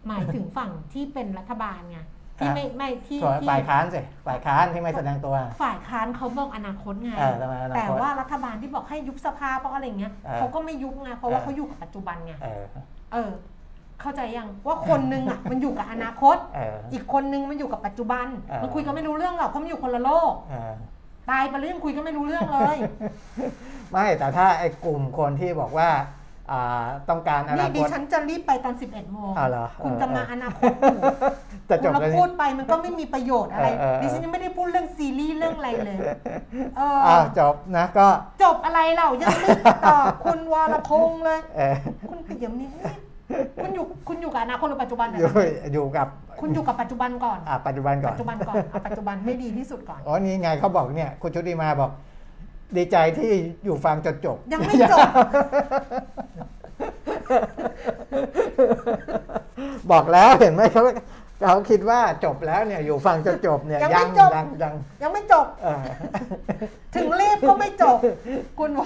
[0.08, 2.00] หมายถึงฝั่งที่เป็นรัฐบาลไง
[2.38, 12.34] ที่อะไม่ไม่ที่ส่วนที่ฝ่ายค้านสิฝ่ายค้านที่ไม่แสดงตัว ฝ่ายค้านเขาบอกอนาคตไงเออทำไมอนาคตแต่ว่ารัฐบาลที่บอกให้ยุบสภาเพราะอะไรเงี้ยเออเขาก็ไม่ยุบไงเพราะว่าเออเขาอยู่กับปัจจุบันไง
[13.12, 13.30] เออ
[13.98, 20.74] เออเข้าใจยังว่าคนนึงอะมันอยู่กับอนาคตเอออีกคนนึงมันอยู่กับปัจจุบันเออมันคุยกันไม่รู้เรื่องหรอกเพราะมันอยู่คนละโลกเออ
[21.30, 22.76] ตายไปแล้วยังคุยกันไม่รู้เรื่องเลย
[23.92, 25.90] ไม่แต่ถ้าไอ้กลุ่มคนที่บอกว่า
[26.52, 31.00] อ่าต้องการอนี่นาดิคตฉันจะรีบไปตอน 11โมงอ้าวเหรอคุณเออจะมาเอออนาคตอยู่
[31.70, 35.98] จะจบคุณแล้วพูนี่ดไปมันก็ไม่มีประโยชน์อะไรเออเออเออดิฉันยังไม่ได้พูดเรื่องซีรีส์เรื่องอะไรเลย
[36.76, 38.06] เอออ้าวจบนะก็
[38.42, 39.48] จบอะไรเรายังไม่
[39.86, 41.76] ตอบคุณวรพงษ์เลยเออ
[42.10, 42.94] คุณปิยมิตรนี่
[43.62, 45.28] คุณอยู่คุณอยู่กับอนาคตหรือปัจจุบันอยู่
[45.74, 46.06] อยู่กับ
[46.40, 51.90] คุณอยู่กับปัจจุบันก่อนอ่าปัจจุบันก่อปันจจุบันก่อนเอาปัจจุบันให้ดีที่สุดก่อนอ๋อนี่ไงเขาบอกเนี่ยคุณชุติมาบอก
[52.76, 53.32] ดีใจที่
[53.64, 55.08] อยู่ฟังจนจบ ยังไม่จบ
[59.92, 60.82] บอกแล้วเห็นไหมเขา
[61.46, 65.82] เขาคิดว่าจบแล้วเนี่ยอยู่ฟังจนจบเนี่ยยังไม่ยังจบยังยังยังไม่จบเออ
[66.94, 67.98] ถึงรีบก็ไม่จบ
[68.58, 68.80] คุณว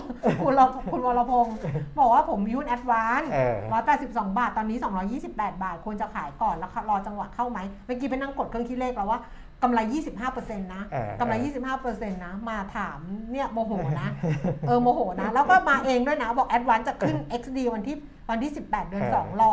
[0.45, 0.61] คุณร
[0.93, 1.57] คุณวรพงศ์
[1.99, 4.79] บอกว่าผมอยู่ใน ADVANC เออร้อยแปดสิบสองบาท ตอนนี้
[5.25, 9.21] 228บาท ควรจะขายก่อนแล้วค่ะรอจังหวะเข้าไหมเมื่อกี้ไปนั่งกดเครื่องคิดเลขแล้วว่า
[9.63, 9.81] กำไร
[10.21, 11.35] 25%นะเออกำไร
[11.79, 12.99] 25%นะ มาถาม
[13.33, 14.09] เนี่ยโมโหนะ
[14.67, 17.97] เออโมโหนะ แล้วก็มาเองด้วยนะ บอก ADVANC จะขึ้น XD วันที่
[18.33, 19.53] วันที่ 18 เดือน 2 รอ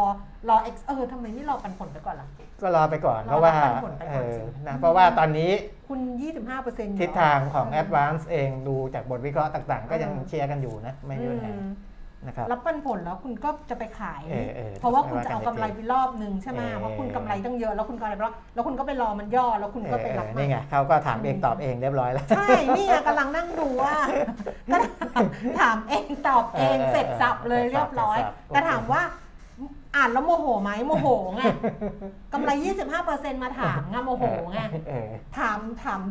[0.49, 2.27] รอ X เออทำไมไม่รอปันผลไปก่อนล่ะ
[2.61, 5.51] ก็รอไปก่อนรอเพราะว่าปันผลไปเอก่อนอสินะเพราะว่าตอนนี้
[5.87, 5.99] คุณ
[6.51, 11.69] 25%ทิศทางของ Advance เองดูจากบทวิเคราะห์ต่างๆ ก็ยังเชียร์กันอยู่นะ ไม่มีปัญหาอืม
[12.25, 23.95] นะครับรับปันผลแล้วคุณก็จะไปขาย เออเออเพราะว่าคุณจะเอาไม่ว่ากันกำไรไปรอบนึงใช่ไหมเออ เพราะคุณกำไรตั้งเยอะแล้วคุณกำไรไปรอบแล้วคุณก็ไปรอมันย่อแล้วคุณก็ไปรับเออมานี่ไงเขาก็ถามเองตอบเองเรียบร้อยแล้ว ใช่นี่ไงกำลังนั่งดูว่า
[24.71, 24.77] ก็
[25.59, 29.01] ถามเองตอบเองเออเสร็จสับเลยเรียบร้อย เสร็จสับแต่ถามว่า
[29.95, 31.43] อ่านแล้วโมโหไหมโมโหไง
[32.33, 32.51] กำไร
[32.97, 34.59] 25%มาถามไงโมโหไง
[34.89, 36.01] เออ ถามถาม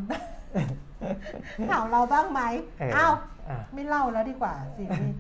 [1.70, 2.40] ถามเราบ้างไหม
[2.80, 3.14] เอออ้าว
[3.48, 5.12] อะไม่เล่าแล้วดีกว่าสินี่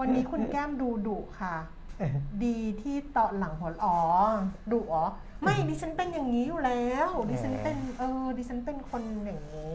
[0.00, 1.54] วันนี้คุณแก้มดูดุค่ะ
[2.44, 3.96] ดีที่ตอนหลังหัวอ๋อ
[4.72, 5.04] ดุอ๋อ
[5.42, 9.72] ไม่ดิฉันเป็นอย่างนี้อยู่แล้ว ดิฉันเป็นเออดิฉันเป็นคนอย่างนี้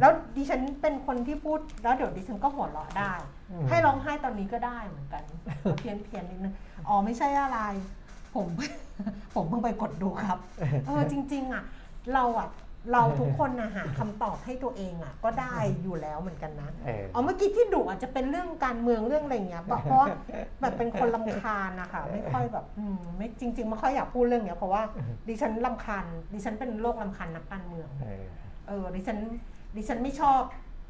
[0.00, 3.12] แล้วดิฉันเป็นคนที่พูดแล้วเดี๋ยวดิฉันก็หัวเราะได้
[3.50, 5.22] อืมให้ร้องไห้ตอนนี้ก็ได้เหมือนกัน
[5.78, 6.54] เพี้ยนเพียนๆนิดนึง
[6.88, 7.58] อ๋อไม่ใช่อะไร
[8.34, 8.46] ผม
[9.34, 10.38] ผมเพิ่งไปกดดูครับ
[10.86, 11.64] เออจริง ๆ อะ
[12.14, 12.48] เราอะ
[12.92, 20.08] เราทุกคนนะหาคำตอบให้ตัวเองอะ ก็ได้อยู่แล้วเหมือนกันนะเอออ๋อเมื่อกี้ที่ดุอาจจะเป็นเรื่องการเมืองเรื่องอะไรเงี้ยเพราะเพราะว่า
[20.60, 24.82] แบบเป็นคนลำคาญนะคะไม่ค่อยแบบอืมไม่จริง ๆ ไม่ค่อยอยากพูดเรื่องเนี้ยเพราะว่า
[25.28, 28.24] ดิฉันลำคาญดิฉันเป็นโรคลำคาญนักการเมือง เออ
[28.68, 29.18] เออดิฉัน
[29.76, 30.40] ดิฉันไม่ชอบ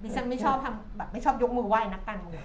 [0.05, 2.42] ดิฉันไม่ชอบทำแบบไม่ชอบยกมือไหว้นักการเมือง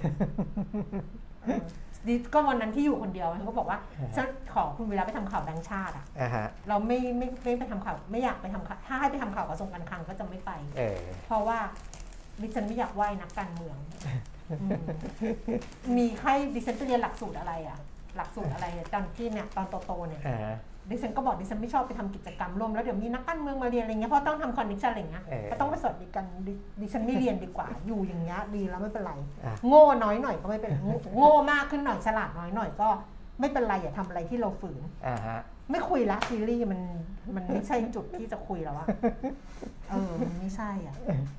[1.44, 1.62] เออ
[2.08, 3.80] ดิก็วันนั้นที่อยู่คนเดียวฉันก็บอกว่า
[4.16, 11.60] ฉันขอคุณเวลาไปทำข่าวแบงค์ชาติอะอะฮะเราไม่ไม่ไม่ไปทำข่าวไม่อยากไปทำข่าวถ้าให้ไปทำข่าวกระทรวงการคลังก็จะไม่ไปเออเพราะว่า
[12.42, 13.78] ดิฉันไม่อยากไหว้นักการเมือง
[14.62, 14.82] อืม
[15.98, 17.78] มีใครดิฉันจะเรียนหลักสูตรอะไรอะ
[18.16, 20.54] หลักสูตรอะไรอะตอนที่เนี่ยตอนโตๆเนี่ยอ่า
[20.90, 29.14] ดิฉันก็บอกดิฉันไม่ชอบไปทำกิจกรรมร่วมแล้วเดี๋ยวมีนักการเมืองมาเรียนอะไรเงี้ยเพราะต้องทำ connection อะไรเงี้ยเออก็ต้องไปสวัสดีกันดิดิฉันไม่เรียนดีกว่า อยู่อย่างเงี้ยดีแล้วไม่เป็นไร
[29.46, 32.90] อะโง่น้อยหน่อยก็ไม่เป็นไรโง่โง่มากขึ้นหน่อยฉลาดน้อยหน่อยก็
[33.40, 35.40] ไม่เป็นไรอย่าทำอะไรที่เราฝืนอ่าฮะ
[35.72, 36.82] ไม่คุยละซีรีส์มัน
[37.36, 38.88] มันไม่ใช่จุดที่จะคุยแล้วอะ
[39.90, 40.96] เออมันไม่ใช่อะ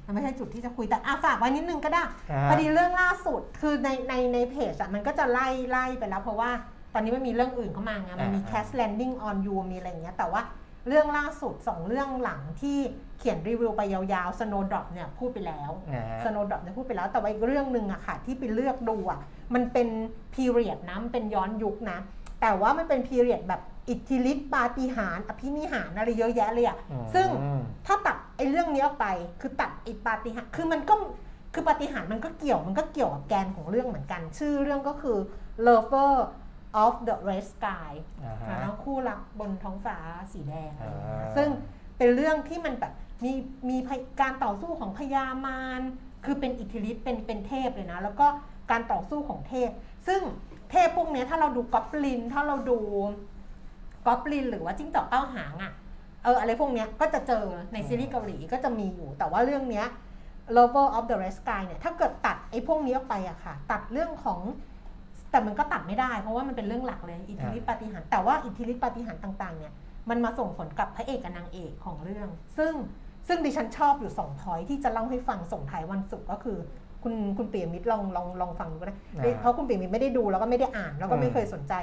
[0.06, 6.50] มันไม่ใช่จุดที่จะคุยแต่อาฝากไว้นิดนึงก็ได้อ่าพอดีเรื่องล่าสุดคือในในในเพจอะมันก็จะไล่ไล่ไปแล้วเพราะว่า
[6.94, 10.42] ตอนนี้มันมีเรื่องอื่นเข้ามาไงมันมีอ่า cast landing on you มีอะไรอย่างเงี้ย แต่ว่า
[10.88, 12.78] เรื่องล่าสุด2เรื่องหลังที่
[13.18, 19.20] เขียนรีวิวไปยาวๆ Snowdrop เนี่ยพูดไปแล้วอ่า Snowdrop เนี่ยพูดไปแล้วแต่ว่าอีกเรื่องหนึ่งอะค่ะ ที่ไปเลือกดูอะ
[19.54, 19.88] มันเป็น
[20.34, 21.98] period นะมันเป็นย้อนยุคนะ
[22.40, 27.28] แต่ว่ามันเป็น period แบบอิทธิฤทธิปาฏิหาริย์อภินิหารอะไรเยอะแยะเลยอะอืมซึ่ง
[27.86, 29.06] ถ้าตัดไอ้เรื่องนี้ออกไป
[29.40, 30.94] คือตัดไอ้ปาฏิหาริย์คือมันก็
[31.54, 35.18] คือปาฏิหาริย์มันก็เกี่ยวมันก็เกี่ยวกับแกนของเรื่องเหมือนกัน ชื่อเรื่องก็คือ
[35.66, 36.14] Lover
[36.82, 37.92] of the Red Sky
[38.24, 39.96] อ่าฮะนะคู่รักบนท้องฟ้า
[40.32, 41.48] สีแดงอะไรอย่างเงี้ยอ่าซึ่ง
[41.98, 42.92] เป็นเรื่องที่มันแบบ
[43.24, 43.32] มี
[43.68, 45.80] มีพยการต่อสู้ของพญามาร
[46.24, 48.26] คือเป็นอิทธิฤทธิ์เป็นเป็นเทพเลยนะ แล้วก็
[48.70, 49.70] การต่อสู้ของเทพ
[50.06, 50.20] ซึ่ง
[50.70, 52.78] เทพพวกเนี้ยถ้าเราดูก๊อบลิน ถ้าเราดู
[54.06, 55.72] ก๊อบลิน หรือว่าจิ้งจอกเก้าหางอะ่ะ
[56.24, 59.86] เอออะไรพวกเนี้ยก็จะเจอในซีรีส์เกาหลีก็จะมีอยู่ แต่ว่าเรื่องเนี้ย
[60.56, 64.40] Lover of the Red Sky เนี่ยถ้าเกิดตัดไอ้พวกนี้ออกไปอะค่ะ ตัดเรื่องของ
[65.34, 69.72] แต่มันก็ตัดไม่ได้ เพราะว่ามันเป็นเรื่องหลักเลยอิทธิฤทธิปาฏิหาริย์แต่ว่าอิทธิฤทธิปาฏิหาริย์ต่างๆเนี่ย
[70.10, 72.28] มันมาส่งผลกับพระเอกกับนางเอกของเรื่อง
[72.58, 72.74] ซึ่ง
[73.28, 76.58] ซึ่งดิฉันชอบอยู่สองพอยที่จะเล่าให้ฟังส่งท้ายวันศุกร์ก็คือ
[77.02, 81.74] คุณคุณเปียมิตรลองลองลองฟังดูก็ได้อ่าเพราะคุณเปียมิตรไม่ได้ดูแล้วก็ไม่ได้อ่าน แล้วก็ไม่เคยสนใจ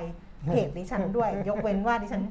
[0.47, 2.23] เพจดิฉันด้วย ยกเว้นว่าดิฉัน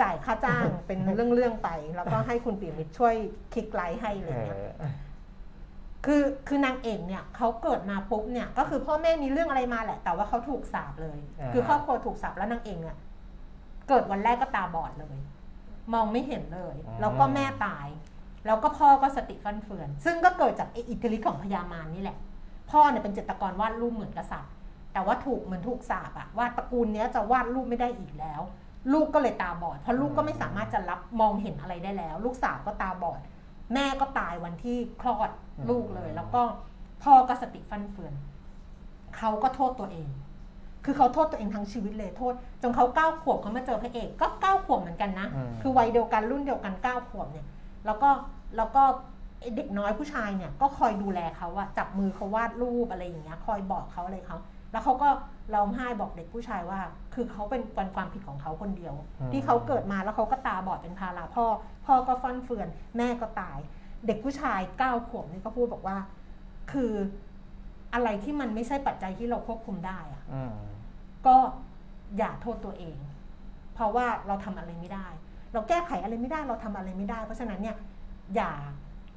[0.00, 3.14] จ่ายค่าจ้างเป็นเรื่องๆไป แล้วก็ให้คุณเปียมิตรช่วย
[3.52, 4.84] คลิกไลค์ให้อะไรเอเงี้ยอ
[6.06, 12.96] คือคือนางเอกเนี่ยเขาเกิดมาปุ๊บเนี่ยก็คือพ่อแม่มีเรื่องอะไรมาแหละ แต่ว่าเขาถูกสาปเลย อ่า คือครอบครัวถูกสาปแล้วนางเอกเนี่ย
[13.88, 15.16] เกิดวันแรกก็ตาบอดเลย
[15.92, 17.86] มองไม่เห็นเลยแล้วก็แม่ตาย
[18.46, 22.16] แล้วก็พ่อก็สติฟันเฟือน ซึ่งก็เกิดจากไอ้อิทธิฤทธิ์ของพญามารนี่แหละ
[22.70, 24.52] พ่อเนี่ยเป็นจิตรกรวาดรูปเหมือนกษัตริย์
[24.92, 28.42] แต่ว่าถูกเหมือนถูกสาปอะว่าตระกูลเนี้ยจะวาดรูปไม่ได้อีกแล้ว
[28.92, 33.20] ลูกก็เลยตาบอด เพราะลูกก็ไม่สามารถจะรับมองเห็นอะไรได้แล้ว ลูกสาวก็ตาบอด
[33.74, 35.30] แม่ก็ตายวันที่คลอด
[35.68, 36.42] ลูกเลย แล้วก็
[37.02, 38.14] พ่อก็สติฟันเฟือน
[39.18, 40.08] เขาก็โทษตัวเอง
[40.84, 47.46] คือเขาโทษตัวเองทั้งชีวิตเลยโทษ จนเขาเก้าขวบเขามาเจอพระเอก ก็เก้าขวบเหมือนกันนะอืมคือวัยเดียวกันรุ่นเดียวกันเก้าขวบเนี่ย
[47.86, 48.10] แล้วก็
[48.56, 48.82] แล้วก็
[49.40, 54.38] ไอ้เด็กน้อยผู้ชายเนี่ยก็คอยดูแลเขาอะจับมือเขาวาดรูปอะไรอย่างเงี้ย คอยบอกเขาอะไรเขา
[54.72, 55.08] แล้วเขาก็
[55.54, 56.80] ร้องไห้บอกเด็กผู้ชายว่า
[57.14, 61.46] คือเขาเป็นความความผิดของเขาคนเดียวอืมที่เขาเกิดมาแล้วเขาก็ตาบอดเป็นภาระพ่อ
[61.86, 63.58] พ่อก็ฟันเฟือน แม่ก็ตาย
[64.06, 65.96] เด็กผู้ชายเก้าขวบนี่ก็พูดบอกว่า
[66.72, 66.92] คือ
[67.94, 70.54] อะไรที่มันไม่ใช่ปัจจัยที่เราควบคุมได้อะอืม
[71.26, 71.36] ก็
[72.18, 72.96] อย่าโทษตัวเอง
[73.74, 75.06] เพราะว่าเราทำอะไรไม่ได้
[75.52, 77.76] เราแก้ไขอะไรไม่ได้เราทำอะไรไม่ได้ เพราะฉะนั้นเนี่ย
[78.34, 78.52] อย่า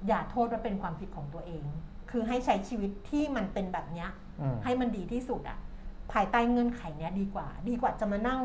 [0.08, 1.64] อย่าโทษว่าเป็นความผิดของตัวเอง
[2.12, 4.10] คือให้ใช้ชีวิตที่มันเป็นแบบเนี้ย
[4.42, 5.58] อืมให้มันดีที่สุดอะ
[6.16, 8.42] ภายใต้เงื่อนไขเนี้ยดีกว่า ดีกว่าจะมานั่ง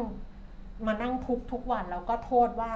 [0.87, 2.73] มานั่งทุกข์ทุกวันแล้วก็โทษว่า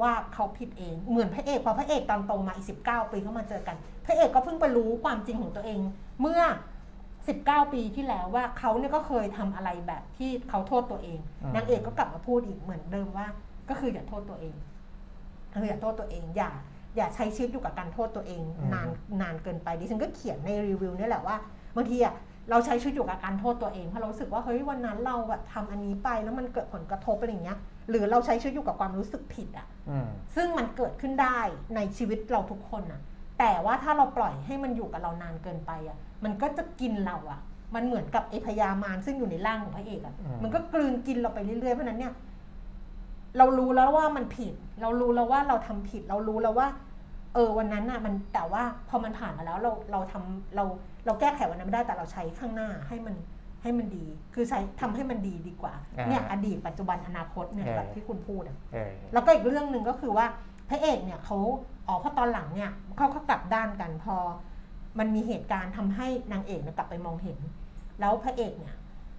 [0.00, 5.78] ว่าเขาผิดเองเหมือนพระเอกพอพระเอกตอนโตมาอีกสิบเก้าปีเขามาเจอกัน พระเอกก็เพิ่งไปรู้ความจริงของตัวเอง
[6.20, 6.42] เมื่อ
[7.28, 13.26] สิบเก้าปีที่แล้วว่าเขาเนี่ยก็เคยทำอะไรแบบที่เขาโทษตัวเองอืมนางเอกก็กลับมาพูดอีกเหมือนเดิมว่า
[13.68, 14.54] ก็คืออย่าโทษตัวเอง
[15.52, 16.50] เอออย่าโทษตัวเองอย่า
[16.96, 18.42] อย่าใช้ชีวิตอยู่กับการโทษตัวเอง
[18.72, 18.88] นาน
[19.20, 21.36] นานเกินไปดิฉันก็เขียนในรีวิวนี่แหละว่า
[21.76, 22.14] บางทีอะ
[22.50, 27.58] เราใช้ชีวิตอยู่กับการโทษตัวเองเพราะเรารู้สึกว่าเฮ้ยวันนั้นเราแบบทำอันนี้ไปแล้วมันเกิดผลกระทบอะไรอย่างเงี้ย
[27.90, 31.38] หรือเราใช้ชีวิตอยู่กับความรู้สึกผิดอะอืมซึ่งมันเกิดขึ้นได้
[31.76, 33.00] ในชีวิตเราทุกคนอะ
[33.38, 37.40] แต่ว่าถ้าเราปล่อยให้มันอยู่กับเรานานเกินไปอะมันก็จะกินเราอะ
[37.74, 42.14] มันเหมือนกับไอพยามารซึ่งอยู่ในร่างของพระเอกอะอืมมันก็กลืนกินเราไปเรื่อยๆเพราะฉะนั้นเนี่ย
[43.38, 46.68] เรารู้แล้วว่ามันผิด เรารู้แล้วว่าเราทำผิด เรารู้แล้วว่า
[47.34, 50.64] เออวันนั้นน่ะ มันแต่ว่าพอมันผ่านมาแล้วเราเราทำเรา
[51.08, 53.14] เราแก้ไขวันนั้นไม่ได้แต่เราใช้ข้างหน้าให้มัน
[53.62, 60.26] ให้มันดี คือใช้ทำให้มันดีดีกว่าอ่า เนี่ยอดีตปัจจุบันอนาคตเนี่ยเออแบบที่คุณพูดอะเออแล้วก็อีกเรื่องหนึ่งก็คือว่า
[60.68, 61.38] พระเอกเนี่ยเขา
[61.88, 64.16] อ๋อพอตอนหลังเนี่ยเขาเขากลับด้านกันพอ
[64.98, 67.38] มันมีเหตุการณ์ทำให้นางเอกเนี่ยกลับไปมองเห็น
[68.00, 68.74] แล้วพระเอกเนี่ย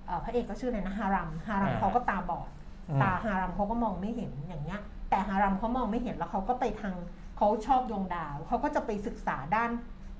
[0.05, 2.49] เอ่อพระเอกก็ชื่ออะไรนะฮารัมฮารัมอ่าเขาก็ตาบอด
[2.89, 6.95] อืมตาฮารัมเขาก็มองไม่เห็นอย่างเงี้ย แต่ฮารัมเขามองไม่เห็นแล้วเขาก็ไปทาง
[7.37, 9.69] เขาชอบดวงดาวเขาก็จะไปศึกษาด้าน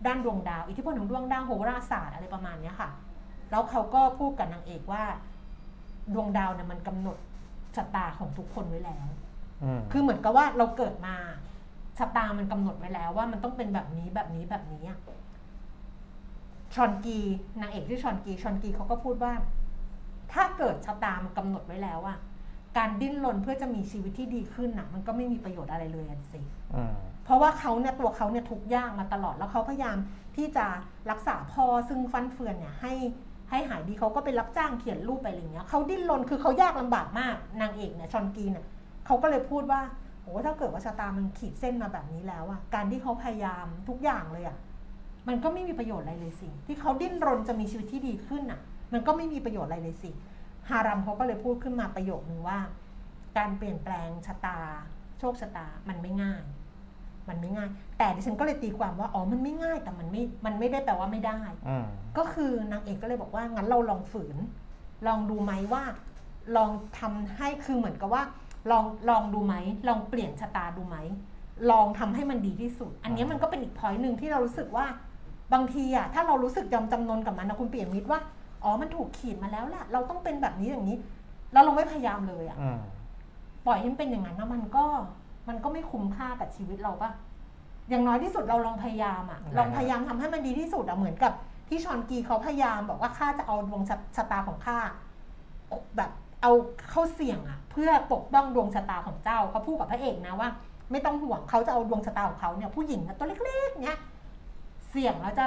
[0.05, 2.89] ด้านดวงดาว อิทธิพลของดวงดาวโหราศาสตร์อะไรประมาณเนี้ยค่ะ
[3.51, 5.03] แล้วเขาก็พูดกับนางเอกว่า
[6.13, 7.17] ดวงดาวเนี่ยมันกำหนด
[7.75, 9.07] ชะตาของทุกคนไว้แล้ว
[9.63, 11.15] อืมคือเหมือนกับว่าเราเกิดมา
[11.97, 14.99] ชะตามันกำหนดไว้แล้วว่ามันต้องเป็นแบบนี้แบบนี้แบบนี้อะ
[16.75, 17.19] ชอนกี
[17.61, 19.33] นางเอกที่อชอนกีชอนกีเขาก็พูดว่า
[20.33, 22.17] ถ้าเกิดชะตามันกำหนดไว้แล้วอะ
[22.77, 26.39] การดิ้นรนเพื่อจะมีชีวิตที่ดีขึ้นน่ะ มันก็ไม่มีประโยชน์อะไรเลยอะสิ
[26.75, 26.97] อืม
[27.29, 29.97] เพราะว่าเขาเนี่ยตัวเขาเนี่ยทุกยากมาตลอดแล้วเขาพยายาม
[30.37, 30.65] ที่จะ
[31.11, 32.93] รักษาพ่อซึ่งฟันเฟือนเนี่ยให้
[33.49, 38.65] ให้หายดีเขาก็ไปรับจ้างเขียนรูปไปอะไรเงี้ยเขาดิ้นรนคือเขายากลำบากมากนางเอกเนี่ยชอนกีเนี่ย
[39.05, 39.81] เขาก็เลยพูดว่า
[40.23, 44.57] โอ้ถ้าเกิดว่าชะตามันขีดเส้นมาแบบนี้แล้วอะการที่เขาพยายามทุกอย่างเลยอะ
[45.27, 48.59] มันก็ไม่มีประโยชน์อะไรเลยสิที่เขาดิ้นรนจะมีชีวิตที่ดีขึ้นอะ
[48.93, 50.11] มันก็ไม่มีประโยชน์อะไรเลยสิ
[50.69, 52.59] ฮารัมเขาก็เลยพูดขึ้นมาประโยคนึงว่า
[53.37, 54.59] การเปลี่ยนแปลงชะตา
[55.19, 56.43] โชคชะตามันไม่ง่าย
[57.29, 61.85] มันไม่ง่าย แต่ดิฉันก็เลยตีความว่าอ๋อมันไม่ง่ายแต่มันไม่มันไม่ได้แปลว่าไม่ได้อืม
[62.17, 64.37] ก็คือนางเอกก็เลยบอกว่างั้นเราลองฝืน
[65.07, 65.83] ลองดูไหมว่า
[66.57, 68.23] ลองทำให้คือเหมือนกับว่า
[68.71, 69.55] ลองลองดูไหม
[69.87, 70.97] ลองเปลี่ยนชะตาดูไหม
[71.71, 74.85] ลองทำให้มันดีที่สุด อันนี้มันก็เป็นอีกพอยต์หนึ่งที่เรารู้สึกว่า
[75.53, 78.19] บางทีอะถ้าเรารู้สึกยอมจำนนกับมันนะคุณเปี่ยมมิตรว่า
[78.63, 80.97] อ๋อมันถูกขีดมาแล้วแหละเราต้องเป็นแบบนี้อย่างนี้
[81.53, 82.79] แล้วเราไม่พยายามเลยอะอืม
[83.65, 84.85] ปล่อยให้มันเป็นอย่างนั้นนะมันก็
[85.49, 87.11] มันก็ไม่คุ้มค่ากับชีวิตเราปะ
[87.89, 91.33] อย่างน้อยที่สุดเราลองพยายามอะลองพยายามทำให้มันดีที่สุดอะเหมือนกับ
[91.69, 94.77] ที่ชอนกีเขาพยายามบอกว่าข้าจะเอาดวงชะชะตาของข้า
[95.97, 96.51] แบบเอา
[96.89, 100.49] เข้าเสี่ยงอะเพื่อปกป้องดวงชะตาของเจ้าเขาพูดกับพระเอกนะว่า
[100.91, 103.99] ไม่ต้องห่วงเขาจะเอาดวงชะตาของเขาเนี่ยผู้หญิงนะตัวเล็กๆ เนี่ย
[104.89, 105.45] เสี่ยงแล้วจะ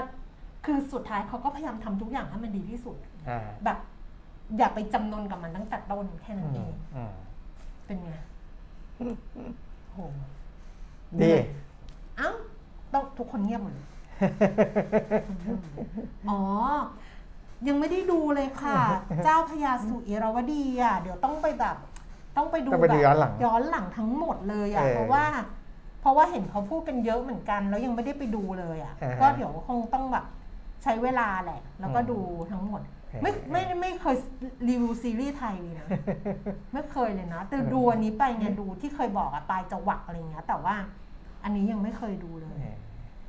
[0.65, 2.97] คือสุดท้ายเขาก็พยายามทำทุกอย่างให้มันดีที่สุด
[3.29, 3.79] อ่าแบบ
[4.59, 7.13] อย่าไปจำนนกับมันตั้งแต่ต้นแค่นั้นเออืมงอืม
[7.87, 8.11] เป็นไง
[9.93, 9.99] โห
[11.23, 11.33] ดี
[12.19, 12.31] เอ้า
[12.93, 13.87] ต้องทุกคนเงียบหมดเลย
[16.31, 16.41] อ๋อ
[17.69, 18.81] ยังไม่ได้ดูเลยค่ะ
[19.25, 21.77] เจ้าพญาสุอิราวดีอะ เดี๋ยวต้องไปแบบ
[22.37, 25.25] ต้องไปดูต้องไปดูแบบย้อนหลัง ย้อนหลังทั้งหมดเลยอะ เออเพราะว่า
[26.01, 30.25] เพราะว่าเห็นเขาพูดกันเยอะเหมือนกัน แล้วยังไม่ได้ไปดูเลยอะ อ่าฮะก็เดี๋ยวคงต้องแบบ
[30.83, 32.19] ใช้เวลาแหละ แล้วก็อืม ดู
[32.51, 34.17] ทั้งหมดเออ ไม่ไม่ไม่เคย
[34.69, 35.87] รีวิวซีรีส์ไทยเลยนะ
[36.73, 40.77] ไม่เคยเลยนะ แต่ดูอันนี้ไปไงดูที่เคยบอกอะปลายจะหวักอะไรเงี้ย แต่ว่า
[41.45, 42.77] อันนี้ยังไม่เคยดูเลยเออ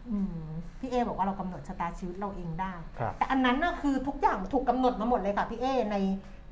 [0.09, 0.47] อืม
[0.79, 5.97] พี่เอบอกว่าเรากำหนดชะตาชีวิตเราเองได้ครับแต่อันนั้นน่ะคือทุกอย่างถูกกำหนดมาหมดเลยค่ะพี่เอใน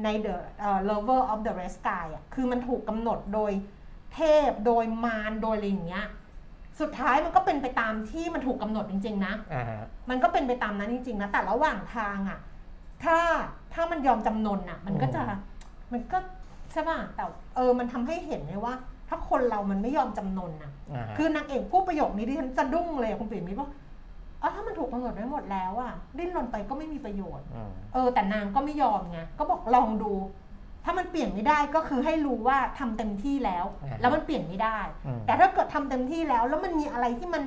[0.04, 0.36] ใน the
[0.68, 3.52] uh, lover of the red sky อะคือมันถูกกำหนดโดย
[4.14, 4.20] เท
[4.50, 6.06] พโดยมารโดยอะไรอย่างเงี้ย
[6.80, 12.40] สุดท้ายมันก็เป็นไปตามที่มันถูกกำหนดจริง ๆนะอ่าฮะมันก็เป็นไปตามนั้นจริง ๆ นะ แต่ระหว่างทางอะ
[13.04, 13.18] ถ้า
[13.74, 15.22] ถ้ามันยอมจำนนอะ มันก็จะ
[15.94, 16.18] มันก็
[16.72, 17.24] ใช่ป่ะแต่
[17.56, 18.74] เออมันทำให้เห็นเลยว่า
[19.10, 23.70] ถ้าคนเรามันไม่ยอมจำนนอะอ่าฮะคือนางเอกพูดประโยคนี้ดิฉันจะดุ้งเลยอะคุณปิ่มมิตรว่า
[24.42, 30.12] อ๋อถ้ามันถูกกำหนดไว้หมดแล้วอะดิ้นรนไปก็ไม่มีประโยชน์อืมเออ แต่นางก็ไม่ยอมไงก็บอกลองดู
[30.86, 33.66] ถ้ามันเปลี่ยนไม่ได้ก็คือให้รู้ว่าทำเต็มที่แล้ว
[34.02, 37.44] แล้วมันเปลี่ยนไม่ได้อืมแต่ถ้าเกิดทำเต็มที่แล้ว แล้วมันมีอะไรที่มัน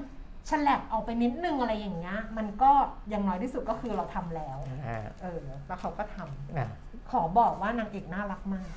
[0.50, 2.70] ฉลับออกไปนิดนึงอะไรอย่างเงี้ยมันก็
[3.08, 6.68] อย่างน้อยที่สุดก็คือเราทำแล้วอ่าเออแล้วเขาก็ทำอ่า
[7.10, 8.68] ขอบอกว่านางเอกน่ารักมาก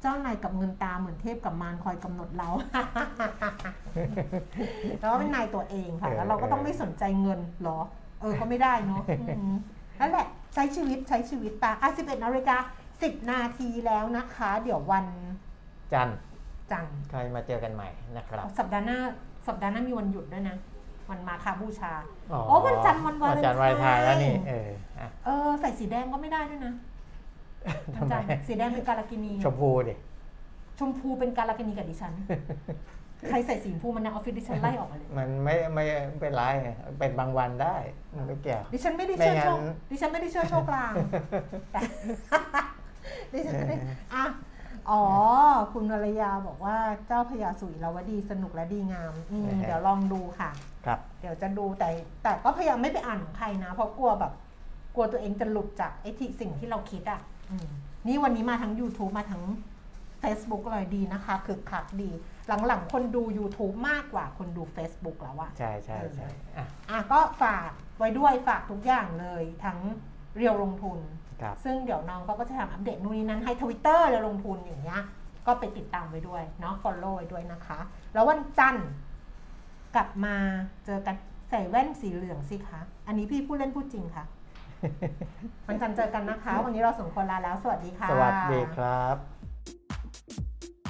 [0.00, 2.48] เจ้านายกับเงินตาเหมือนเทพกับมารคอยกำหนดเรา
[5.00, 7.78] แล้วก็เป็นนายตัวเองค่ะ แล้วเราก็ต้องไม่สนใจเงินเหรอ
[8.20, 9.02] เออก็ไม่ได้เนาะ
[9.38, 9.56] อืม
[10.00, 12.56] นั่นแหละใช้ชีวิตใช้ชีวิตไปอะ11นาฬิกา
[12.92, 15.06] 10นาทีแล้วนะคะ เดี๋ยววัน
[15.92, 16.18] จันทร์
[16.70, 18.98] จันทร์ใครมาเจอกันใหม่นะครับ สัปดาห์หน้า
[19.46, 20.56] สัปดาห์หน้ามีวันหยุดด้วยนะ
[21.10, 21.92] วันมาคาบูชา
[22.32, 24.68] อ๋อโอ้วันจันทร์วันวาเลนไทน์วันจันทร์วาเลนไทน์แล้วนี่เออ
[24.98, 26.72] อะเออใส่สีแดงก็ไม่ได้ด้วยนะ
[27.94, 29.94] วัทำนไมจันทร์สีแดงเป็นการากินีชมพูดิ
[30.78, 32.12] ชมพูเป็นการากินีกับดิฉัน
[33.28, 35.84] ใครใส่สีชมพูมันในออฟฟิศดิฉันไล่ออกมาเลย มันไม่ไม่
[36.20, 36.42] เป็นไร
[36.98, 37.76] เป็นบางวันได้
[38.16, 40.92] มันไม่เกี่ยวดิฉันไม่ได้เชื่อไม่งั้โชนคดิฉันไม่ได้เชื่อโชคลาง
[41.72, 41.80] แต่
[43.32, 43.76] ดิฉันไม่ได้
[44.14, 44.24] อะ
[44.90, 45.02] อ๋อ
[45.72, 46.76] คุณวรยาบอกว่า
[47.06, 50.50] เจ้าพญาสุยราวดีสนุกและดีงามอืมเดี๋ยวลองดูค่ะ
[50.86, 51.88] ครับ เดี๋ยวจะดูแต่
[52.22, 54.32] แต่ก็พยายามไม่ไปอ่านของใครนะ เพราะกลัวแบบ
[54.94, 57.20] กลัวตัวเองจะหลุดจากไอ้ที่สิ่งที่เราคิดอะ
[57.50, 57.68] อืม
[58.06, 59.42] นี่วันนี้มาทั้ง YouTube มาทั้ง
[60.22, 62.10] Facebook เลยดีนะคะคือคักดี
[62.66, 69.78] หลังๆ คนดู YouTube มากกว่าคนดู Facebook แล้วอะ ใช่ใช่ใช่อะ อะก็ฝากไว้ด้วยฝากทุกอย่างเลยทั้ง
[70.36, 71.23] เรียวลงทุนครับ
[71.64, 75.02] ซึ่งเดี๋ยวน้องเขาก็จะทำอัปเดตนู่นนี่นั่นให้ทวิตเตอร์เรียวลงทุนอย่างเงี้ย
[75.46, 77.78] ก็ไปติดตามไว้ด้วยเนาะ follow ไว้ด้วยนะคะ
[78.14, 78.88] แล้ววันจันทร์
[79.94, 80.34] กลับมา
[80.86, 81.16] เจอกัน
[81.50, 84.24] ใส่แว่นสีเหลืองสิคะ อันนี้พี่พูดเล่นพูดจริงค่ะ
[85.68, 89.33] วันจันทร์เจอกันนะคะ วันนี้เราสองคนลาแล้ว สวัสดีค่ะ สวัสดีครับ